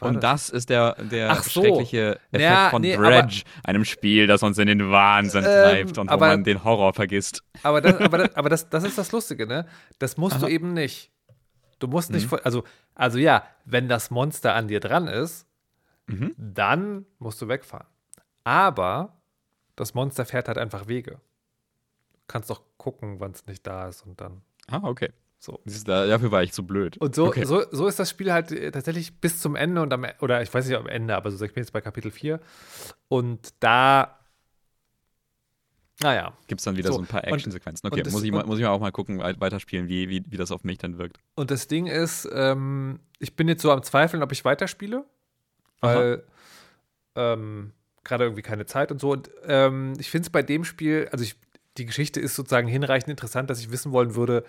Und 0.00 0.22
das 0.22 0.50
ist 0.50 0.68
der, 0.70 0.94
der 0.94 1.34
so. 1.36 1.62
schreckliche 1.62 2.20
Effekt 2.30 2.42
Ja, 2.42 2.70
von 2.70 2.82
nee, 2.82 2.96
Dredge, 2.96 3.42
einem 3.64 3.84
Spiel, 3.84 4.26
das 4.26 4.42
uns 4.42 4.58
in 4.58 4.66
den 4.68 4.90
Wahnsinn 4.90 5.44
Ähm, 5.44 5.50
treibt 5.50 5.98
und 5.98 6.08
wo 6.08 6.12
aber- 6.14 6.28
man 6.28 6.44
den 6.44 6.62
Horror 6.64 6.92
vergisst. 6.94 7.42
Aber, 7.62 7.80
das, 7.80 7.96
aber, 8.00 8.18
das, 8.18 8.34
aber 8.36 8.48
das, 8.48 8.68
das 8.68 8.84
ist 8.84 8.98
das 8.98 9.12
Lustige, 9.12 9.46
ne? 9.46 9.66
Das 9.98 10.16
musst 10.16 10.36
du 10.40 10.46
Aha. 10.46 10.48
eben 10.52 10.72
nicht. 10.72 11.10
Du 11.78 11.86
musst 11.88 12.10
nicht, 12.10 12.30
Mhm. 12.30 12.38
also, 12.44 12.64
also 12.94 13.18
ja, 13.18 13.44
wenn 13.64 13.88
das 13.88 14.10
Monster 14.10 14.54
an 14.54 14.68
dir 14.68 14.80
dran 14.80 15.06
ist, 15.08 15.46
Mhm. 16.06 16.34
dann 16.36 17.06
musst 17.18 17.40
du 17.40 17.48
wegfahren. 17.48 17.86
Aber 18.44 19.20
das 19.76 19.94
Monster 19.94 20.24
fährt 20.24 20.48
halt 20.48 20.58
einfach 20.58 20.88
Wege. 20.88 21.12
Du 22.12 22.18
kannst 22.26 22.50
doch 22.50 22.62
gucken, 22.76 23.20
wann 23.20 23.30
es 23.32 23.46
nicht 23.46 23.66
da 23.66 23.88
ist 23.88 24.02
und 24.06 24.20
dann 24.20 24.42
Ah, 24.68 24.80
okay. 24.82 25.10
So. 25.42 25.58
Du, 25.64 25.72
Dafür 25.84 26.30
war 26.30 26.42
ich 26.42 26.52
zu 26.52 26.66
blöd. 26.66 26.98
Und 26.98 27.14
so, 27.14 27.26
okay. 27.26 27.44
so, 27.44 27.64
so 27.72 27.86
ist 27.88 27.98
das 27.98 28.10
Spiel 28.10 28.30
halt 28.32 28.52
äh, 28.52 28.70
tatsächlich 28.70 29.20
bis 29.20 29.40
zum 29.40 29.56
Ende 29.56 29.80
und 29.80 29.92
am, 29.92 30.04
E- 30.04 30.12
oder 30.20 30.42
ich 30.42 30.52
weiß 30.52 30.66
nicht 30.68 30.76
am 30.76 30.86
Ende, 30.86 31.16
aber 31.16 31.30
so, 31.30 31.42
ich 31.44 31.54
bin 31.54 31.62
jetzt 31.62 31.72
bei 31.72 31.80
Kapitel 31.80 32.10
4 32.10 32.40
und 33.08 33.54
da, 33.60 34.18
naja, 36.02 36.32
Gibt 36.46 36.60
es 36.60 36.64
dann 36.64 36.76
wieder 36.76 36.88
so, 36.88 36.94
So, 36.94 37.00
ein 37.00 37.06
paar 37.06 37.24
Actionsequenzen. 37.26 37.86
Okay, 37.90 38.02
das- 38.02 38.12
muss, 38.12 38.22
ich 38.22 38.30
mal, 38.32 38.44
muss 38.44 38.58
ich 38.58 38.64
mal 38.64 38.70
auch 38.70 38.80
mal 38.80 38.92
gucken, 38.92 39.18
wei- 39.18 39.38
weiterspielen, 39.38 39.88
wie, 39.88 40.08
wie, 40.08 40.22
wie 40.28 40.36
das 40.36 40.50
auf 40.50 40.62
mich 40.64 40.78
dann 40.78 40.98
wirkt. 40.98 41.18
Und 41.34 41.50
das 41.50 41.68
Ding 41.68 41.86
ist, 41.86 42.28
ähm, 42.32 43.00
ich 43.18 43.34
bin 43.36 43.48
jetzt 43.48 43.62
so 43.62 43.70
am 43.72 43.82
Zweifeln, 43.82 44.22
ob 44.22 44.32
ich 44.32 44.44
weiterspiele, 44.44 45.04
weil 45.80 46.22
ähm, 47.16 47.72
gerade 48.04 48.24
irgendwie 48.24 48.42
keine 48.42 48.66
Zeit 48.66 48.92
und 48.92 49.00
so. 49.00 49.10
Und 49.12 49.30
ähm, 49.44 49.94
ich 49.98 50.10
finde 50.10 50.26
es 50.26 50.30
bei 50.30 50.42
dem 50.42 50.64
Spiel, 50.64 51.08
also 51.12 51.22
ich, 51.24 51.36
die 51.76 51.86
Geschichte 51.86 52.20
ist 52.20 52.34
sozusagen 52.34 52.68
hinreichend 52.68 53.10
interessant, 53.10 53.48
dass 53.48 53.60
ich 53.60 53.70
wissen 53.70 53.92
wollen 53.92 54.14
würde, 54.14 54.44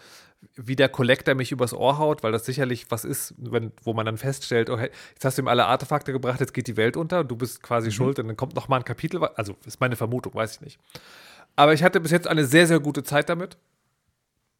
wie 0.55 0.75
der 0.75 0.89
Collector 0.89 1.35
mich 1.35 1.51
übers 1.51 1.73
Ohr 1.73 1.97
haut, 1.97 2.23
weil 2.23 2.31
das 2.31 2.45
sicherlich 2.45 2.89
was 2.89 3.05
ist, 3.05 3.35
wenn, 3.37 3.71
wo 3.83 3.93
man 3.93 4.05
dann 4.05 4.17
feststellt, 4.17 4.69
okay, 4.69 4.89
jetzt 5.13 5.23
hast 5.23 5.37
du 5.37 5.43
ihm 5.43 5.47
alle 5.47 5.67
Artefakte 5.67 6.11
gebracht, 6.11 6.39
jetzt 6.39 6.53
geht 6.53 6.67
die 6.67 6.77
Welt 6.77 6.97
unter 6.97 7.19
und 7.19 7.29
du 7.29 7.35
bist 7.35 7.61
quasi 7.61 7.91
schuld 7.91 8.17
und 8.17 8.27
dann 8.27 8.37
kommt 8.37 8.55
noch 8.55 8.67
mal 8.67 8.77
ein 8.77 8.83
Kapitel, 8.83 9.23
also 9.23 9.55
ist 9.65 9.79
meine 9.79 9.95
Vermutung, 9.95 10.33
weiß 10.33 10.55
ich 10.55 10.61
nicht. 10.61 10.79
Aber 11.55 11.73
ich 11.73 11.83
hatte 11.83 11.99
bis 11.99 12.11
jetzt 12.11 12.27
eine 12.27 12.45
sehr, 12.45 12.65
sehr 12.65 12.79
gute 12.79 13.03
Zeit 13.03 13.29
damit. 13.29 13.57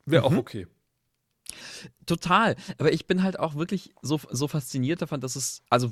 Wäre 0.05 0.23
auch 0.23 0.35
okay. 0.35 0.67
Total. 2.05 2.55
Aber 2.77 2.91
ich 2.91 3.07
bin 3.07 3.23
halt 3.23 3.39
auch 3.39 3.55
wirklich 3.55 3.93
so, 4.01 4.19
so 4.29 4.47
fasziniert 4.47 5.01
davon, 5.01 5.21
dass 5.21 5.35
es, 5.35 5.63
also 5.69 5.91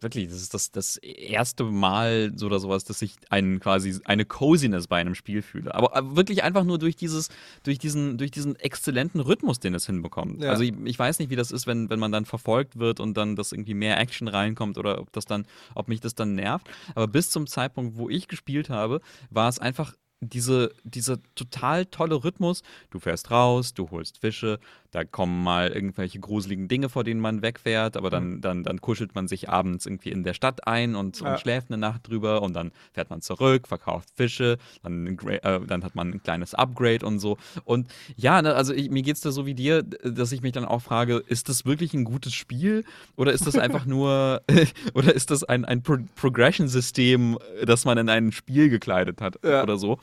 wirklich, 0.00 0.28
das 0.28 0.40
ist 0.42 0.54
das, 0.54 0.70
das 0.70 0.96
erste 0.98 1.64
Mal 1.64 2.32
so 2.36 2.46
oder 2.46 2.58
sowas, 2.58 2.84
dass 2.84 3.02
ich 3.02 3.14
einen 3.30 3.60
quasi 3.60 3.98
eine 4.04 4.24
Coziness 4.24 4.86
bei 4.86 5.00
einem 5.00 5.14
Spiel 5.14 5.42
fühle. 5.42 5.74
Aber 5.74 5.96
äh, 5.96 6.16
wirklich 6.16 6.42
einfach 6.42 6.64
nur 6.64 6.78
durch 6.78 6.96
dieses, 6.96 7.28
durch 7.62 7.78
diesen, 7.78 8.18
durch 8.18 8.30
diesen 8.30 8.56
exzellenten 8.56 9.20
Rhythmus, 9.20 9.60
den 9.60 9.74
es 9.74 9.86
hinbekommt. 9.86 10.42
Ja. 10.42 10.50
Also 10.50 10.62
ich, 10.62 10.72
ich 10.84 10.98
weiß 10.98 11.18
nicht, 11.18 11.30
wie 11.30 11.36
das 11.36 11.50
ist, 11.50 11.66
wenn, 11.66 11.90
wenn 11.90 11.98
man 11.98 12.12
dann 12.12 12.24
verfolgt 12.24 12.78
wird 12.78 13.00
und 13.00 13.16
dann 13.16 13.36
das 13.36 13.52
irgendwie 13.52 13.74
mehr 13.74 13.98
Action 13.98 14.28
reinkommt 14.28 14.78
oder 14.78 15.00
ob 15.00 15.12
das 15.12 15.24
dann, 15.24 15.46
ob 15.74 15.88
mich 15.88 16.00
das 16.00 16.14
dann 16.14 16.34
nervt. 16.34 16.68
Aber 16.94 17.06
bis 17.06 17.30
zum 17.30 17.46
Zeitpunkt, 17.46 17.96
wo 17.96 18.08
ich 18.08 18.28
gespielt 18.28 18.70
habe, 18.70 19.00
war 19.30 19.48
es 19.48 19.58
einfach 19.58 19.94
diese, 20.20 20.72
dieser 20.84 21.18
total 21.34 21.86
tolle 21.86 22.24
Rhythmus. 22.24 22.62
Du 22.90 22.98
fährst 22.98 23.30
raus, 23.30 23.74
du 23.74 23.90
holst 23.90 24.18
Fische, 24.18 24.58
da 24.90 25.04
kommen 25.04 25.42
mal 25.42 25.68
irgendwelche 25.68 26.18
gruseligen 26.18 26.66
Dinge, 26.68 26.88
vor 26.88 27.04
denen 27.04 27.20
man 27.20 27.42
wegfährt, 27.42 27.96
aber 27.96 28.08
dann, 28.08 28.40
dann, 28.40 28.64
dann 28.64 28.80
kuschelt 28.80 29.14
man 29.14 29.28
sich 29.28 29.48
abends 29.50 29.84
irgendwie 29.84 30.10
in 30.10 30.22
der 30.24 30.32
Stadt 30.34 30.66
ein 30.66 30.94
und, 30.94 31.20
Ja. 31.20 31.32
und 31.32 31.40
schläft 31.40 31.68
eine 31.70 31.76
Nacht 31.78 32.08
drüber 32.08 32.40
und 32.42 32.54
dann 32.54 32.72
fährt 32.92 33.10
man 33.10 33.20
zurück, 33.20 33.68
verkauft 33.68 34.08
Fische, 34.16 34.56
dann, 34.82 35.06
äh, 35.06 35.60
dann 35.66 35.84
hat 35.84 35.94
man 35.94 36.10
ein 36.12 36.22
kleines 36.22 36.54
Upgrade 36.54 37.04
und 37.04 37.18
so. 37.18 37.36
Und 37.64 37.88
ja, 38.16 38.40
ne, 38.40 38.54
also 38.54 38.72
ich, 38.72 38.88
mir 38.90 39.02
geht 39.02 39.16
es 39.16 39.20
da 39.20 39.30
so 39.30 39.44
wie 39.44 39.54
dir, 39.54 39.82
dass 39.82 40.32
ich 40.32 40.40
mich 40.42 40.52
dann 40.52 40.64
auch 40.64 40.80
frage, 40.80 41.16
ist 41.26 41.48
das 41.50 41.66
wirklich 41.66 41.92
ein 41.92 42.04
gutes 42.04 42.32
Spiel 42.34 42.84
oder 43.16 43.32
ist 43.32 43.46
das 43.46 43.56
einfach 43.58 43.84
nur, 43.84 44.40
oder 44.94 45.14
ist 45.14 45.30
das 45.30 45.44
ein, 45.44 45.64
ein 45.66 45.82
Pro 45.82 45.98
Progression-System, 46.16 47.38
das 47.64 47.84
man 47.84 47.98
in 47.98 48.08
ein 48.08 48.32
Spiel 48.32 48.68
gekleidet 48.70 49.20
hat 49.20 49.38
Ja. 49.44 49.62
oder 49.62 49.76
so? 49.76 49.98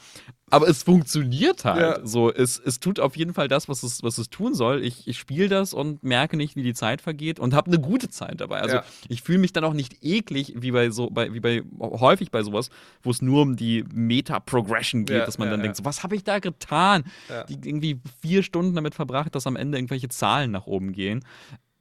Aber 0.51 0.67
es 0.67 0.83
funktioniert 0.83 1.65
halt. 1.65 1.81
Ja. 1.81 2.05
So, 2.05 2.31
es, 2.31 2.59
es 2.59 2.79
tut 2.79 2.99
auf 2.99 3.17
jeden 3.17 3.33
Fall 3.33 3.47
das, 3.47 3.67
was 3.67 3.81
es, 3.81 4.03
was 4.03 4.19
es 4.19 4.29
tun 4.29 4.53
soll. 4.53 4.83
Ich, 4.83 5.07
ich 5.07 5.17
spiele 5.17 5.49
das 5.49 5.73
und 5.73 6.03
merke 6.03 6.37
nicht, 6.37 6.55
wie 6.55 6.61
die 6.61 6.75
Zeit 6.75 7.01
vergeht 7.01 7.39
und 7.39 7.55
habe 7.55 7.71
eine 7.71 7.79
gute 7.79 8.09
Zeit 8.09 8.41
dabei. 8.41 8.61
Also 8.61 8.75
Ja. 8.77 8.83
ich 9.09 9.23
fühle 9.23 9.39
mich 9.39 9.53
dann 9.53 9.63
auch 9.63 9.73
nicht 9.73 10.03
eklig, 10.03 10.53
wie 10.55 10.69
bei 10.71 10.91
so, 10.91 11.09
bei, 11.09 11.33
wie 11.33 11.39
bei 11.39 11.63
häufig 11.79 12.29
bei 12.29 12.43
sowas, 12.43 12.69
wo 13.01 13.09
es 13.09 13.23
nur 13.23 13.41
um 13.41 13.55
die 13.55 13.85
Meta-Progression 13.91 15.05
geht, 15.05 15.17
Ja, 15.17 15.25
dass 15.25 15.39
man 15.39 15.49
dann 15.49 15.61
denkt, 15.61 15.77
so, 15.77 15.85
was 15.85 16.03
habe 16.03 16.15
ich 16.15 16.23
da 16.23 16.37
getan? 16.39 17.05
Die 17.49 17.55
irgendwie 17.67 17.99
vier 18.21 18.43
Stunden 18.43 18.75
damit 18.75 18.93
verbracht, 18.93 19.33
dass 19.33 19.47
am 19.47 19.55
Ende 19.55 19.77
irgendwelche 19.79 20.09
Zahlen 20.09 20.51
nach 20.51 20.67
oben 20.67 20.91
gehen. 20.91 21.25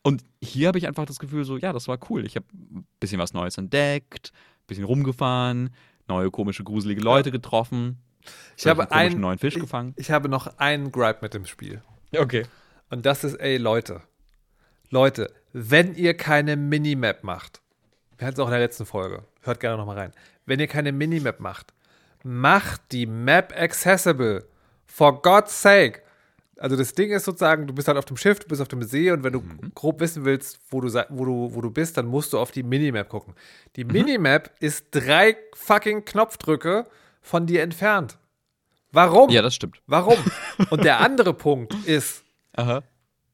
Und 0.02 0.22
hier 0.42 0.68
habe 0.68 0.78
ich 0.78 0.86
einfach 0.86 1.06
das 1.06 1.18
Gefühl, 1.18 1.44
so, 1.44 1.56
ja, 1.58 1.72
das 1.72 1.86
war 1.88 1.98
cool. 2.10 2.24
Ich 2.26 2.36
habe 2.36 2.46
ein 2.52 2.86
bisschen 3.00 3.18
was 3.18 3.34
Neues 3.34 3.56
entdeckt, 3.58 4.32
ein 4.34 4.66
bisschen 4.66 4.84
rumgefahren, 4.84 5.70
neue 6.08 6.30
komische, 6.30 6.64
gruselige 6.64 7.02
Leute 7.02 7.30
getroffen. 7.30 7.98
Ich 8.56 8.66
habe 8.66 8.90
einen 8.90 9.20
neuen 9.20 9.38
Fisch 9.38 9.56
ich, 9.56 9.60
gefangen. 9.60 9.94
Ich 9.96 10.10
habe 10.10 10.28
noch 10.28 10.58
einen 10.58 10.92
Gripe 10.92 11.18
mit 11.22 11.34
dem 11.34 11.46
Spiel. 11.46 11.82
Okay. 12.16 12.44
Und 12.90 13.06
das 13.06 13.24
ist, 13.24 13.34
ey, 13.34 13.56
Leute. 13.56 14.02
Leute, 14.90 15.32
wenn 15.52 15.94
ihr 15.94 16.16
keine 16.16 16.56
Minimap 16.56 17.24
macht, 17.24 17.60
wir 18.18 18.26
hatten 18.26 18.34
es 18.34 18.40
auch 18.40 18.46
in 18.46 18.52
der 18.52 18.60
letzten 18.60 18.86
Folge, 18.86 19.24
hört 19.42 19.60
gerne 19.60 19.76
noch 19.76 19.86
mal 19.86 19.98
rein. 19.98 20.12
Wenn 20.46 20.60
ihr 20.60 20.68
keine 20.68 20.92
Minimap 20.92 21.40
macht, 21.40 21.72
macht 22.22 22.80
die 22.92 23.06
Map 23.06 23.52
accessible. 23.56 24.46
For 24.86 25.20
God's 25.22 25.60
sake. 25.60 26.02
Also 26.56 26.76
das 26.76 26.92
Ding 26.92 27.10
ist 27.10 27.24
sozusagen, 27.24 27.66
du 27.66 27.74
bist 27.74 27.88
halt 27.88 27.98
auf 27.98 28.04
dem 28.04 28.16
Schiff, 28.16 28.38
du 28.38 28.46
bist 28.46 28.62
auf 28.62 28.68
dem 28.68 28.82
See 28.82 29.10
und 29.10 29.24
wenn 29.24 29.32
du 29.32 29.42
grob 29.74 29.98
wissen 30.00 30.24
willst, 30.24 30.60
wo 30.70 30.80
du, 30.80 30.88
wo, 31.08 31.24
du, 31.24 31.54
wo 31.54 31.60
du 31.60 31.70
bist, 31.70 31.96
dann 31.96 32.06
musst 32.06 32.32
du 32.32 32.38
auf 32.38 32.52
die 32.52 32.62
Minimap 32.62 33.08
gucken. 33.08 33.34
Die 33.74 33.84
Minimap 33.84 34.50
ist 34.60 34.86
drei 34.92 35.36
fucking 35.54 36.04
Knopfdrücke 36.04 36.86
von 37.24 37.46
dir 37.46 37.62
entfernt. 37.62 38.18
Warum? 38.92 39.30
Ja, 39.30 39.42
das 39.42 39.56
stimmt. 39.56 39.80
Warum? 39.88 40.18
Und 40.70 40.84
der 40.84 41.00
andere 41.00 41.34
Punkt 41.34 41.74
ist, 41.86 42.22
Aha. 42.52 42.84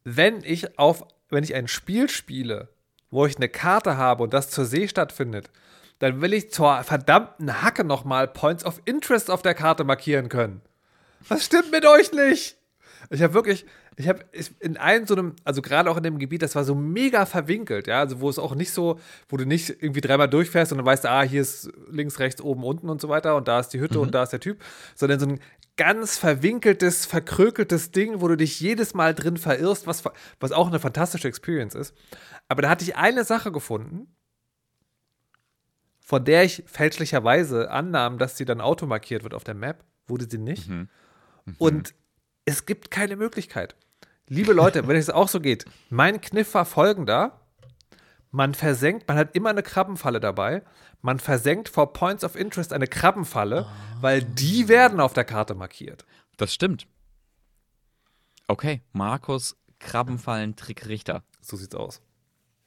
wenn 0.05 0.43
ich 0.43 0.79
auf, 0.79 1.05
wenn 1.29 1.45
ich 1.45 1.55
ein 1.55 1.69
Spiel 1.69 2.09
spiele, 2.09 2.69
wo 3.11 3.27
ich 3.27 3.37
eine 3.37 3.49
Karte 3.49 3.97
habe 3.97 4.23
und 4.23 4.33
das 4.33 4.51
zur 4.51 4.65
See 4.65 4.89
stattfindet, 4.89 5.51
dann 5.99 6.23
will 6.23 6.33
ich 6.33 6.51
zur 6.51 6.83
verdammten 6.85 7.63
Hacke 7.63 7.85
nochmal 7.85 8.29
Points 8.29 8.65
of 8.65 8.81
Interest 8.85 9.31
auf 9.31 9.43
der 9.43 9.55
Karte 9.55 9.85
markieren 9.85 10.29
können. 10.29 10.63
Was 11.29 11.45
stimmt 11.45 11.73
mit 11.73 11.85
euch 11.85 12.13
nicht? 12.13 12.57
Ich 13.09 13.23
habe 13.23 13.35
wirklich, 13.35 13.65
ich 13.97 14.09
habe 14.09 14.25
in 14.61 14.77
einem 14.77 15.07
so 15.07 15.15
einem, 15.15 15.35
also 15.45 15.63
gerade 15.63 15.91
auch 15.91 15.97
in 15.97 16.03
dem 16.03 16.19
Gebiet, 16.19 16.43
das 16.43 16.55
war 16.55 16.65
so 16.65 16.75
mega 16.75 17.25
verwinkelt, 17.27 17.87
ja, 17.87 18.01
also 18.01 18.21
wo 18.21 18.29
es 18.29 18.39
auch 18.39 18.55
nicht 18.55 18.73
so, 18.73 19.01
wo 19.29 19.37
du 19.37 19.47
nicht 19.47 19.71
irgendwie 19.71 20.01
dreimal 20.01 20.29
durchfährst 20.29 20.73
und 20.73 20.79
dann 20.79 20.87
weißt, 20.87 21.07
ah, 21.07 21.23
hier 21.23 21.41
ist 21.41 21.71
links, 21.91 22.19
rechts, 22.19 22.43
oben, 22.43 22.65
unten 22.65 22.89
und 22.89 23.01
so 23.01 23.09
weiter 23.09 23.37
und 23.37 23.49
da 23.49 23.61
ist 23.61 23.69
die 23.69 23.81
Hütte 23.81 24.01
und 24.01 24.15
da 24.15 24.25
ist 24.25 24.31
der 24.31 24.41
Typ, 24.41 24.63
sondern 24.95 25.19
so 25.19 25.27
ein 25.27 25.41
ganz 25.77 26.19
verwinkeltes, 26.19 27.07
verkrökeltes 27.07 27.91
Ding, 27.91 28.21
wo 28.21 28.29
du 28.29 28.37
dich 28.37 28.61
jedes 28.61 28.93
Mal 28.93 29.15
drin 29.15 29.39
verirrst, 29.39 29.87
was, 29.87 30.05
was 30.39 30.53
auch 30.53 30.69
eine 30.69 30.79
fantastische 30.79 31.27
Experience 31.27 31.75
ist. 31.75 31.95
Aber 32.49 32.61
da 32.63 32.69
hatte 32.69 32.85
ich 32.85 32.97
eine 32.97 33.25
Sache 33.25 33.51
gefunden, 33.51 34.15
von 36.01 36.25
der 36.25 36.45
ich 36.45 36.65
fälschlicherweise 36.67 37.71
annahm, 37.71 38.19
dass 38.19 38.37
sie 38.37 38.45
dann 38.45 38.61
automarkiert 38.61 39.23
wird 39.23 39.33
auf 39.33 39.45
der 39.45 39.55
Map, 39.55 39.85
wurde 40.07 40.27
sie 40.29 40.39
nicht. 40.39 40.69
Und 41.59 41.95
es 42.51 42.67
gibt 42.67 42.91
keine 42.91 43.17
Möglichkeit. 43.17 43.77
Liebe 44.27 44.53
Leute, 44.53 44.87
wenn 44.89 44.97
es 44.97 45.09
auch 45.09 45.29
so 45.29 45.41
geht, 45.41 45.65
mein 45.89 46.21
Kniff 46.21 46.53
war 46.55 46.65
folgender. 46.65 47.41
Man 48.33 48.55
versenkt, 48.55 49.09
man 49.09 49.17
hat 49.17 49.35
immer 49.35 49.51
eine 49.51 49.63
Krabbenfalle 49.63 50.21
dabei. 50.21 50.63
Man 51.01 51.19
versenkt 51.19 51.69
vor 51.69 51.93
Points 51.93 52.25
of 52.25 52.37
Interest 52.37 52.73
eine 52.73 52.87
Krabbenfalle, 52.87 53.67
weil 54.01 54.23
die 54.23 54.69
werden 54.69 55.01
auf 55.01 55.13
der 55.13 55.25
Karte 55.25 55.55
markiert. 55.55 56.05
Das 56.37 56.53
stimmt. 56.53 56.87
Okay, 58.47 58.83
Markus 58.93 59.57
Krabbenfallen-Trick 59.79 60.87
Richter. 60.87 61.23
So 61.41 61.57
sieht's 61.57 61.75
aus. 61.75 62.03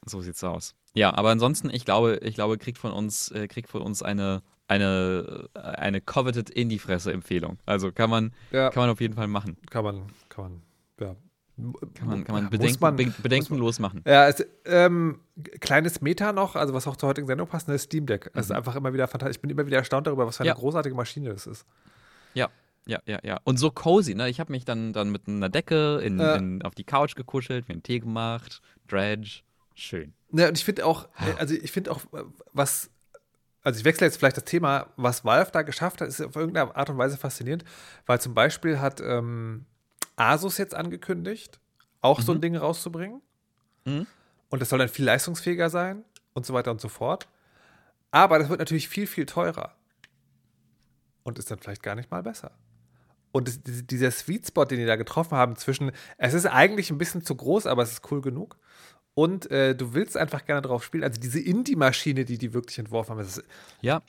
So 0.05 0.21
sieht's 0.21 0.43
aus. 0.43 0.75
Ja, 0.93 1.13
aber 1.13 1.29
ansonsten, 1.29 1.69
ich 1.69 1.85
glaube, 1.85 2.19
ich 2.23 2.35
glaube, 2.35 2.57
kriegt 2.57 2.77
von 2.77 2.91
uns, 2.91 3.31
äh, 3.31 3.47
kriegt 3.47 3.69
von 3.69 3.81
uns 3.81 4.01
eine, 4.01 4.43
eine, 4.67 5.49
äh, 5.53 5.59
eine 5.59 6.01
coveted 6.01 6.49
in 6.49 6.69
die 6.69 6.79
Fresse 6.79 7.11
Empfehlung. 7.13 7.57
Also 7.65 7.91
kann 7.91 8.09
man, 8.09 8.33
Ja. 8.51 8.69
kann 8.69 8.83
man 8.83 8.89
auf 8.89 9.01
jeden 9.01 9.13
Fall 9.13 9.27
machen. 9.27 9.57
Kann 9.69 9.83
man, 9.83 10.03
kann 10.29 10.43
man, 10.45 10.61
ja. 10.99 11.15
Kann 11.93 12.07
man, 12.07 12.23
kann 12.23 12.33
man, 12.35 12.49
bedenken, 12.49 12.77
man- 12.81 12.95
be 12.95 13.13
bedenkenlos 13.21 13.77
machen. 13.77 14.01
Ja, 14.07 14.27
es, 14.27 14.43
ähm, 14.65 15.19
kleines 15.59 16.01
Meta 16.01 16.33
noch, 16.33 16.55
also 16.55 16.73
was 16.73 16.87
auch 16.87 16.95
zur 16.95 17.09
heutigen 17.09 17.27
Sendung 17.27 17.47
passt, 17.47 17.69
das 17.69 17.83
Steam 17.83 18.07
Deck. 18.07 18.31
Es 18.33 18.45
ist 18.45 18.51
einfach 18.51 18.75
immer 18.75 18.91
wieder 18.91 19.07
fantastisch. 19.07 19.35
Ich 19.37 19.41
bin 19.41 19.51
immer 19.51 19.65
wieder 19.67 19.77
erstaunt 19.77 20.07
darüber, 20.07 20.25
was 20.25 20.37
für 20.37 20.41
eine 20.41 20.47
Ja. 20.49 20.55
großartige 20.55 20.95
Maschine 20.95 21.29
das 21.29 21.45
ist. 21.45 21.67
Ja, 22.33 22.49
ja, 22.87 22.99
ja, 23.05 23.19
ja. 23.23 23.39
Und 23.43 23.57
so 23.57 23.69
cozy, 23.69 24.15
ne? 24.15 24.29
Ich 24.29 24.39
habe 24.39 24.51
mich 24.51 24.65
dann, 24.65 24.93
dann 24.93 25.11
mit 25.11 25.27
einer 25.27 25.49
Decke 25.49 25.99
in, 26.03 26.19
Ja. 26.19 26.35
in, 26.37 26.63
auf 26.63 26.73
die 26.73 26.85
Couch 26.85 27.15
gekuschelt, 27.15 27.67
mir 27.69 27.73
einen 27.73 27.83
Tee 27.83 27.99
gemacht, 27.99 28.61
Dredge. 28.87 29.41
Schön. 29.75 30.13
Ne, 30.31 30.47
und 30.47 30.57
ich 30.57 30.65
finde 30.65 30.85
auch, 30.87 31.07
äh, 31.19 31.33
also 31.37 31.53
ich 31.53 31.71
finde 31.71 31.91
auch, 31.91 31.99
äh, 32.13 32.23
was, 32.51 32.89
also 33.63 33.79
ich 33.79 33.85
wechsle 33.85 34.05
jetzt 34.05 34.17
vielleicht 34.17 34.37
das 34.37 34.43
Thema, 34.43 34.87
was 34.97 35.23
Valve 35.23 35.51
da 35.51 35.61
geschafft 35.61 36.01
hat, 36.01 36.09
ist 36.09 36.21
auf 36.21 36.35
irgendeine 36.35 36.75
Art 36.75 36.89
und 36.89 36.97
Weise 36.97 37.17
faszinierend, 37.17 37.63
weil 38.05 38.19
zum 38.19 38.33
Beispiel 38.33 38.79
hat 38.79 38.99
ähm, 39.01 39.65
Asus 40.15 40.57
jetzt 40.57 40.75
angekündigt, 40.75 41.59
auch 42.01 42.21
so 42.21 42.33
ein 42.33 42.41
Ding 42.41 42.55
rauszubringen. 42.55 43.21
Mhm. 43.85 44.05
Und 44.49 44.61
das 44.61 44.69
soll 44.69 44.79
dann 44.79 44.89
viel 44.89 45.05
leistungsfähiger 45.05 45.69
sein 45.69 46.03
und 46.33 46.45
so 46.45 46.53
weiter 46.53 46.71
und 46.71 46.81
so 46.81 46.89
fort. 46.89 47.27
Aber 48.11 48.37
das 48.37 48.49
wird 48.49 48.59
natürlich 48.59 48.89
viel, 48.89 49.07
viel 49.07 49.25
teurer. 49.25 49.73
Und 51.23 51.39
ist 51.39 51.49
dann 51.49 51.57
vielleicht 51.57 51.81
gar 51.81 51.95
nicht 51.95 52.11
mal 52.11 52.21
besser. 52.21 52.51
Und 53.31 53.47
das, 53.47 53.59
dieser 53.63 54.11
Sweet 54.11 54.47
Spot, 54.47 54.65
den 54.65 54.77
die 54.77 54.85
da 54.85 54.95
getroffen 54.97 55.35
haben, 55.35 55.55
zwischen, 55.55 55.91
es 56.17 56.35
ist 56.35 56.45
eigentlich 56.45 56.91
ein 56.91 56.99
bisschen 56.99 57.23
zu 57.23 57.33
groß, 57.35 57.65
aber 57.65 57.81
es 57.81 57.93
ist 57.93 58.11
cool 58.11 58.21
genug. 58.21 58.57
Und 59.15 59.51
äh, 59.51 59.75
du 59.75 59.93
willst 59.93 60.17
einfach 60.17 60.45
gerne 60.45 60.61
drauf 60.61 60.83
spielen. 60.83 61.03
Also 61.03 61.19
diese 61.19 61.39
Indie-Maschine, 61.39 62.25
die 62.25 62.37
die 62.37 62.53
wirklich 62.53 62.79
entworfen 62.79 63.11
haben, 63.11 63.19
ist, 63.19 63.43
Ja, 63.81 64.01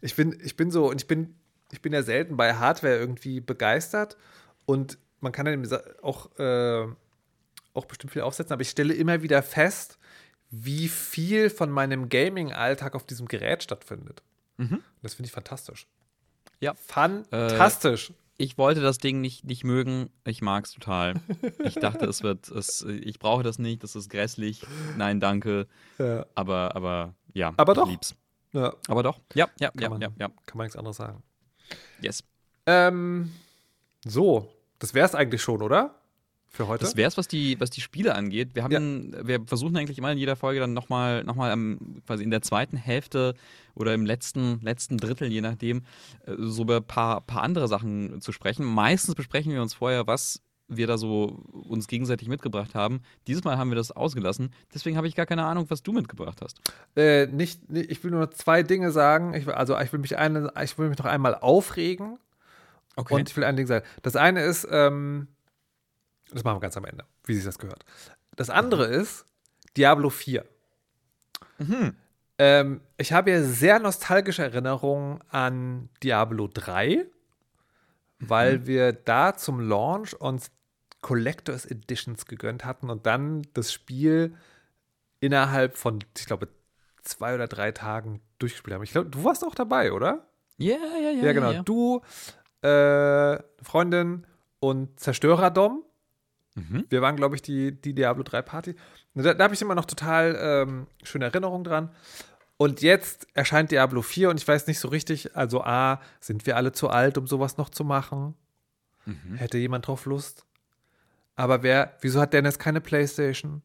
ich 0.00 0.16
bin, 0.16 0.38
ich 0.42 0.56
bin 0.56 0.70
so, 0.70 0.90
und 0.90 1.00
ich 1.00 1.06
bin, 1.06 1.34
ich 1.70 1.80
bin 1.80 1.92
ja 1.92 2.02
selten 2.02 2.36
bei 2.36 2.54
Hardware 2.54 2.96
irgendwie 2.96 3.40
begeistert. 3.40 4.16
Und 4.66 4.98
man 5.20 5.32
kann 5.32 5.46
dann 5.46 5.80
auch, 6.02 6.36
äh, 6.38 6.86
auch 7.74 7.84
bestimmt 7.84 8.12
viel 8.12 8.22
aufsetzen, 8.22 8.52
aber 8.52 8.62
ich 8.62 8.70
stelle 8.70 8.94
immer 8.94 9.22
wieder 9.22 9.42
fest, 9.42 9.98
wie 10.50 10.88
viel 10.88 11.50
von 11.50 11.70
meinem 11.70 12.08
Gaming-Alltag 12.08 12.94
auf 12.94 13.04
diesem 13.04 13.28
Gerät 13.28 13.62
stattfindet. 13.62 14.22
Und 14.78 15.02
das 15.02 15.14
finde 15.14 15.26
ich 15.26 15.32
fantastisch. 15.32 15.86
Ja. 16.60 16.74
Fantastisch. 16.74 18.12
Ich 18.38 18.56
wollte 18.56 18.80
das 18.80 18.98
Ding 18.98 19.20
nicht, 19.20 19.44
nicht 19.44 19.64
mögen. 19.64 20.10
Ich 20.24 20.40
mag's 20.40 20.72
total. 20.72 21.20
Ich 21.64 21.74
dachte, 21.74 22.06
es 22.06 22.22
wird, 22.22 22.48
es, 22.48 22.82
ich 22.82 23.18
brauche 23.18 23.42
das 23.42 23.58
nicht, 23.58 23.82
das 23.82 23.96
ist 23.96 24.08
grässlich. 24.08 24.62
Nein, 24.96 25.20
danke. 25.20 25.66
ja. 25.98 26.24
Aber, 26.36 26.74
aber 26.76 27.14
ja, 27.34 27.52
Aber 27.56 27.72
ich 27.72 27.78
doch. 27.78 27.88
lieb's. 27.88 28.14
ja, 28.52 28.72
Aber 28.86 29.02
doch. 29.02 29.20
Ja, 29.34 29.48
ja, 29.58 29.70
kann, 29.70 29.82
ja, 29.82 29.88
man, 29.90 30.00
ja, 30.00 30.08
ja. 30.18 30.28
kann 30.46 30.56
man 30.56 30.66
nichts 30.66 30.76
anderes 30.76 30.96
sagen. 30.96 31.22
Yes. 32.00 32.22
Ähm, 32.66 33.32
so, 34.06 34.48
das 34.78 34.94
wäre 34.94 35.06
es 35.06 35.14
eigentlich 35.16 35.42
schon, 35.42 35.60
oder? 35.60 35.97
Für 36.50 36.66
heute? 36.66 36.84
Das 36.84 36.96
wär's, 36.96 37.16
was 37.16 37.28
die, 37.28 37.60
was 37.60 37.70
die 37.70 37.80
Spiele 37.80 38.14
angeht. 38.14 38.54
Wir 38.54 38.64
haben, 38.64 39.14
wir 39.22 39.40
versuchen 39.46 39.76
eigentlich 39.76 39.98
immer 39.98 40.10
in 40.12 40.18
jeder 40.18 40.34
Folge 40.34 40.60
dann 40.60 40.72
nochmal, 40.72 41.22
noch 41.24 41.34
mal 41.36 41.50
am, 41.50 42.02
quasi 42.06 42.24
in 42.24 42.30
der 42.30 42.42
zweiten 42.42 42.76
Hälfte 42.76 43.34
oder 43.74 43.94
im 43.94 44.04
letzten, 44.06 44.60
letzten 44.62 44.96
Drittel, 44.96 45.28
je 45.30 45.40
nachdem, 45.40 45.82
äh, 46.26 46.34
so 46.38 46.62
über 46.62 46.76
ein 46.78 46.84
paar, 46.84 47.20
paar 47.20 47.42
andere 47.42 47.68
Sachen 47.68 48.20
zu 48.20 48.32
sprechen. 48.32 48.64
Meistens 48.64 49.14
besprechen 49.14 49.52
wir 49.52 49.62
uns 49.62 49.74
vorher, 49.74 50.06
was 50.06 50.42
wir 50.70 50.86
da 50.86 50.98
so 50.98 51.42
uns 51.52 51.86
gegenseitig 51.86 52.28
mitgebracht 52.28 52.74
haben. 52.74 53.00
Dieses 53.26 53.42
Mal 53.44 53.56
haben 53.56 53.70
wir 53.70 53.76
das 53.76 53.90
ausgelassen. 53.90 54.50
Deswegen 54.74 54.96
habe 54.98 55.06
ich 55.06 55.14
gar 55.14 55.24
keine 55.26 55.44
Ahnung, 55.44 55.64
was 55.68 55.82
du 55.82 55.92
mitgebracht 55.92 56.40
hast. 56.42 56.60
Äh, 56.96 57.26
nicht, 57.26 57.60
ich 57.72 58.02
will 58.04 58.10
nur 58.10 58.30
zwei 58.32 58.62
Dinge 58.62 58.90
sagen. 58.90 59.32
Ich, 59.34 59.46
will- 59.46 59.54
also 59.54 59.78
ich 59.78 59.90
will 59.92 60.00
mich 60.00 60.18
eine, 60.18 60.52
ich 60.62 60.76
will 60.78 60.88
mich 60.90 60.98
noch 60.98 61.06
einmal 61.06 61.34
aufregen 61.36 62.18
und 63.14 63.30
ich 63.30 63.36
will 63.36 63.44
ein 63.44 63.56
Ding 63.56 63.66
sagen. 63.66 63.86
Das 64.02 64.14
eine 64.16 64.42
ist, 64.42 64.66
ähm, 64.70 65.28
das 66.32 66.44
machen 66.44 66.56
wir 66.56 66.60
ganz 66.60 66.76
am 66.76 66.84
Ende, 66.84 67.04
wie 67.24 67.34
sich 67.34 67.44
das 67.44 67.58
gehört. 67.58 67.84
Das 68.36 68.50
andere 68.50 68.86
ist 68.86 69.24
Diablo 69.76 70.10
4. 70.10 70.44
Ähm, 72.38 72.80
ich 72.96 73.12
habe 73.12 73.30
ja 73.30 73.42
sehr 73.42 73.78
nostalgische 73.80 74.42
Erinnerungen 74.42 75.20
an 75.28 75.88
Diablo 76.02 76.48
3, 76.52 77.06
weil 78.20 78.66
wir 78.66 78.92
da 78.92 79.34
zum 79.34 79.60
Launch 79.60 80.14
uns 80.20 80.50
Collectors 81.00 81.66
Editions 81.66 82.26
gegönnt 82.26 82.64
hatten 82.64 82.90
und 82.90 83.06
dann 83.06 83.42
das 83.54 83.72
Spiel 83.72 84.34
innerhalb 85.20 85.76
von, 85.76 86.00
ich 86.16 86.26
glaube, 86.26 86.48
zwei 87.02 87.34
oder 87.34 87.46
drei 87.46 87.72
Tagen 87.72 88.20
durchgespielt 88.38 88.74
haben. 88.74 88.82
Ich 88.82 88.92
glaube, 88.92 89.10
du 89.10 89.24
warst 89.24 89.44
auch 89.44 89.54
dabei, 89.54 89.92
oder? 89.92 90.26
Ja, 90.58 90.76
ja, 90.76 91.10
ja. 91.10 91.24
Ja, 91.24 91.32
genau. 91.32 91.62
Du, 91.62 92.02
äh, 92.62 93.42
Freundin 93.62 94.26
und 94.60 94.98
Zerstörer 94.98 95.50
Dom. 95.50 95.84
Mhm. 96.58 96.84
Wir 96.88 97.02
waren, 97.02 97.16
glaube 97.16 97.36
ich, 97.36 97.42
die, 97.42 97.72
die 97.72 97.94
Diablo 97.94 98.22
3 98.22 98.42
Party. 98.42 98.74
Da, 99.14 99.34
da 99.34 99.44
habe 99.44 99.54
ich 99.54 99.62
immer 99.62 99.74
noch 99.74 99.84
total 99.84 100.36
ähm, 100.40 100.86
schöne 101.02 101.26
Erinnerungen 101.26 101.64
dran. 101.64 101.90
Und 102.56 102.82
jetzt 102.82 103.28
erscheint 103.34 103.70
Diablo 103.70 104.02
4 104.02 104.30
und 104.30 104.40
ich 104.40 104.46
weiß 104.46 104.66
nicht 104.66 104.80
so 104.80 104.88
richtig, 104.88 105.36
also 105.36 105.62
A, 105.62 106.00
sind 106.20 106.44
wir 106.46 106.56
alle 106.56 106.72
zu 106.72 106.88
alt, 106.88 107.16
um 107.16 107.26
sowas 107.26 107.56
noch 107.56 107.70
zu 107.70 107.84
machen? 107.84 108.34
Mhm. 109.06 109.36
Hätte 109.36 109.58
jemand 109.58 109.86
drauf 109.86 110.06
Lust? 110.06 110.44
Aber 111.36 111.62
wer, 111.62 111.96
wieso 112.00 112.20
hat 112.20 112.32
Dennis 112.32 112.58
keine 112.58 112.80
Playstation? 112.80 113.62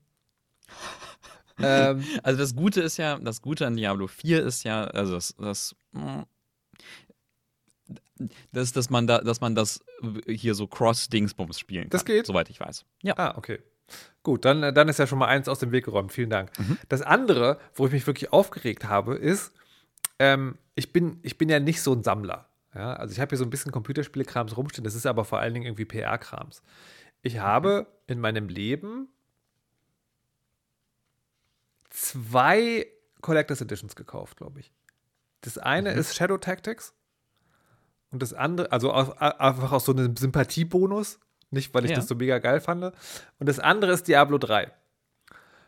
ähm, 1.60 2.04
Also 2.22 2.40
das 2.40 2.56
Gute 2.56 2.82
ist 2.82 2.98
ja, 2.98 3.18
das 3.18 3.42
Gute 3.42 3.66
an 3.66 3.76
Diablo 3.76 4.06
4 4.06 4.44
ist 4.44 4.64
ja, 4.64 4.84
also 4.84 5.16
das, 5.16 5.36
das, 5.40 5.76
mm, 5.94 6.22
das 8.52 8.74
dass 8.74 8.90
man 8.90 9.08
da, 9.08 9.20
dass 9.20 9.42
man 9.42 9.56
das 9.56 9.84
hier 10.28 10.56
so 10.56 10.68
Cross-Dingsbums 10.68 11.60
spielen 11.60 11.84
kann. 11.84 11.90
Das 11.92 12.06
geht? 12.06 12.26
Soweit 12.26 12.50
ich 12.50 12.60
weiß. 12.60 12.86
Ja. 13.02 13.18
Ah, 13.18 13.38
okay. 13.38 13.60
Gut, 14.24 14.46
dann, 14.46 14.64
äh, 14.64 14.74
dann 14.74 14.88
ist 14.88 15.00
ja 15.00 15.08
schon 15.08 15.20
mal 15.20 15.28
eins 15.28 15.48
aus 15.48 15.60
dem 15.60 15.72
Weg 15.72 15.86
geräumt. 15.86 16.12
Vielen 16.12 16.30
Dank. 16.30 16.52
Das 16.90 17.02
andere, 17.02 17.60
wo 17.74 17.86
ich 17.86 17.92
mich 17.92 18.08
wirklich 18.08 18.32
aufgeregt 18.32 18.86
habe, 18.86 19.16
ist, 19.16 19.52
ähm, 20.20 20.58
ich, 20.76 20.94
bin, 20.94 21.20
ich 21.24 21.38
bin 21.38 21.50
ja 21.50 21.60
nicht 21.60 21.82
so 21.82 21.94
ein 21.94 22.04
Sammler. 22.04 22.48
Ja? 22.74 22.94
Also 22.94 23.12
ich 23.12 23.20
habe 23.20 23.30
hier 23.30 23.38
so 23.38 23.44
ein 23.44 23.50
bisschen 23.50 23.72
Computerspiele-Krams 23.72 24.56
rumstehen, 24.56 24.84
das 24.84 24.96
ist 24.96 25.06
aber 25.06 25.26
vor 25.26 25.40
allen 25.40 25.54
Dingen 25.54 25.66
irgendwie 25.66 25.86
PR-Krams. 25.86 26.62
Ich 27.22 27.40
habe 27.40 27.88
in 28.08 28.20
meinem 28.20 28.48
Leben 28.48 29.08
zwei 31.90 32.88
Collectors 33.22 33.62
Editions 33.62 33.96
gekauft, 33.96 34.38
glaube 34.38 34.60
ich. 34.60 34.72
Das 35.42 35.58
eine 35.58 35.92
ist 35.92 36.16
Shadow 36.16 36.38
Tactics 36.38 36.94
und 38.14 38.22
das 38.22 38.34
andere, 38.34 38.72
also 38.72 38.94
auf, 38.94 39.20
einfach 39.22 39.72
aus 39.72 39.86
so 39.86 39.92
einem 39.92 40.16
Sympathiebonus, 40.16 41.20
nicht 41.52 41.74
weil 41.74 41.84
ich 41.86 41.92
Ja. 41.92 41.98
das 41.98 42.08
so 42.08 42.16
mega 42.16 42.38
geil 42.40 42.62
fand. 42.62 42.84
Und 42.84 42.94
das 43.50 43.60
andere 43.60 43.92
ist 43.92 44.08
Diablo 44.08 44.38
3. 44.38 44.72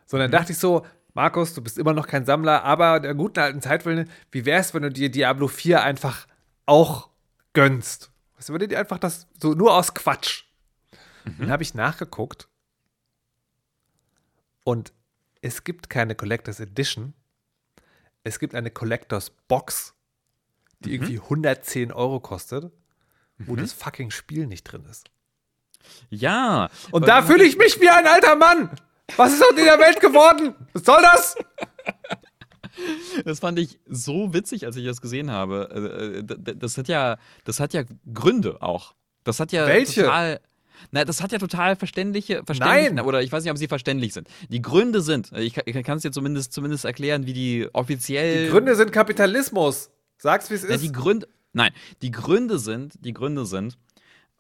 So, 0.06 0.18
dann 0.18 0.32
dachte 0.32 0.52
ich 0.54 0.60
so, 0.60 0.86
Markus, 1.14 1.54
du 1.54 1.62
bist 1.62 1.78
immer 1.80 1.94
noch 1.94 2.08
kein 2.08 2.26
Sammler, 2.26 2.64
aber 2.64 3.00
der 3.00 3.16
guten 3.16 3.40
alten 3.40 3.62
Zeit 3.62 3.86
willen, 3.86 4.10
wie 4.32 4.46
wär's, 4.46 4.74
wenn 4.74 4.84
du 4.84 4.90
dir 4.92 5.10
Diablo 5.10 5.48
4 5.48 5.82
einfach 5.82 6.28
auch 6.66 7.10
gönnst? 7.54 8.12
Weißt 8.36 8.50
du, 8.50 8.54
wenn 8.54 8.60
du 8.60 8.68
dir 8.68 8.80
einfach 8.80 9.00
das 9.00 9.28
so 9.42 9.54
nur 9.54 9.74
aus 9.76 9.94
Quatsch. 9.94 10.44
Dann 11.40 11.50
habe 11.50 11.64
ich 11.64 11.74
nachgeguckt 11.74 12.48
und 14.64 14.94
es 15.42 15.64
gibt 15.64 15.90
keine 15.90 16.14
Collectors 16.14 16.60
Edition. 16.60 17.14
Es 18.24 18.38
gibt 18.38 18.54
eine 18.54 18.70
Collectors 18.70 19.32
Box, 19.48 19.95
die 20.80 20.94
irgendwie 20.94 21.20
110 21.20 21.92
Euro 21.92 22.20
kostet, 22.20 22.72
wo 23.38 23.56
das 23.56 23.74
fucking 23.74 24.12
Spiel 24.12 24.48
nicht 24.48 24.64
drin 24.64 24.86
ist. 24.90 25.10
Ja. 26.10 26.70
Und 26.92 27.08
da 27.08 27.22
fühle 27.22 27.44
ich 27.44 27.58
mich 27.58 27.80
wie 27.80 27.90
ein 27.90 28.08
alter 28.08 28.36
Mann. 28.36 28.70
Was 29.18 29.34
ist 29.34 29.44
aus 29.44 29.56
dieser 29.56 29.78
Welt 29.80 30.00
geworden? 30.00 30.56
Was 30.74 30.84
soll 30.84 31.02
das? 31.02 31.36
Das 33.24 33.40
fand 33.40 33.58
ich 33.60 33.80
so 33.88 34.34
witzig, 34.34 34.66
als 34.66 34.76
ich 34.76 34.86
das 34.86 35.00
gesehen 35.00 35.32
habe. 35.32 35.70
Äh, 35.72 36.20
äh, 36.52 36.56
Das 36.58 36.78
hat 36.78 36.88
ja, 36.88 37.18
das 37.46 37.60
hat 37.60 37.74
ja 37.74 37.84
Gründe 38.14 38.62
auch. 38.62 38.96
Das 39.24 39.40
hat 39.40 39.52
ja 39.52 39.66
Welche? 39.68 40.02
total. 40.04 40.42
Na, 40.92 41.06
das 41.06 41.24
hat 41.24 41.32
ja 41.32 41.38
total 41.40 41.78
verständliche, 41.78 42.44
verständliche 42.46 42.94
Nein. 42.96 43.06
oder 43.06 43.22
ich 43.22 43.32
weiß 43.32 43.44
nicht, 43.44 43.52
ob 43.52 43.58
sie 43.58 43.68
verständlich 43.70 44.14
sind. 44.14 44.28
Die 44.50 44.62
Gründe 44.62 45.00
sind, 45.02 45.32
ich 45.32 45.54
kann- 45.54 45.64
ich 45.66 45.84
kann 45.86 45.98
es 45.98 46.04
dir 46.04 46.12
zumindest, 46.12 46.52
zumindest 46.52 46.84
erklären, 46.84 47.26
wie 47.26 47.34
die 47.34 47.68
offiziell 47.74 48.46
Die 48.46 48.52
Gründe 48.52 48.76
sind 48.76 48.92
Kapitalismus. 48.92 49.90
Sag's, 50.18 50.50
wie 50.50 50.56
es 50.56 50.64
Ja, 50.64 50.70
ist. 50.70 50.84
die 50.84 50.92
Gründe, 50.92 51.28
nein, 51.54 51.72
die 52.02 52.12
Gründe 52.12 52.60
sind, 52.60 52.94
die 53.04 53.14
Gründe 53.14 53.46
sind, 53.46 53.78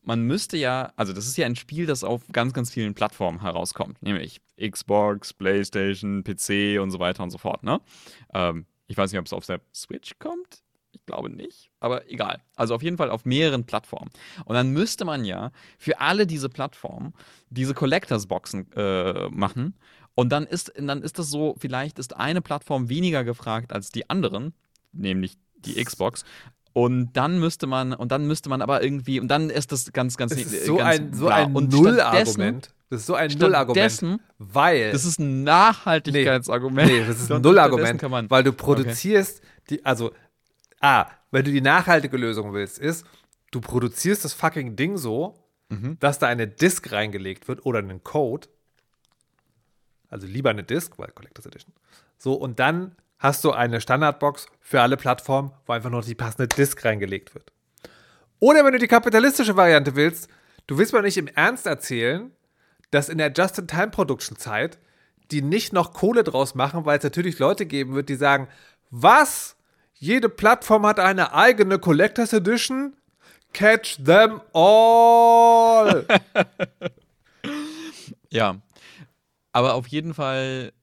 man 0.01 0.21
müsste 0.21 0.55
ja, 0.57 0.93
also 0.95 1.13
das 1.13 1.25
ist 1.27 1.35
ja 1.37 1.45
ein 1.47 1.55
Spiel, 1.55 1.85
das 1.87 2.03
auf 2.03 2.21
ganz, 2.31 2.53
ganz 2.53 2.71
vielen 2.71 2.93
Plattformen 2.93 3.41
herauskommt, 3.41 4.01
nämlich 4.03 4.39
Xbox, 4.61 5.33
PlayStation, 5.33 6.23
PC 6.23 6.79
und 6.79 6.91
so 6.91 6.99
weiter 6.99 7.23
und 7.23 7.31
so 7.31 7.37
fort, 7.37 7.63
ne? 7.63 7.81
Ähm, 8.33 8.65
ich 8.87 8.95
weiß 8.97 9.11
nicht, 9.11 9.19
ob 9.19 9.25
es 9.25 9.33
auf 9.33 9.45
der 9.47 9.61
Switch 9.73 10.19
kommt. 10.19 10.61
Ich 10.91 11.05
glaube 11.07 11.29
nicht, 11.29 11.69
aber 11.81 12.09
egal. 12.09 12.41
Also 12.55 12.73
auf 12.75 12.81
jeden 12.83 12.97
Fall 12.97 13.09
auf 13.09 13.25
mehreren 13.25 13.65
Plattformen. 13.65 14.09
Und 14.45 14.53
dann 14.55 14.69
müsste 14.71 15.03
man 15.05 15.25
ja 15.25 15.51
für 15.77 15.99
alle 15.99 16.25
diese 16.25 16.49
Plattformen 16.49 17.13
diese 17.49 17.73
Collectors-Boxen 17.73 18.71
äh, 18.73 19.27
machen. 19.29 19.75
Und 20.13 20.29
dann 20.29 20.45
ist, 20.45 20.71
dann 20.77 21.01
ist 21.01 21.19
das 21.19 21.29
so, 21.29 21.55
vielleicht 21.59 21.99
ist 21.99 22.15
eine 22.15 22.41
Plattform 22.41 22.87
weniger 22.89 23.23
gefragt 23.25 23.73
als 23.73 23.89
die 23.89 24.09
anderen, 24.09 24.53
nämlich 24.93 25.37
die 25.65 25.83
Xbox. 25.83 26.23
Und 26.73 27.13
dann 27.13 27.39
müsste 27.39 27.67
man, 27.67 27.93
und 27.93 28.11
dann 28.11 28.27
müsste 28.27 28.49
man 28.49 28.61
aber 28.61 28.83
irgendwie, 28.83 29.19
und 29.19 29.29
dann 29.29 29.49
ist 29.49 29.71
das 29.71 29.93
ganz, 29.93 30.17
ganz, 30.17 30.31
Das 30.33 30.41
ist 30.41 30.65
so 30.65 30.75
ganz 30.77 30.99
ein, 30.99 31.13
so 31.13 31.27
ein 31.29 31.53
Nullargument. 31.53 32.73
Das 32.89 32.99
ist 33.01 33.05
so 33.07 33.15
ein 33.15 33.31
Nullargument. 33.31 34.19
Weil. 34.37 34.91
Das 34.91 35.05
ist 35.05 35.19
ein 35.19 35.43
Nachhaltigkeitsargument. 35.43 36.91
Nee, 36.91 37.05
das 37.05 37.21
ist 37.21 37.31
ein 37.31 37.41
Nullargument, 37.41 38.29
weil 38.29 38.43
du 38.43 38.51
produzierst 38.51 39.41
die, 39.69 39.83
also, 39.85 40.11
A, 40.81 41.07
wenn 41.31 41.45
du 41.45 41.51
die 41.51 41.61
nachhaltige 41.61 42.17
Lösung 42.17 42.53
willst, 42.53 42.77
ist, 42.77 43.05
du 43.51 43.61
produzierst 43.61 44.25
das 44.25 44.33
fucking 44.33 44.75
Ding 44.75 44.97
so, 44.97 45.39
Mhm. 45.69 45.97
dass 45.99 46.19
da 46.19 46.27
eine 46.27 46.47
Disk 46.47 46.91
reingelegt 46.91 47.47
wird 47.47 47.65
oder 47.65 47.79
einen 47.79 48.03
Code. 48.03 48.47
Also 50.09 50.27
lieber 50.27 50.51
eine 50.51 50.63
Disk, 50.63 50.99
weil 50.99 51.07
Collectors 51.11 51.47
Edition. 51.47 51.73
So, 52.19 52.33
und 52.33 52.59
dann 52.59 52.95
hast 53.25 53.43
du 53.43 53.51
eine 53.51 53.81
Standardbox 53.81 54.47
für 54.61 54.81
alle 54.81 54.97
Plattformen, 54.97 55.51
wo 55.65 55.73
einfach 55.73 55.89
nur 55.89 56.01
die 56.01 56.15
passende 56.15 56.47
Disk 56.47 56.83
reingelegt 56.85 57.33
wird. 57.33 57.51
Oder 58.39 58.63
wenn 58.63 58.73
du 58.73 58.79
die 58.79 58.87
kapitalistische 58.87 59.55
Variante 59.55 59.95
willst, 59.95 60.29
du 60.67 60.77
willst 60.77 60.93
mir 60.93 61.01
nicht 61.01 61.17
im 61.17 61.27
Ernst 61.27 61.65
erzählen, 61.65 62.31
dass 62.91 63.09
in 63.09 63.17
der 63.17 63.31
Just-in-Time-Production-Zeit 63.31 64.79
die 65.31 65.41
nicht 65.41 65.73
noch 65.73 65.93
Kohle 65.93 66.23
draus 66.23 66.53
machen, 66.55 66.85
weil 66.85 66.97
es 66.99 67.03
natürlich 67.03 67.39
Leute 67.39 67.65
geben 67.65 67.95
wird, 67.95 68.09
die 68.09 68.15
sagen, 68.15 68.47
was? 68.91 69.55
Jede 69.93 70.29
Plattform 70.29 70.85
hat 70.85 70.99
eine 70.99 71.33
eigene 71.33 71.79
Collectors 71.79 72.33
Edition? 72.33 72.95
Catch 73.53 74.03
them 74.03 74.41
all! 74.53 76.05
Ja. 78.31 78.57
Aber 79.53 79.75
auf 79.75 79.87
jeden 79.87 80.13
Fall, 80.13 80.73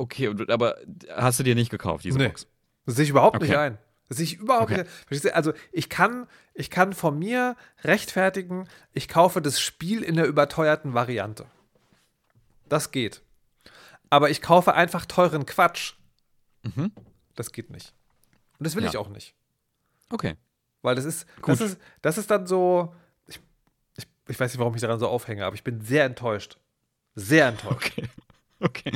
okay, 0.00 0.34
aber 0.48 0.76
hast 1.14 1.38
du 1.38 1.42
dir 1.44 1.54
nicht 1.54 1.70
gekauft, 1.70 2.04
diese 2.04 2.18
Nee. 2.18 2.28
Box? 2.28 2.46
Das 2.86 2.96
sehe 2.96 3.04
ich 3.04 3.10
überhaupt 3.10 3.40
nicht 3.40 3.50
Okay. 3.50 3.58
ein. 3.58 3.78
Das 4.08 4.16
sehe 4.18 4.24
ich 4.24 4.34
überhaupt 4.38 4.72
Okay. 4.72 4.84
nicht 5.10 5.26
ein. 5.26 5.32
Also 5.34 5.52
ich 5.72 5.88
kann, 5.88 6.26
ich 6.54 6.70
kann 6.70 6.92
von 6.92 7.18
mir 7.18 7.56
rechtfertigen, 7.84 8.66
ich 8.92 9.08
kaufe 9.08 9.40
das 9.40 9.60
Spiel 9.60 10.02
in 10.02 10.16
der 10.16 10.26
überteuerten 10.26 10.94
Variante. 10.94 11.46
Das 12.68 12.90
geht. 12.90 13.22
Aber 14.10 14.30
ich 14.30 14.42
kaufe 14.42 14.74
einfach 14.74 15.06
teuren 15.06 15.46
Quatsch. 15.46 15.94
Das 17.36 17.52
geht 17.52 17.70
nicht. 17.70 17.94
Und 18.58 18.66
das 18.66 18.74
will 18.74 18.82
Mhm. 18.82 18.86
Ja. 18.86 18.90
ich 18.90 18.96
auch 18.98 19.08
nicht. 19.08 19.34
Okay. 20.10 20.36
Weil 20.82 20.94
das 20.96 21.04
ist, 21.04 21.26
Gut. 21.36 21.48
das 21.50 21.60
ist, 21.60 21.78
das 22.02 22.18
ist 22.18 22.30
dann 22.30 22.46
so. 22.46 22.94
Ich, 23.26 23.38
ich, 23.96 24.06
ich 24.28 24.40
weiß 24.40 24.52
nicht, 24.52 24.58
warum 24.58 24.74
ich 24.74 24.80
daran 24.80 24.98
so 24.98 25.08
aufhänge, 25.08 25.44
aber 25.44 25.54
ich 25.54 25.62
bin 25.62 25.80
sehr 25.82 26.04
enttäuscht. 26.04 26.58
Sehr 27.14 27.46
enttäuscht. 27.48 27.92
Okay. 27.98 28.08
Okay. 28.68 28.92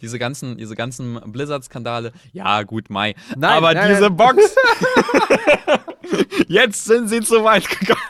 Diese 0.00 0.18
ganzen, 0.18 0.56
diese 0.56 0.74
ganzen 0.74 1.20
Blizzard-Skandale, 1.30 2.12
ja, 2.32 2.62
gut, 2.62 2.88
Mai. 2.88 3.14
Nein, 3.36 3.52
Aber 3.58 3.74
nein, 3.74 3.90
diese 3.90 4.08
nein. 4.08 4.16
Box. 4.16 4.56
Jetzt 6.48 6.84
sind 6.84 7.08
sie 7.08 7.20
zu 7.20 7.42
weit 7.44 7.68
gegangen. 7.68 8.00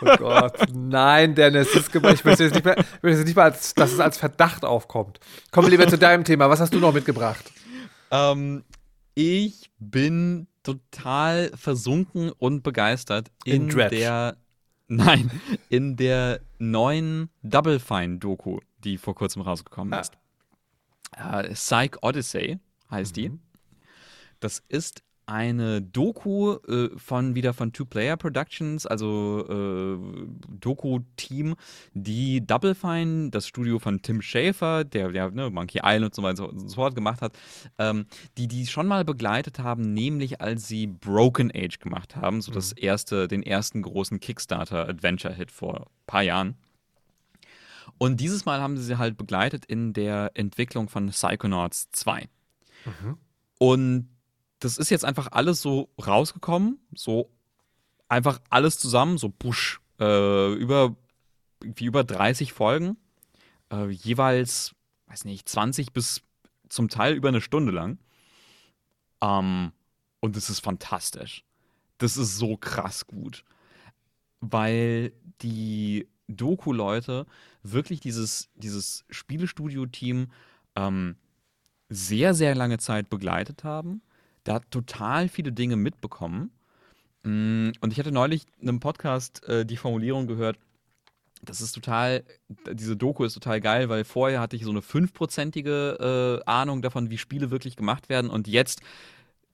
Oh 0.00 0.16
Gott, 0.16 0.58
nein, 0.72 1.34
Dennis, 1.34 1.68
das 1.72 1.82
ist 1.82 1.92
gemein. 1.92 2.14
ich 2.14 2.24
möchte 2.24 2.44
jetzt 2.44 2.54
nicht 2.54 2.64
mehr, 2.64 2.76
ich 2.78 3.02
möchte 3.02 3.18
jetzt 3.18 3.26
nicht 3.26 3.36
mal 3.36 3.44
als, 3.44 3.74
dass 3.74 3.92
es 3.92 4.00
als 4.00 4.16
Verdacht 4.18 4.64
aufkommt. 4.64 5.20
Kommen 5.50 5.66
wir 5.66 5.70
lieber 5.70 5.86
zu 5.88 5.98
deinem 5.98 6.24
Thema. 6.24 6.48
Was 6.50 6.60
hast 6.60 6.72
du 6.74 6.78
noch 6.80 6.92
mitgebracht? 6.92 7.44
Ähm, 8.10 8.64
ich 9.14 9.70
bin 9.78 10.46
total 10.62 11.50
versunken 11.54 12.30
und 12.30 12.62
begeistert 12.62 13.30
In 13.44 13.62
in, 13.62 13.68
Dredge. 13.68 13.96
der. 13.96 14.36
Nein, 14.88 15.30
in 15.68 15.96
der 15.96 16.40
neuen 16.58 17.30
Double 17.42 17.78
Fine-Doku, 17.80 18.58
die 18.84 18.98
vor 18.98 19.14
kurzem 19.14 19.42
rausgekommen 19.42 19.94
Ah. 19.94 20.00
ist. 20.00 20.12
Äh, 21.16 21.54
Psych 21.54 22.02
Odyssey 22.02 22.58
heißt 22.90 23.16
die. 23.16 23.32
Das 24.40 24.62
ist 24.68 25.02
eine 25.26 25.80
Doku 25.80 26.56
äh, 26.68 26.90
von 26.96 27.34
wieder 27.34 27.54
von 27.54 27.72
Two 27.72 27.84
Player 27.84 28.16
Productions, 28.16 28.86
also 28.86 29.46
äh, 29.48 30.26
Doku-Team, 30.60 31.54
die 31.94 32.44
Double 32.44 32.74
Fine, 32.74 33.30
das 33.30 33.46
Studio 33.46 33.78
von 33.78 34.02
Tim 34.02 34.20
Schafer, 34.20 34.84
der, 34.84 35.10
der 35.10 35.30
ne, 35.30 35.48
Monkey 35.50 35.80
Island 35.82 36.06
und 36.06 36.14
so 36.14 36.22
weiter 36.22 36.48
und 36.48 36.68
so 36.68 36.74
fort 36.74 36.94
gemacht 36.94 37.22
hat, 37.22 37.38
ähm, 37.78 38.06
die 38.36 38.48
die 38.48 38.66
schon 38.66 38.86
mal 38.86 39.04
begleitet 39.04 39.60
haben, 39.60 39.94
nämlich 39.94 40.40
als 40.40 40.66
sie 40.66 40.86
Broken 40.86 41.52
Age 41.54 41.78
gemacht 41.78 42.16
haben, 42.16 42.42
so 42.42 42.50
das 42.52 42.72
erste, 42.72 43.28
den 43.28 43.42
ersten 43.42 43.82
großen 43.82 44.18
Kickstarter-Adventure-Hit 44.20 45.52
vor 45.52 45.82
ein 45.82 45.86
paar 46.06 46.22
Jahren. 46.22 46.56
Und 48.02 48.16
dieses 48.16 48.46
Mal 48.46 48.60
haben 48.60 48.76
sie 48.76 48.82
sie 48.82 48.98
halt 48.98 49.16
begleitet 49.16 49.64
in 49.64 49.92
der 49.92 50.32
Entwicklung 50.34 50.88
von 50.88 51.10
Psychonauts 51.10 51.88
2. 51.92 52.28
Und 53.58 54.08
das 54.58 54.76
ist 54.76 54.90
jetzt 54.90 55.04
einfach 55.04 55.28
alles 55.30 55.62
so 55.62 55.88
rausgekommen, 56.04 56.80
so 56.96 57.30
einfach 58.08 58.40
alles 58.50 58.76
zusammen, 58.80 59.18
so 59.18 59.28
busch, 59.28 59.80
äh, 60.00 60.52
über, 60.54 60.96
wie 61.60 61.84
über 61.84 62.02
30 62.02 62.52
Folgen, 62.52 62.96
äh, 63.70 63.88
jeweils, 63.90 64.74
weiß 65.06 65.24
nicht, 65.24 65.48
20 65.48 65.92
bis 65.92 66.22
zum 66.68 66.88
Teil 66.88 67.14
über 67.14 67.28
eine 67.28 67.40
Stunde 67.40 67.70
lang. 67.70 67.98
Ähm, 69.20 69.70
und 70.18 70.36
es 70.36 70.50
ist 70.50 70.58
fantastisch. 70.58 71.44
Das 71.98 72.16
ist 72.16 72.36
so 72.36 72.56
krass 72.56 73.06
gut. 73.06 73.44
Weil 74.40 75.12
die 75.40 76.08
Doku-Leute 76.28 77.26
wirklich 77.62 78.00
dieses, 78.00 78.50
dieses 78.54 79.04
Spielestudio-Team 79.10 80.28
ähm, 80.76 81.16
sehr, 81.88 82.34
sehr 82.34 82.54
lange 82.54 82.78
Zeit 82.78 83.10
begleitet 83.10 83.64
haben, 83.64 84.02
da 84.44 84.60
total 84.60 85.28
viele 85.28 85.52
Dinge 85.52 85.76
mitbekommen. 85.76 86.50
Mm, 87.22 87.70
Und 87.80 87.92
ich 87.92 87.98
hatte 87.98 88.12
neulich 88.12 88.46
in 88.60 88.68
einem 88.68 88.80
Podcast 88.80 89.46
äh, 89.48 89.64
die 89.64 89.76
Formulierung 89.76 90.26
gehört, 90.26 90.58
das 91.44 91.60
ist 91.60 91.72
total, 91.72 92.22
diese 92.72 92.96
Doku 92.96 93.24
ist 93.24 93.34
total 93.34 93.60
geil, 93.60 93.88
weil 93.88 94.04
vorher 94.04 94.40
hatte 94.40 94.54
ich 94.54 94.62
so 94.64 94.70
eine 94.70 94.80
fünfprozentige 94.82 96.40
äh, 96.46 96.48
Ahnung 96.48 96.82
davon, 96.82 97.10
wie 97.10 97.18
Spiele 97.18 97.50
wirklich 97.50 97.74
gemacht 97.76 98.08
werden 98.08 98.30
und 98.30 98.46
jetzt, 98.46 98.80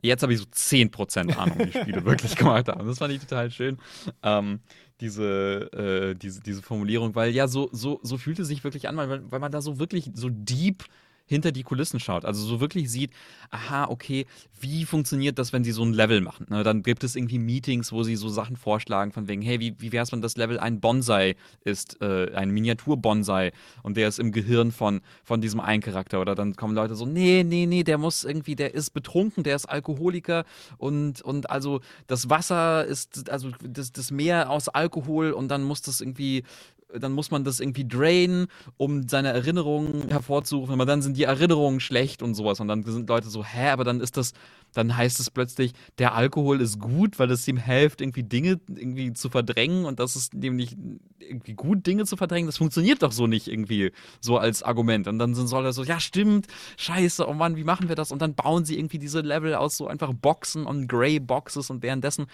jetzt 0.03 0.23
habe 0.23 0.33
ich 0.33 0.39
so 0.39 0.45
10% 0.45 1.37
Ahnung, 1.37 1.59
wie 1.59 1.73
Spiele 1.73 2.05
wirklich 2.05 2.37
gemacht 2.37 2.69
haben. 2.69 2.87
Das 2.87 2.99
fand 2.99 3.13
ich 3.13 3.21
total 3.21 3.51
schön. 3.51 3.79
Ähm, 4.23 4.61
diese, 5.01 5.71
äh, 5.73 6.15
diese, 6.15 6.41
diese 6.41 6.63
Formulierung, 6.63 7.15
weil 7.15 7.31
ja, 7.31 7.49
so, 7.49 7.69
so, 7.73 8.01
so 8.03 8.19
fühlt 8.19 8.39
es 8.39 8.49
sich 8.49 8.65
wirklich 8.65 8.89
an, 8.89 8.97
weil, 8.97 9.31
weil 9.31 9.41
man 9.41 9.53
da 9.53 9.61
so 9.61 9.79
wirklich 9.79 10.11
so 10.15 10.29
deep 10.31 10.85
hinter 11.29 11.53
die 11.53 11.63
Kulissen 11.63 12.01
schaut. 12.01 12.25
Also 12.25 12.45
so 12.45 12.61
wirklich 12.61 12.91
sieht, 12.91 13.13
aha, 13.51 13.85
okay, 13.89 14.27
wie 14.61 14.85
funktioniert 14.85 15.39
das, 15.39 15.53
wenn 15.53 15.63
sie 15.63 15.73
so 15.73 15.85
ein 15.85 15.93
Level 15.93 16.21
machen? 16.21 16.47
Ne, 16.49 16.65
dann 16.65 16.83
gibt 16.83 17.05
es 17.05 17.15
irgendwie 17.15 17.39
Meetings, 17.39 17.93
wo 17.93 18.03
sie 18.03 18.17
so 18.17 18.29
Sachen 18.29 18.57
vorschlagen, 18.57 19.13
von 19.13 19.29
wegen, 19.29 19.43
hey, 19.43 19.61
wie, 19.61 19.75
wie 19.79 19.93
wäre 19.93 20.03
es, 20.03 20.11
wenn 20.11 20.23
das 20.23 20.37
Level 20.37 20.59
ein 20.59 20.81
Bonsai 20.81 21.37
ist, 21.65 22.01
äh, 22.01 22.33
ein 22.35 22.51
Miniatur-Bonsai 22.51 23.53
und 23.83 23.97
der 23.97 24.09
ist 24.09 24.19
im 24.19 24.33
Gehirn 24.33 24.73
von, 24.73 25.01
von 25.23 25.41
diesem 25.41 25.61
einen 25.61 25.83
Charakter. 25.83 26.21
Oder 26.21 26.35
dann 26.35 26.57
kommen 26.57 26.75
Leute 26.75 26.97
so, 26.97 27.07
nee, 27.07 27.45
nee, 27.45 27.67
nee, 27.67 27.85
der 27.85 27.99
muss 27.99 28.25
irgendwie, 28.25 28.57
der 28.57 28.75
ist 28.75 28.91
betrunken, 28.91 29.45
der 29.45 29.57
ist 29.57 29.67
Alkoholiker 29.67 30.45
und, 30.79 31.23
und 31.23 31.51
also 31.51 31.81
das 32.07 32.31
Wasser 32.31 32.85
ist, 32.85 33.31
also 33.31 33.51
das, 33.63 33.93
das 33.93 34.11
Meer 34.11 34.51
aus 34.51 34.69
Alkohol 34.69 35.33
und 35.33 35.49
dann 35.49 35.63
muss 35.63 35.83
das 35.83 36.01
irgendwie 36.01 36.45
dann 36.93 37.13
muss 37.13 37.31
man 37.31 37.45
das 37.45 37.61
irgendwie 37.61 37.87
drainen, 37.87 38.47
um 38.77 39.09
seine 39.09 39.29
Erinnerungen 39.29 40.09
hervorzurufen, 40.09 40.73
aber 40.73 40.87
dann 40.87 41.03
sind 41.03 41.17
die 41.17 41.25
Erinnerungen 41.25 41.81
schlecht 41.81 42.23
und 42.23 42.35
sowas. 42.35 42.61
Und 42.61 42.69
dann 42.69 42.83
sind 42.83 43.09
Leute 43.09 43.29
so, 43.29 43.45
hä, 43.45 43.69
aber 43.69 43.85
dann 43.85 44.01
ist 44.01 44.17
das, 44.17 44.33
dann 44.73 44.97
heißt 44.97 45.21
es 45.21 45.31
plötzlich, 45.31 45.73
der 45.99 46.15
Alkohol 46.15 46.61
ist 46.61 46.79
gut, 46.79 47.19
weil 47.19 47.31
es 47.31 47.47
ihm 47.47 47.59
hilft, 47.59 48.01
irgendwie 48.01 48.23
Dinge 48.23 48.61
irgendwie 48.69 49.13
zu 49.13 49.29
verdrängen 49.29 49.85
und 49.85 50.01
das 50.01 50.17
ist 50.17 50.35
nämlich 50.35 50.77
irgendwie 51.19 51.55
gut, 51.55 51.87
Dinge 51.87 52.07
zu 52.07 52.17
verdrängen. 52.17 52.47
Das 52.47 52.57
funktioniert 52.57 53.03
doch 53.03 53.13
so 53.13 53.27
nicht 53.27 53.49
irgendwie 53.49 53.93
so 54.21 54.39
als 54.39 54.63
Argument. 54.63 55.09
Und 55.09 55.19
dann 55.19 55.35
sind 55.35 55.51
Leute 55.51 55.73
so, 55.73 55.85
ja, 55.85 56.01
stimmt, 56.01 56.47
scheiße, 56.79 57.29
oh 57.29 57.35
Mann, 57.35 57.57
wie 57.57 57.65
machen 57.65 57.89
wir 57.89 57.97
das? 57.97 58.13
Und 58.13 58.23
dann 58.23 58.35
bauen 58.35 58.65
sie 58.65 58.79
irgendwie 58.79 58.99
diese 58.99 59.21
Level 59.21 59.55
aus 59.55 59.77
so 59.77 59.89
einfach 59.89 60.13
Boxen 60.15 60.65
und 60.65 60.89
Grey 60.89 61.21
Boxes 61.21 61.69
und 61.69 61.83
währenddessen 61.83 62.27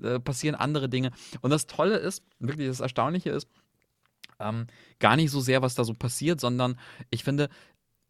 äh, 0.00 0.20
passieren 0.20 0.54
andere 0.54 0.88
Dinge. 0.88 1.10
Und 1.40 1.50
das 1.50 1.66
Tolle 1.66 1.96
ist, 1.96 2.22
wirklich 2.38 2.68
das 2.68 2.80
Erstaunliche 2.80 3.30
ist, 3.30 3.48
ähm, 4.38 4.66
gar 4.98 5.16
nicht 5.16 5.30
so 5.30 5.40
sehr, 5.40 5.62
was 5.62 5.74
da 5.74 5.84
so 5.84 5.94
passiert, 5.94 6.40
sondern 6.40 6.78
ich 7.10 7.24
finde, 7.24 7.48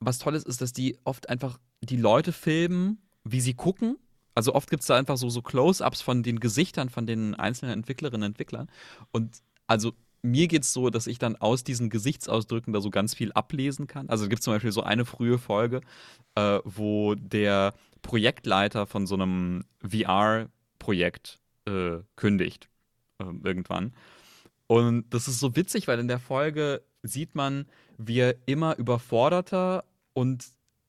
was 0.01 0.19
toll 0.19 0.35
ist, 0.35 0.47
ist, 0.47 0.61
dass 0.61 0.73
die 0.73 0.99
oft 1.05 1.29
einfach 1.29 1.59
die 1.83 1.97
Leute 1.97 2.33
filmen, 2.33 2.99
wie 3.25 3.41
sie 3.41 3.55
gucken. 3.55 3.99
Also 4.35 4.55
oft 4.55 4.69
gibt 4.69 4.83
es 4.83 4.87
da 4.87 4.97
einfach 4.97 5.17
so, 5.17 5.31
so 5.31 5.41
Close-ups 5.41 6.03
von 6.03 6.23
den 6.23 6.41
Gesichtern 6.41 6.91
von 6.91 7.07
den 7.07 7.35
einzelnen 7.35 7.73
Entwicklerinnen 7.73 8.23
und 8.23 8.33
Entwicklern. 8.33 8.69
Und 9.11 9.39
also 9.67 9.93
mir 10.23 10.49
geht 10.49 10.63
es 10.63 10.73
so, 10.73 10.91
dass 10.91 11.07
ich 11.07 11.19
dann 11.19 11.37
aus 11.37 11.65
diesen 11.65 11.89
Gesichtsausdrücken 11.89 12.73
da 12.73 12.81
so 12.81 12.91
ganz 12.91 13.15
viel 13.15 13.33
ablesen 13.33 13.87
kann. 13.87 14.09
Also 14.09 14.25
es 14.25 14.31
gibt 14.31 14.43
zum 14.43 14.53
Beispiel 14.53 14.73
so 14.73 14.83
eine 14.83 15.05
frühe 15.05 15.39
Folge, 15.39 15.81
äh, 16.35 16.59
wo 16.65 17.15
der 17.15 17.73
Projektleiter 18.03 18.87
von 18.87 19.07
so 19.07 19.15
einem 19.15 19.65
VR- 19.83 20.49
Projekt 20.87 21.41
äh, 21.67 21.99
kündigt. 22.15 22.69
Äh, 23.19 23.25
irgendwann. 23.43 23.93
Und 24.67 25.05
das 25.11 25.29
ist 25.29 25.41
so 25.41 25.55
witzig, 25.57 25.87
weil 25.89 25.99
in 25.99 26.09
der 26.09 26.19
Folge 26.19 26.83
sieht 27.03 27.35
man, 27.35 27.67
wie 27.99 28.19
er 28.19 28.37
immer 28.47 28.77
überforderter 28.77 29.85
und 30.13 30.45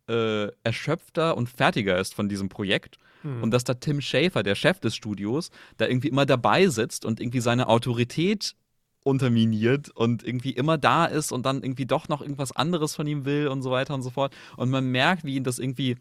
äh, 0.07 0.47
erschöpfter 0.63 1.37
und 1.37 1.49
fertiger 1.49 1.97
ist 1.99 2.13
von 2.13 2.29
diesem 2.29 2.49
Projekt. 2.49 2.97
Mhm. 3.23 3.43
Und 3.43 3.51
dass 3.51 3.63
da 3.63 3.75
Tim 3.75 4.01
Schafer, 4.01 4.43
der 4.43 4.55
Chef 4.55 4.79
des 4.79 4.95
Studios, 4.95 5.51
da 5.77 5.87
irgendwie 5.87 6.07
immer 6.07 6.25
dabei 6.25 6.67
sitzt 6.67 7.05
und 7.05 7.19
irgendwie 7.19 7.41
seine 7.41 7.67
Autorität 7.67 8.55
unterminiert 9.03 9.89
und 9.89 10.23
irgendwie 10.23 10.51
immer 10.51 10.77
da 10.77 11.05
ist 11.05 11.31
und 11.31 11.45
dann 11.45 11.63
irgendwie 11.63 11.85
doch 11.85 12.09
noch 12.09 12.21
irgendwas 12.21 12.51
anderes 12.51 12.95
von 12.95 13.07
ihm 13.07 13.25
will 13.25 13.47
und 13.47 13.61
so 13.61 13.71
weiter 13.71 13.93
und 13.93 14.01
so 14.01 14.09
fort. 14.09 14.35
Und 14.57 14.69
man 14.69 14.85
merkt, 14.91 15.23
wie 15.23 15.35
ihn 15.35 15.43
das 15.43 15.59
irgendwie 15.59 15.97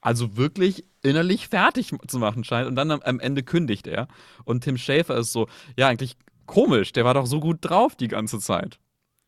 also 0.00 0.36
wirklich 0.36 0.84
innerlich 1.02 1.48
fertig 1.48 1.92
zu 2.06 2.18
machen 2.18 2.44
scheint. 2.44 2.68
Und 2.68 2.76
dann 2.76 2.90
am, 2.90 3.00
am 3.02 3.20
Ende 3.20 3.42
kündigt 3.42 3.86
er. 3.86 4.08
Und 4.44 4.64
Tim 4.64 4.76
Schafer 4.76 5.16
ist 5.16 5.32
so, 5.32 5.48
ja, 5.76 5.88
eigentlich 5.88 6.16
komisch, 6.46 6.92
der 6.92 7.04
war 7.04 7.14
doch 7.14 7.26
so 7.26 7.40
gut 7.40 7.58
drauf 7.60 7.96
die 7.96 8.08
ganze 8.08 8.38
Zeit. 8.38 8.78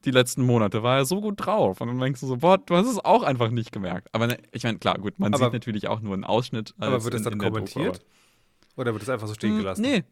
Die 0.05 0.11
letzten 0.11 0.43
Monate 0.45 0.83
war 0.83 0.99
er 0.99 1.05
so 1.05 1.21
gut 1.21 1.35
drauf. 1.39 1.81
Und 1.81 1.89
dann 1.89 1.99
denkst 1.99 2.21
du 2.21 2.27
so, 2.27 2.37
boah, 2.37 2.59
du 2.59 2.77
hast 2.77 2.87
es 2.87 3.05
auch 3.05 3.23
einfach 3.23 3.51
nicht 3.51 3.73
gemerkt. 3.73 4.09
Aber 4.13 4.27
ne, 4.27 4.39
ich 4.53 4.63
meine, 4.63 4.79
klar, 4.79 4.99
gut, 4.99 5.19
man 5.19 5.35
aber, 5.35 5.47
sieht 5.47 5.53
natürlich 5.53 5.89
auch 5.89 6.01
nur 6.01 6.15
einen 6.15 6.25
Ausschnitt. 6.25 6.75
aber 6.79 7.03
wird 7.03 7.15
das 7.15 7.23
dann 7.23 7.39
kommentiert? 7.39 8.05
Oder 8.77 8.93
wird 8.93 9.03
es 9.03 9.09
einfach 9.09 9.27
so 9.27 9.35
stehen 9.35 9.53
hm, 9.53 9.59
gelassen? 9.59 9.83
Nee. 9.83 10.05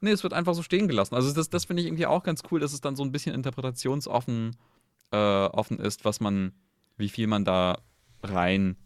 Nee, 0.00 0.10
es 0.10 0.22
wird 0.22 0.32
einfach 0.32 0.54
so 0.54 0.62
stehen 0.62 0.88
gelassen. 0.88 1.14
Also 1.14 1.32
das, 1.32 1.48
das 1.48 1.64
finde 1.64 1.82
ich 1.82 1.88
irgendwie 1.88 2.06
auch 2.06 2.22
ganz 2.22 2.42
cool, 2.50 2.60
dass 2.60 2.72
es 2.72 2.80
dann 2.80 2.96
so 2.96 3.02
ein 3.02 3.12
bisschen 3.12 3.34
interpretationsoffen 3.34 4.56
äh, 5.12 5.16
offen 5.16 5.78
ist, 5.78 6.04
was 6.04 6.20
man, 6.20 6.52
wie 6.96 7.08
viel 7.08 7.26
man 7.26 7.44
da 7.44 7.78
rein 8.22 8.76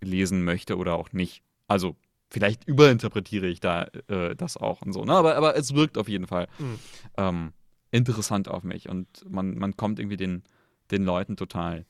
lesen 0.00 0.44
möchte 0.44 0.76
oder 0.76 0.94
auch 0.94 1.12
nicht. 1.12 1.42
Also 1.66 1.96
vielleicht 2.34 2.64
überinterpretiere 2.64 3.46
ich 3.46 3.60
da 3.60 3.84
äh, 4.08 4.34
das 4.34 4.56
auch 4.56 4.82
und 4.82 4.92
so. 4.92 5.04
Ne? 5.04 5.12
Aber, 5.12 5.36
aber 5.36 5.56
es 5.56 5.72
wirkt 5.72 5.96
auf 5.96 6.08
jeden 6.08 6.26
Fall 6.26 6.48
mhm. 6.58 6.78
ähm, 7.16 7.52
interessant 7.92 8.48
auf 8.48 8.64
mich 8.64 8.88
und 8.88 9.06
man, 9.30 9.56
man 9.56 9.76
kommt 9.76 10.00
irgendwie 10.00 10.16
den, 10.16 10.42
den 10.90 11.04
Leuten 11.04 11.36
total 11.36 11.86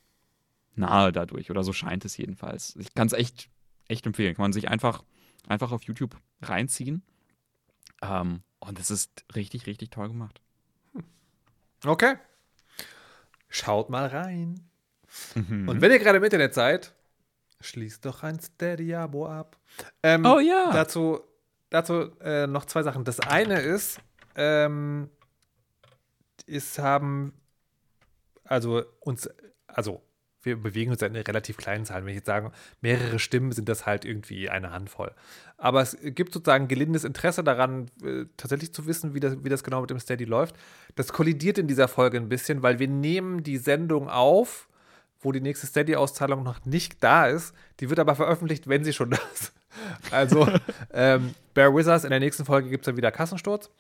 nahe 0.75 1.13
dadurch 1.13 1.51
oder 1.51 1.65
so 1.65 1.73
scheint 1.73 2.05
es 2.05 2.19
jedenfalls. 2.19 2.77
Ich 2.77 2.93
kann 2.93 3.07
es 3.07 3.15
echt, 3.15 3.49
echt 3.89 4.05
empfehlen. 4.05 4.35
Kann 4.35 4.43
man 4.43 4.53
sich 4.53 4.69
einfach, 4.69 5.03
einfach 5.49 5.73
auf 5.73 5.85
YouTube 5.85 6.15
reinziehen 6.43 7.03
ähm, 8.03 8.43
und 8.59 8.79
es 8.79 8.91
ist 8.91 9.25
richtig, 9.35 9.67
richtig 9.67 9.91
toll 9.91 10.09
gemacht. 10.09 10.43
Okay. 11.87 12.17
Schaut 13.49 13.89
mal 13.89 14.09
rein. 14.09 14.69
Mhm. 15.35 15.71
Und 15.71 15.81
wenn 15.81 15.91
ihr 15.91 16.01
gerade 16.01 16.19
im 16.19 16.25
Internet 16.25 16.53
seid, 16.53 16.95
schließt 17.65 18.05
doch 18.05 18.23
ein 18.23 18.41
Steady-Abo 18.41 19.27
ab. 19.27 19.59
Ähm, 20.03 20.25
oh 20.25 20.39
ja. 20.39 20.71
Dazu, 20.73 21.21
dazu 21.71 22.19
äh, 22.21 22.47
noch 22.47 22.65
zwei 22.67 22.83
Sachen. 22.83 23.05
Das 23.05 23.21
eine 23.21 23.61
ist, 23.61 24.01
ähm, 24.37 25.11
ist 26.47 26.79
haben, 26.79 27.33
also 28.45 28.85
uns, 29.01 29.29
also 29.67 30.03
wir 30.45 30.57
bewegen 30.57 30.91
uns 30.91 31.03
in 31.03 31.17
relativ 31.17 31.57
kleinen 31.57 31.85
Zahlen. 31.85 32.05
Wenn 32.05 32.11
ich 32.11 32.19
jetzt 32.19 32.27
sage, 32.27 32.53
mehrere 32.81 33.19
Stimmen 33.19 33.53
sind 33.53 33.69
das 33.69 33.87
halt 33.87 34.05
irgendwie 34.05 34.51
eine 34.51 34.71
Handvoll. 34.71 35.15
Aber 35.57 35.81
es 35.81 35.97
gibt 36.01 36.35
sozusagen 36.35 36.69
gelindes 36.69 37.05
Interesse 37.05 37.43
daran, 37.43 37.91
äh, 38.03 38.27
tatsächlich 38.37 38.73
zu 38.73 38.87
wissen, 38.87 39.15
wie 39.15 39.21
das, 39.21 39.43
wie 39.43 39.49
das 39.49 39.65
genau 39.65 39.81
mit 39.81 39.91
dem 39.91 39.99
Steady 39.99 40.25
läuft. 40.25 40.57
Das 40.95 41.13
kollidiert 41.13 41.59
in 41.59 41.67
dieser 41.67 41.89
Folge 41.89 42.19
ein 42.19 42.29
bisschen, 42.29 42.63
weil 42.63 42.79
wir 42.79 42.89
nehmen 42.89 43.43
die 43.43 43.57
Sendung 43.57 44.09
auf 44.09 44.69
wo 45.25 45.33
die 45.33 45.41
nächste 45.41 45.67
Steady-Auszahlung 45.67 46.43
noch 46.43 46.65
nicht 46.65 47.03
da 47.03 47.27
ist. 47.27 47.55
Die 47.81 47.89
wird 47.89 47.99
aber 47.99 48.15
veröffentlicht, 48.15 48.69
wenn 48.69 48.85
sie 48.85 48.93
schon 48.93 49.11
da 49.11 49.19
ist. 49.33 49.53
Also, 50.11 50.49
ähm, 50.93 51.35
Bear 51.55 51.75
Wizards, 51.75 52.05
in 52.05 52.11
der 52.11 52.21
nächsten 52.21 52.45
Folge 52.45 52.69
gibt 52.69 52.85
es 52.85 52.87
dann 52.87 52.97
wieder 52.97 53.11
Kassensturz. 53.11 53.71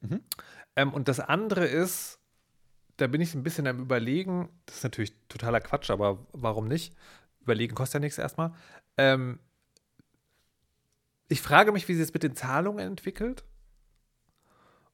Mhm. 0.00 0.20
Ähm, 0.76 0.92
und 0.92 1.08
das 1.08 1.20
andere 1.20 1.66
ist, 1.66 2.18
da 2.96 3.06
bin 3.06 3.20
ich 3.20 3.34
ein 3.34 3.42
bisschen 3.42 3.66
am 3.66 3.80
Überlegen, 3.80 4.48
das 4.66 4.78
ist 4.78 4.84
natürlich 4.84 5.12
totaler 5.28 5.60
Quatsch, 5.60 5.90
aber 5.90 6.26
warum 6.32 6.66
nicht? 6.66 6.94
Überlegen 7.40 7.74
kostet 7.74 7.94
ja 7.94 8.00
nichts 8.00 8.18
erstmal. 8.18 8.52
Ähm, 8.96 9.38
ich 11.28 11.42
frage 11.42 11.72
mich, 11.72 11.86
wie 11.88 11.94
sich 11.94 12.04
es 12.04 12.14
mit 12.14 12.22
den 12.22 12.34
Zahlungen 12.34 12.86
entwickelt. 12.86 13.44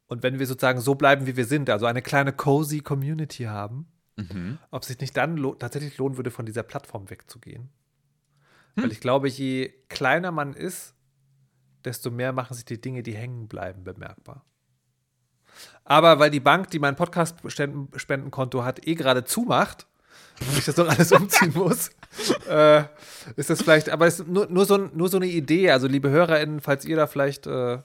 Und 0.06 0.22
wenn 0.22 0.38
wir 0.38 0.46
sozusagen 0.46 0.80
so 0.80 0.94
bleiben, 0.94 1.26
wie 1.26 1.36
wir 1.36 1.46
sind, 1.46 1.70
also 1.70 1.86
eine 1.86 2.02
kleine 2.02 2.32
cozy 2.32 2.80
Community 2.80 3.44
haben, 3.44 3.86
Mhm. 4.16 4.58
Ob 4.70 4.82
es 4.82 4.88
sich 4.88 5.00
nicht 5.00 5.16
dann 5.16 5.36
lo 5.36 5.54
tatsächlich 5.54 5.98
lohnen 5.98 6.16
würde, 6.16 6.30
von 6.30 6.46
dieser 6.46 6.62
Plattform 6.62 7.10
wegzugehen. 7.10 7.70
Hm. 8.74 8.84
Weil 8.84 8.92
ich 8.92 9.00
glaube, 9.00 9.28
je 9.28 9.72
kleiner 9.88 10.30
man 10.30 10.54
ist, 10.54 10.94
desto 11.84 12.10
mehr 12.10 12.32
machen 12.32 12.54
sich 12.54 12.64
die 12.64 12.80
Dinge, 12.80 13.02
die 13.02 13.14
hängen 13.14 13.48
bleiben, 13.48 13.84
bemerkbar. 13.84 14.44
Aber 15.84 16.18
weil 16.18 16.30
die 16.30 16.40
Bank, 16.40 16.70
die 16.70 16.78
mein 16.78 16.96
Podcast-Spendenkonto 16.96 18.64
hat, 18.64 18.86
eh 18.86 18.94
gerade 18.94 19.24
zumacht, 19.24 19.86
und 20.40 20.58
ich 20.58 20.64
das 20.64 20.74
doch 20.74 20.88
alles 20.88 21.12
umziehen 21.12 21.52
muss, 21.54 21.90
äh, 22.48 22.84
ist 23.36 23.50
das 23.50 23.62
vielleicht, 23.62 23.88
aber 23.88 24.06
es 24.06 24.20
ist 24.20 24.28
nur, 24.28 24.46
nur, 24.46 24.64
so, 24.64 24.78
nur 24.78 25.08
so 25.08 25.16
eine 25.16 25.26
Idee. 25.26 25.70
Also, 25.70 25.86
liebe 25.86 26.10
HörerInnen, 26.10 26.60
falls 26.60 26.84
ihr 26.84 26.96
da 26.96 27.06
vielleicht 27.06 27.46
äh, 27.46 27.78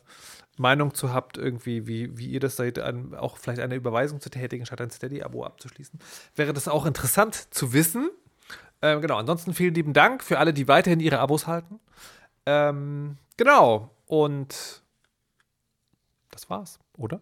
Meinung 0.59 0.93
zu 0.93 1.13
habt, 1.13 1.37
irgendwie, 1.37 1.87
wie, 1.87 2.17
wie 2.17 2.27
ihr 2.27 2.39
das 2.39 2.57
seht, 2.57 2.79
an, 2.79 3.15
auch 3.15 3.37
vielleicht 3.37 3.61
eine 3.61 3.75
Überweisung 3.75 4.19
zu 4.19 4.29
tätigen, 4.29 4.65
statt 4.65 4.81
ein 4.81 4.91
Steady-Abo 4.91 5.43
abzuschließen, 5.43 5.99
wäre 6.35 6.53
das 6.53 6.67
auch 6.67 6.85
interessant 6.85 7.53
zu 7.53 7.73
wissen. 7.73 8.09
Ähm, 8.81 9.01
genau, 9.01 9.17
ansonsten 9.17 9.53
vielen 9.53 9.73
lieben 9.73 9.93
Dank 9.93 10.23
für 10.23 10.39
alle, 10.39 10.53
die 10.53 10.67
weiterhin 10.67 10.99
ihre 10.99 11.19
Abos 11.19 11.47
halten. 11.47 11.79
Ähm, 12.45 13.17
genau, 13.37 13.95
und 14.05 14.83
das 16.31 16.49
war's, 16.49 16.79
oder? 16.97 17.21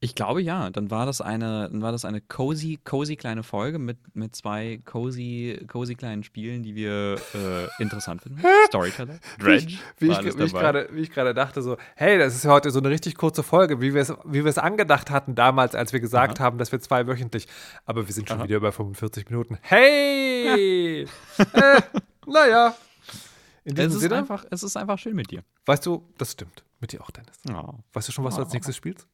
Ich 0.00 0.14
glaube 0.14 0.42
ja. 0.42 0.70
Dann 0.70 0.90
war 0.90 1.06
das 1.06 1.20
eine, 1.20 1.68
dann 1.70 1.82
war 1.82 1.92
das 1.92 2.04
eine 2.04 2.20
cozy, 2.20 2.78
cozy 2.84 3.16
kleine 3.16 3.42
Folge 3.42 3.78
mit, 3.78 3.98
mit 4.14 4.36
zwei 4.36 4.80
cozy, 4.84 5.64
cozy 5.68 5.94
kleinen 5.94 6.22
Spielen, 6.22 6.62
die 6.62 6.74
wir 6.74 7.16
äh, 7.34 7.82
interessant 7.82 8.22
finden. 8.22 8.42
Storyteller, 8.68 9.18
Dredge. 9.38 9.78
Wie, 9.98 10.08
wie, 10.08 10.12
ich, 10.12 10.18
wie 10.24 10.28
ich 10.28 10.52
wie 10.52 11.00
ich 11.00 11.10
gerade 11.10 11.34
dachte, 11.34 11.62
so, 11.62 11.76
hey, 11.96 12.18
das 12.18 12.34
ist 12.34 12.46
heute 12.46 12.70
so 12.70 12.78
eine 12.78 12.90
richtig 12.90 13.16
kurze 13.16 13.42
Folge, 13.42 13.80
wie 13.80 13.94
wir 13.94 14.02
es, 14.02 14.14
wie 14.24 14.48
angedacht 14.58 15.10
hatten 15.10 15.34
damals, 15.34 15.74
als 15.74 15.92
wir 15.92 16.00
gesagt 16.00 16.38
Aha. 16.38 16.44
haben, 16.44 16.58
dass 16.58 16.72
wir 16.72 16.80
zwei 16.80 17.06
wöchentlich. 17.06 17.46
Aber 17.84 18.06
wir 18.06 18.14
sind 18.14 18.28
schon 18.28 18.38
Aha. 18.38 18.44
wieder 18.44 18.56
über 18.56 18.72
45 18.72 19.30
Minuten. 19.30 19.58
Hey! 19.62 21.02
äh, 21.38 21.80
naja. 22.26 22.74
In 23.64 23.74
diesem 23.74 23.88
es 23.88 23.94
ist 23.94 24.00
Sinne, 24.00 24.16
einfach, 24.16 24.44
es 24.50 24.62
ist 24.62 24.76
einfach 24.76 24.98
schön 24.98 25.14
mit 25.14 25.30
dir. 25.30 25.44
Weißt 25.66 25.84
du, 25.84 26.08
das 26.18 26.32
stimmt. 26.32 26.64
Mit 26.80 26.92
dir 26.92 27.02
auch, 27.02 27.10
Dennis. 27.10 27.36
Oh. 27.50 27.74
Weißt 27.92 28.08
du 28.08 28.12
schon, 28.12 28.24
was 28.24 28.34
oh. 28.34 28.38
du 28.38 28.44
als 28.44 28.52
nächstes 28.52 28.76
spielst? 28.76 29.06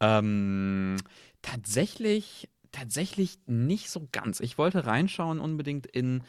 Ähm, 0.00 0.96
tatsächlich, 1.42 2.48
tatsächlich 2.72 3.38
nicht 3.46 3.90
so 3.90 4.08
ganz. 4.12 4.40
Ich 4.40 4.58
wollte 4.58 4.86
reinschauen 4.86 5.40
unbedingt 5.40 5.86
in, 5.86 6.22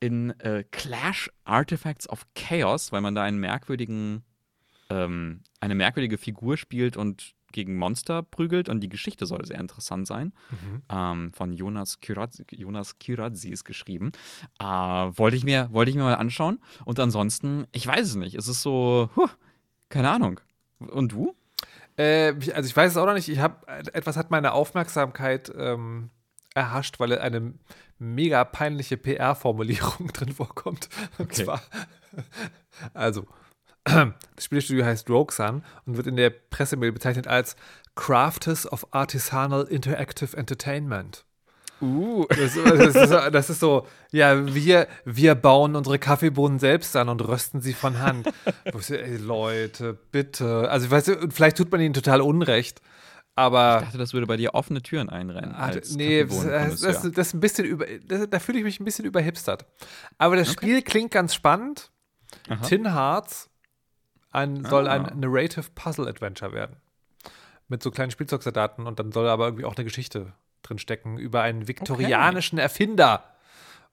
in 0.00 0.38
äh, 0.40 0.64
Clash 0.70 1.30
Artifacts 1.44 2.08
of 2.08 2.26
Chaos, 2.34 2.92
weil 2.92 3.00
man 3.00 3.14
da 3.14 3.22
einen 3.22 3.38
merkwürdigen, 3.38 4.24
ähm, 4.90 5.42
eine 5.60 5.74
merkwürdige 5.74 6.18
Figur 6.18 6.56
spielt 6.56 6.96
und 6.96 7.34
gegen 7.54 7.76
Monster 7.76 8.22
prügelt 8.22 8.68
und 8.68 8.80
die 8.80 8.88
Geschichte 8.88 9.26
soll 9.26 9.46
sehr 9.46 9.60
interessant 9.60 10.06
sein. 10.06 10.32
Mhm. 10.50 10.82
Ähm, 10.90 11.32
von 11.32 11.52
Jonas 11.52 12.00
Kiradzi, 12.00 12.44
Jonas 12.50 12.98
Kiradzi 12.98 13.48
ist 13.48 13.64
geschrieben. 13.64 14.10
Äh, 14.58 14.64
wollte, 14.64 15.36
ich 15.36 15.44
mir, 15.44 15.68
wollte 15.70 15.90
ich 15.90 15.96
mir 15.96 16.02
mal 16.02 16.16
anschauen. 16.16 16.58
Und 16.84 16.98
ansonsten, 16.98 17.66
ich 17.72 17.86
weiß 17.86 18.08
es 18.08 18.14
nicht. 18.16 18.34
Es 18.34 18.48
ist 18.48 18.60
so, 18.60 19.08
huh, 19.16 19.28
keine 19.88 20.10
Ahnung. 20.10 20.40
Und 20.80 21.12
du? 21.12 21.34
Äh, 21.96 22.34
also 22.54 22.66
ich 22.66 22.76
weiß 22.76 22.92
es 22.92 22.96
auch 22.96 23.06
noch 23.06 23.14
nicht. 23.14 23.28
Ich 23.28 23.38
habe 23.38 23.66
etwas 23.92 24.16
hat 24.16 24.30
meine 24.30 24.52
Aufmerksamkeit 24.52 25.52
ähm, 25.56 26.10
erhascht, 26.54 27.00
weil 27.00 27.16
eine 27.18 27.54
mega 27.98 28.44
peinliche 28.44 28.96
PR-Formulierung 28.96 30.08
drin 30.12 30.32
vorkommt. 30.32 30.88
Und 31.18 31.26
okay. 31.26 31.44
zwar, 31.44 31.62
also 32.94 33.26
das 33.84 34.44
Spielstudio 34.44 34.84
heißt 34.84 35.08
Sun 35.08 35.62
und 35.86 35.96
wird 35.96 36.06
in 36.06 36.16
der 36.16 36.30
Pressemail 36.30 36.92
bezeichnet 36.92 37.26
als 37.26 37.56
Crafters 37.94 38.70
of 38.70 38.86
Artisanal 38.92 39.64
Interactive 39.64 40.36
Entertainment. 40.36 41.24
Uh. 41.84 42.26
Das, 42.28 42.54
das, 42.54 42.94
ist, 42.94 43.10
das, 43.10 43.50
ist, 43.50 43.60
so, 43.60 43.86
ja, 44.10 44.54
wir, 44.54 44.88
wir 45.04 45.34
bauen 45.34 45.76
unsere 45.76 45.98
Kaffeebohnen 45.98 46.58
selbst 46.58 46.96
an 46.96 47.08
und 47.08 47.26
rösten 47.26 47.60
sie 47.60 47.74
von 47.74 47.98
Hand. 48.00 48.28
Ey, 48.88 49.16
Leute, 49.16 49.98
bitte. 50.10 50.70
Also, 50.70 50.90
weißt 50.90 51.08
du, 51.08 51.30
vielleicht 51.30 51.56
tut 51.56 51.70
man 51.70 51.80
ihnen 51.80 51.94
total 51.94 52.20
Unrecht. 52.20 52.80
Aber. 53.36 53.78
Ich 53.78 53.84
dachte, 53.86 53.98
das 53.98 54.12
würde 54.12 54.26
bei 54.26 54.36
dir 54.36 54.54
offene 54.54 54.82
Türen 54.82 55.10
einrennen. 55.10 55.54
Ach, 55.56 55.74
nee, 55.96 56.24
das, 56.24 56.80
das, 56.80 57.02
das, 57.02 57.26
ist 57.28 57.34
ein 57.34 57.40
bisschen 57.40 57.64
über. 57.64 57.86
da 58.28 58.38
fühle 58.38 58.58
ich 58.58 58.64
mich 58.64 58.80
ein 58.80 58.84
bisschen 58.84 59.04
überhipstert. 59.04 59.66
Aber 60.18 60.36
das 60.36 60.48
okay. 60.50 60.56
Spiel 60.56 60.82
klingt 60.82 61.10
ganz 61.10 61.34
spannend. 61.34 61.90
Aha. 62.48 62.64
Tin 62.64 62.94
Hearts 62.94 63.50
ein, 64.30 64.64
soll 64.64 64.88
ah. 64.88 64.92
ein 64.92 65.20
Narrative 65.20 65.66
Puzzle 65.74 66.08
Adventure 66.08 66.52
werden. 66.52 66.76
Mit 67.68 67.82
so 67.82 67.90
kleinen 67.90 68.10
Spielzeugsoldaten 68.10 68.86
und 68.86 68.98
dann 68.98 69.12
soll 69.12 69.28
aber 69.28 69.46
irgendwie 69.46 69.64
auch 69.64 69.76
eine 69.76 69.84
Geschichte 69.84 70.32
drin 70.64 70.78
stecken 70.78 71.16
über 71.18 71.42
einen 71.42 71.68
viktorianischen 71.68 72.58
okay. 72.58 72.64
Erfinder. 72.64 73.24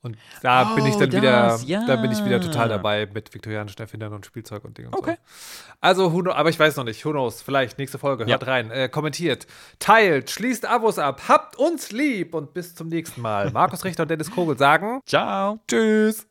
Und 0.03 0.17
da 0.41 0.71
Oh, 0.71 0.75
bin 0.75 0.87
ich 0.87 0.95
dann 0.95 1.11
wieder, 1.11 1.31
das, 1.59 1.63
da 1.67 1.95
bin 1.97 2.11
ich 2.11 2.25
wieder 2.25 2.37
ja. 2.37 2.39
total 2.39 2.69
dabei 2.69 3.07
mit 3.13 3.31
viktorianischen 3.35 3.79
Erfindern 3.79 4.13
und 4.13 4.25
Spielzeug 4.25 4.63
und 4.65 4.75
Dingen 4.75 4.87
und 4.87 4.95
Okay. 4.97 5.17
so. 5.23 5.63
Also, 5.79 6.11
who 6.11 6.21
know, 6.21 6.31
aber 6.31 6.49
ich 6.49 6.57
weiß 6.59 6.75
noch 6.77 6.85
nicht. 6.85 7.05
Who 7.05 7.11
knows? 7.11 7.43
Vielleicht 7.43 7.77
nächste 7.77 7.99
Folge. 7.99 8.25
Hört 8.25 8.41
Ja. 8.41 8.47
rein, 8.51 8.71
äh, 8.71 8.89
kommentiert, 8.89 9.45
teilt, 9.77 10.31
schließt 10.31 10.65
Abos 10.65 10.97
ab, 10.97 11.21
habt 11.27 11.55
uns 11.55 11.91
lieb 11.91 12.33
und 12.33 12.55
bis 12.55 12.73
zum 12.73 12.87
nächsten 12.87 13.21
Mal. 13.21 13.51
Markus 13.51 13.85
Richter 13.85 14.01
und 14.03 14.09
Dennis 14.09 14.31
Kogel 14.31 14.57
sagen 14.57 15.01
Ciao. 15.05 15.59
Tschüss. 15.67 16.25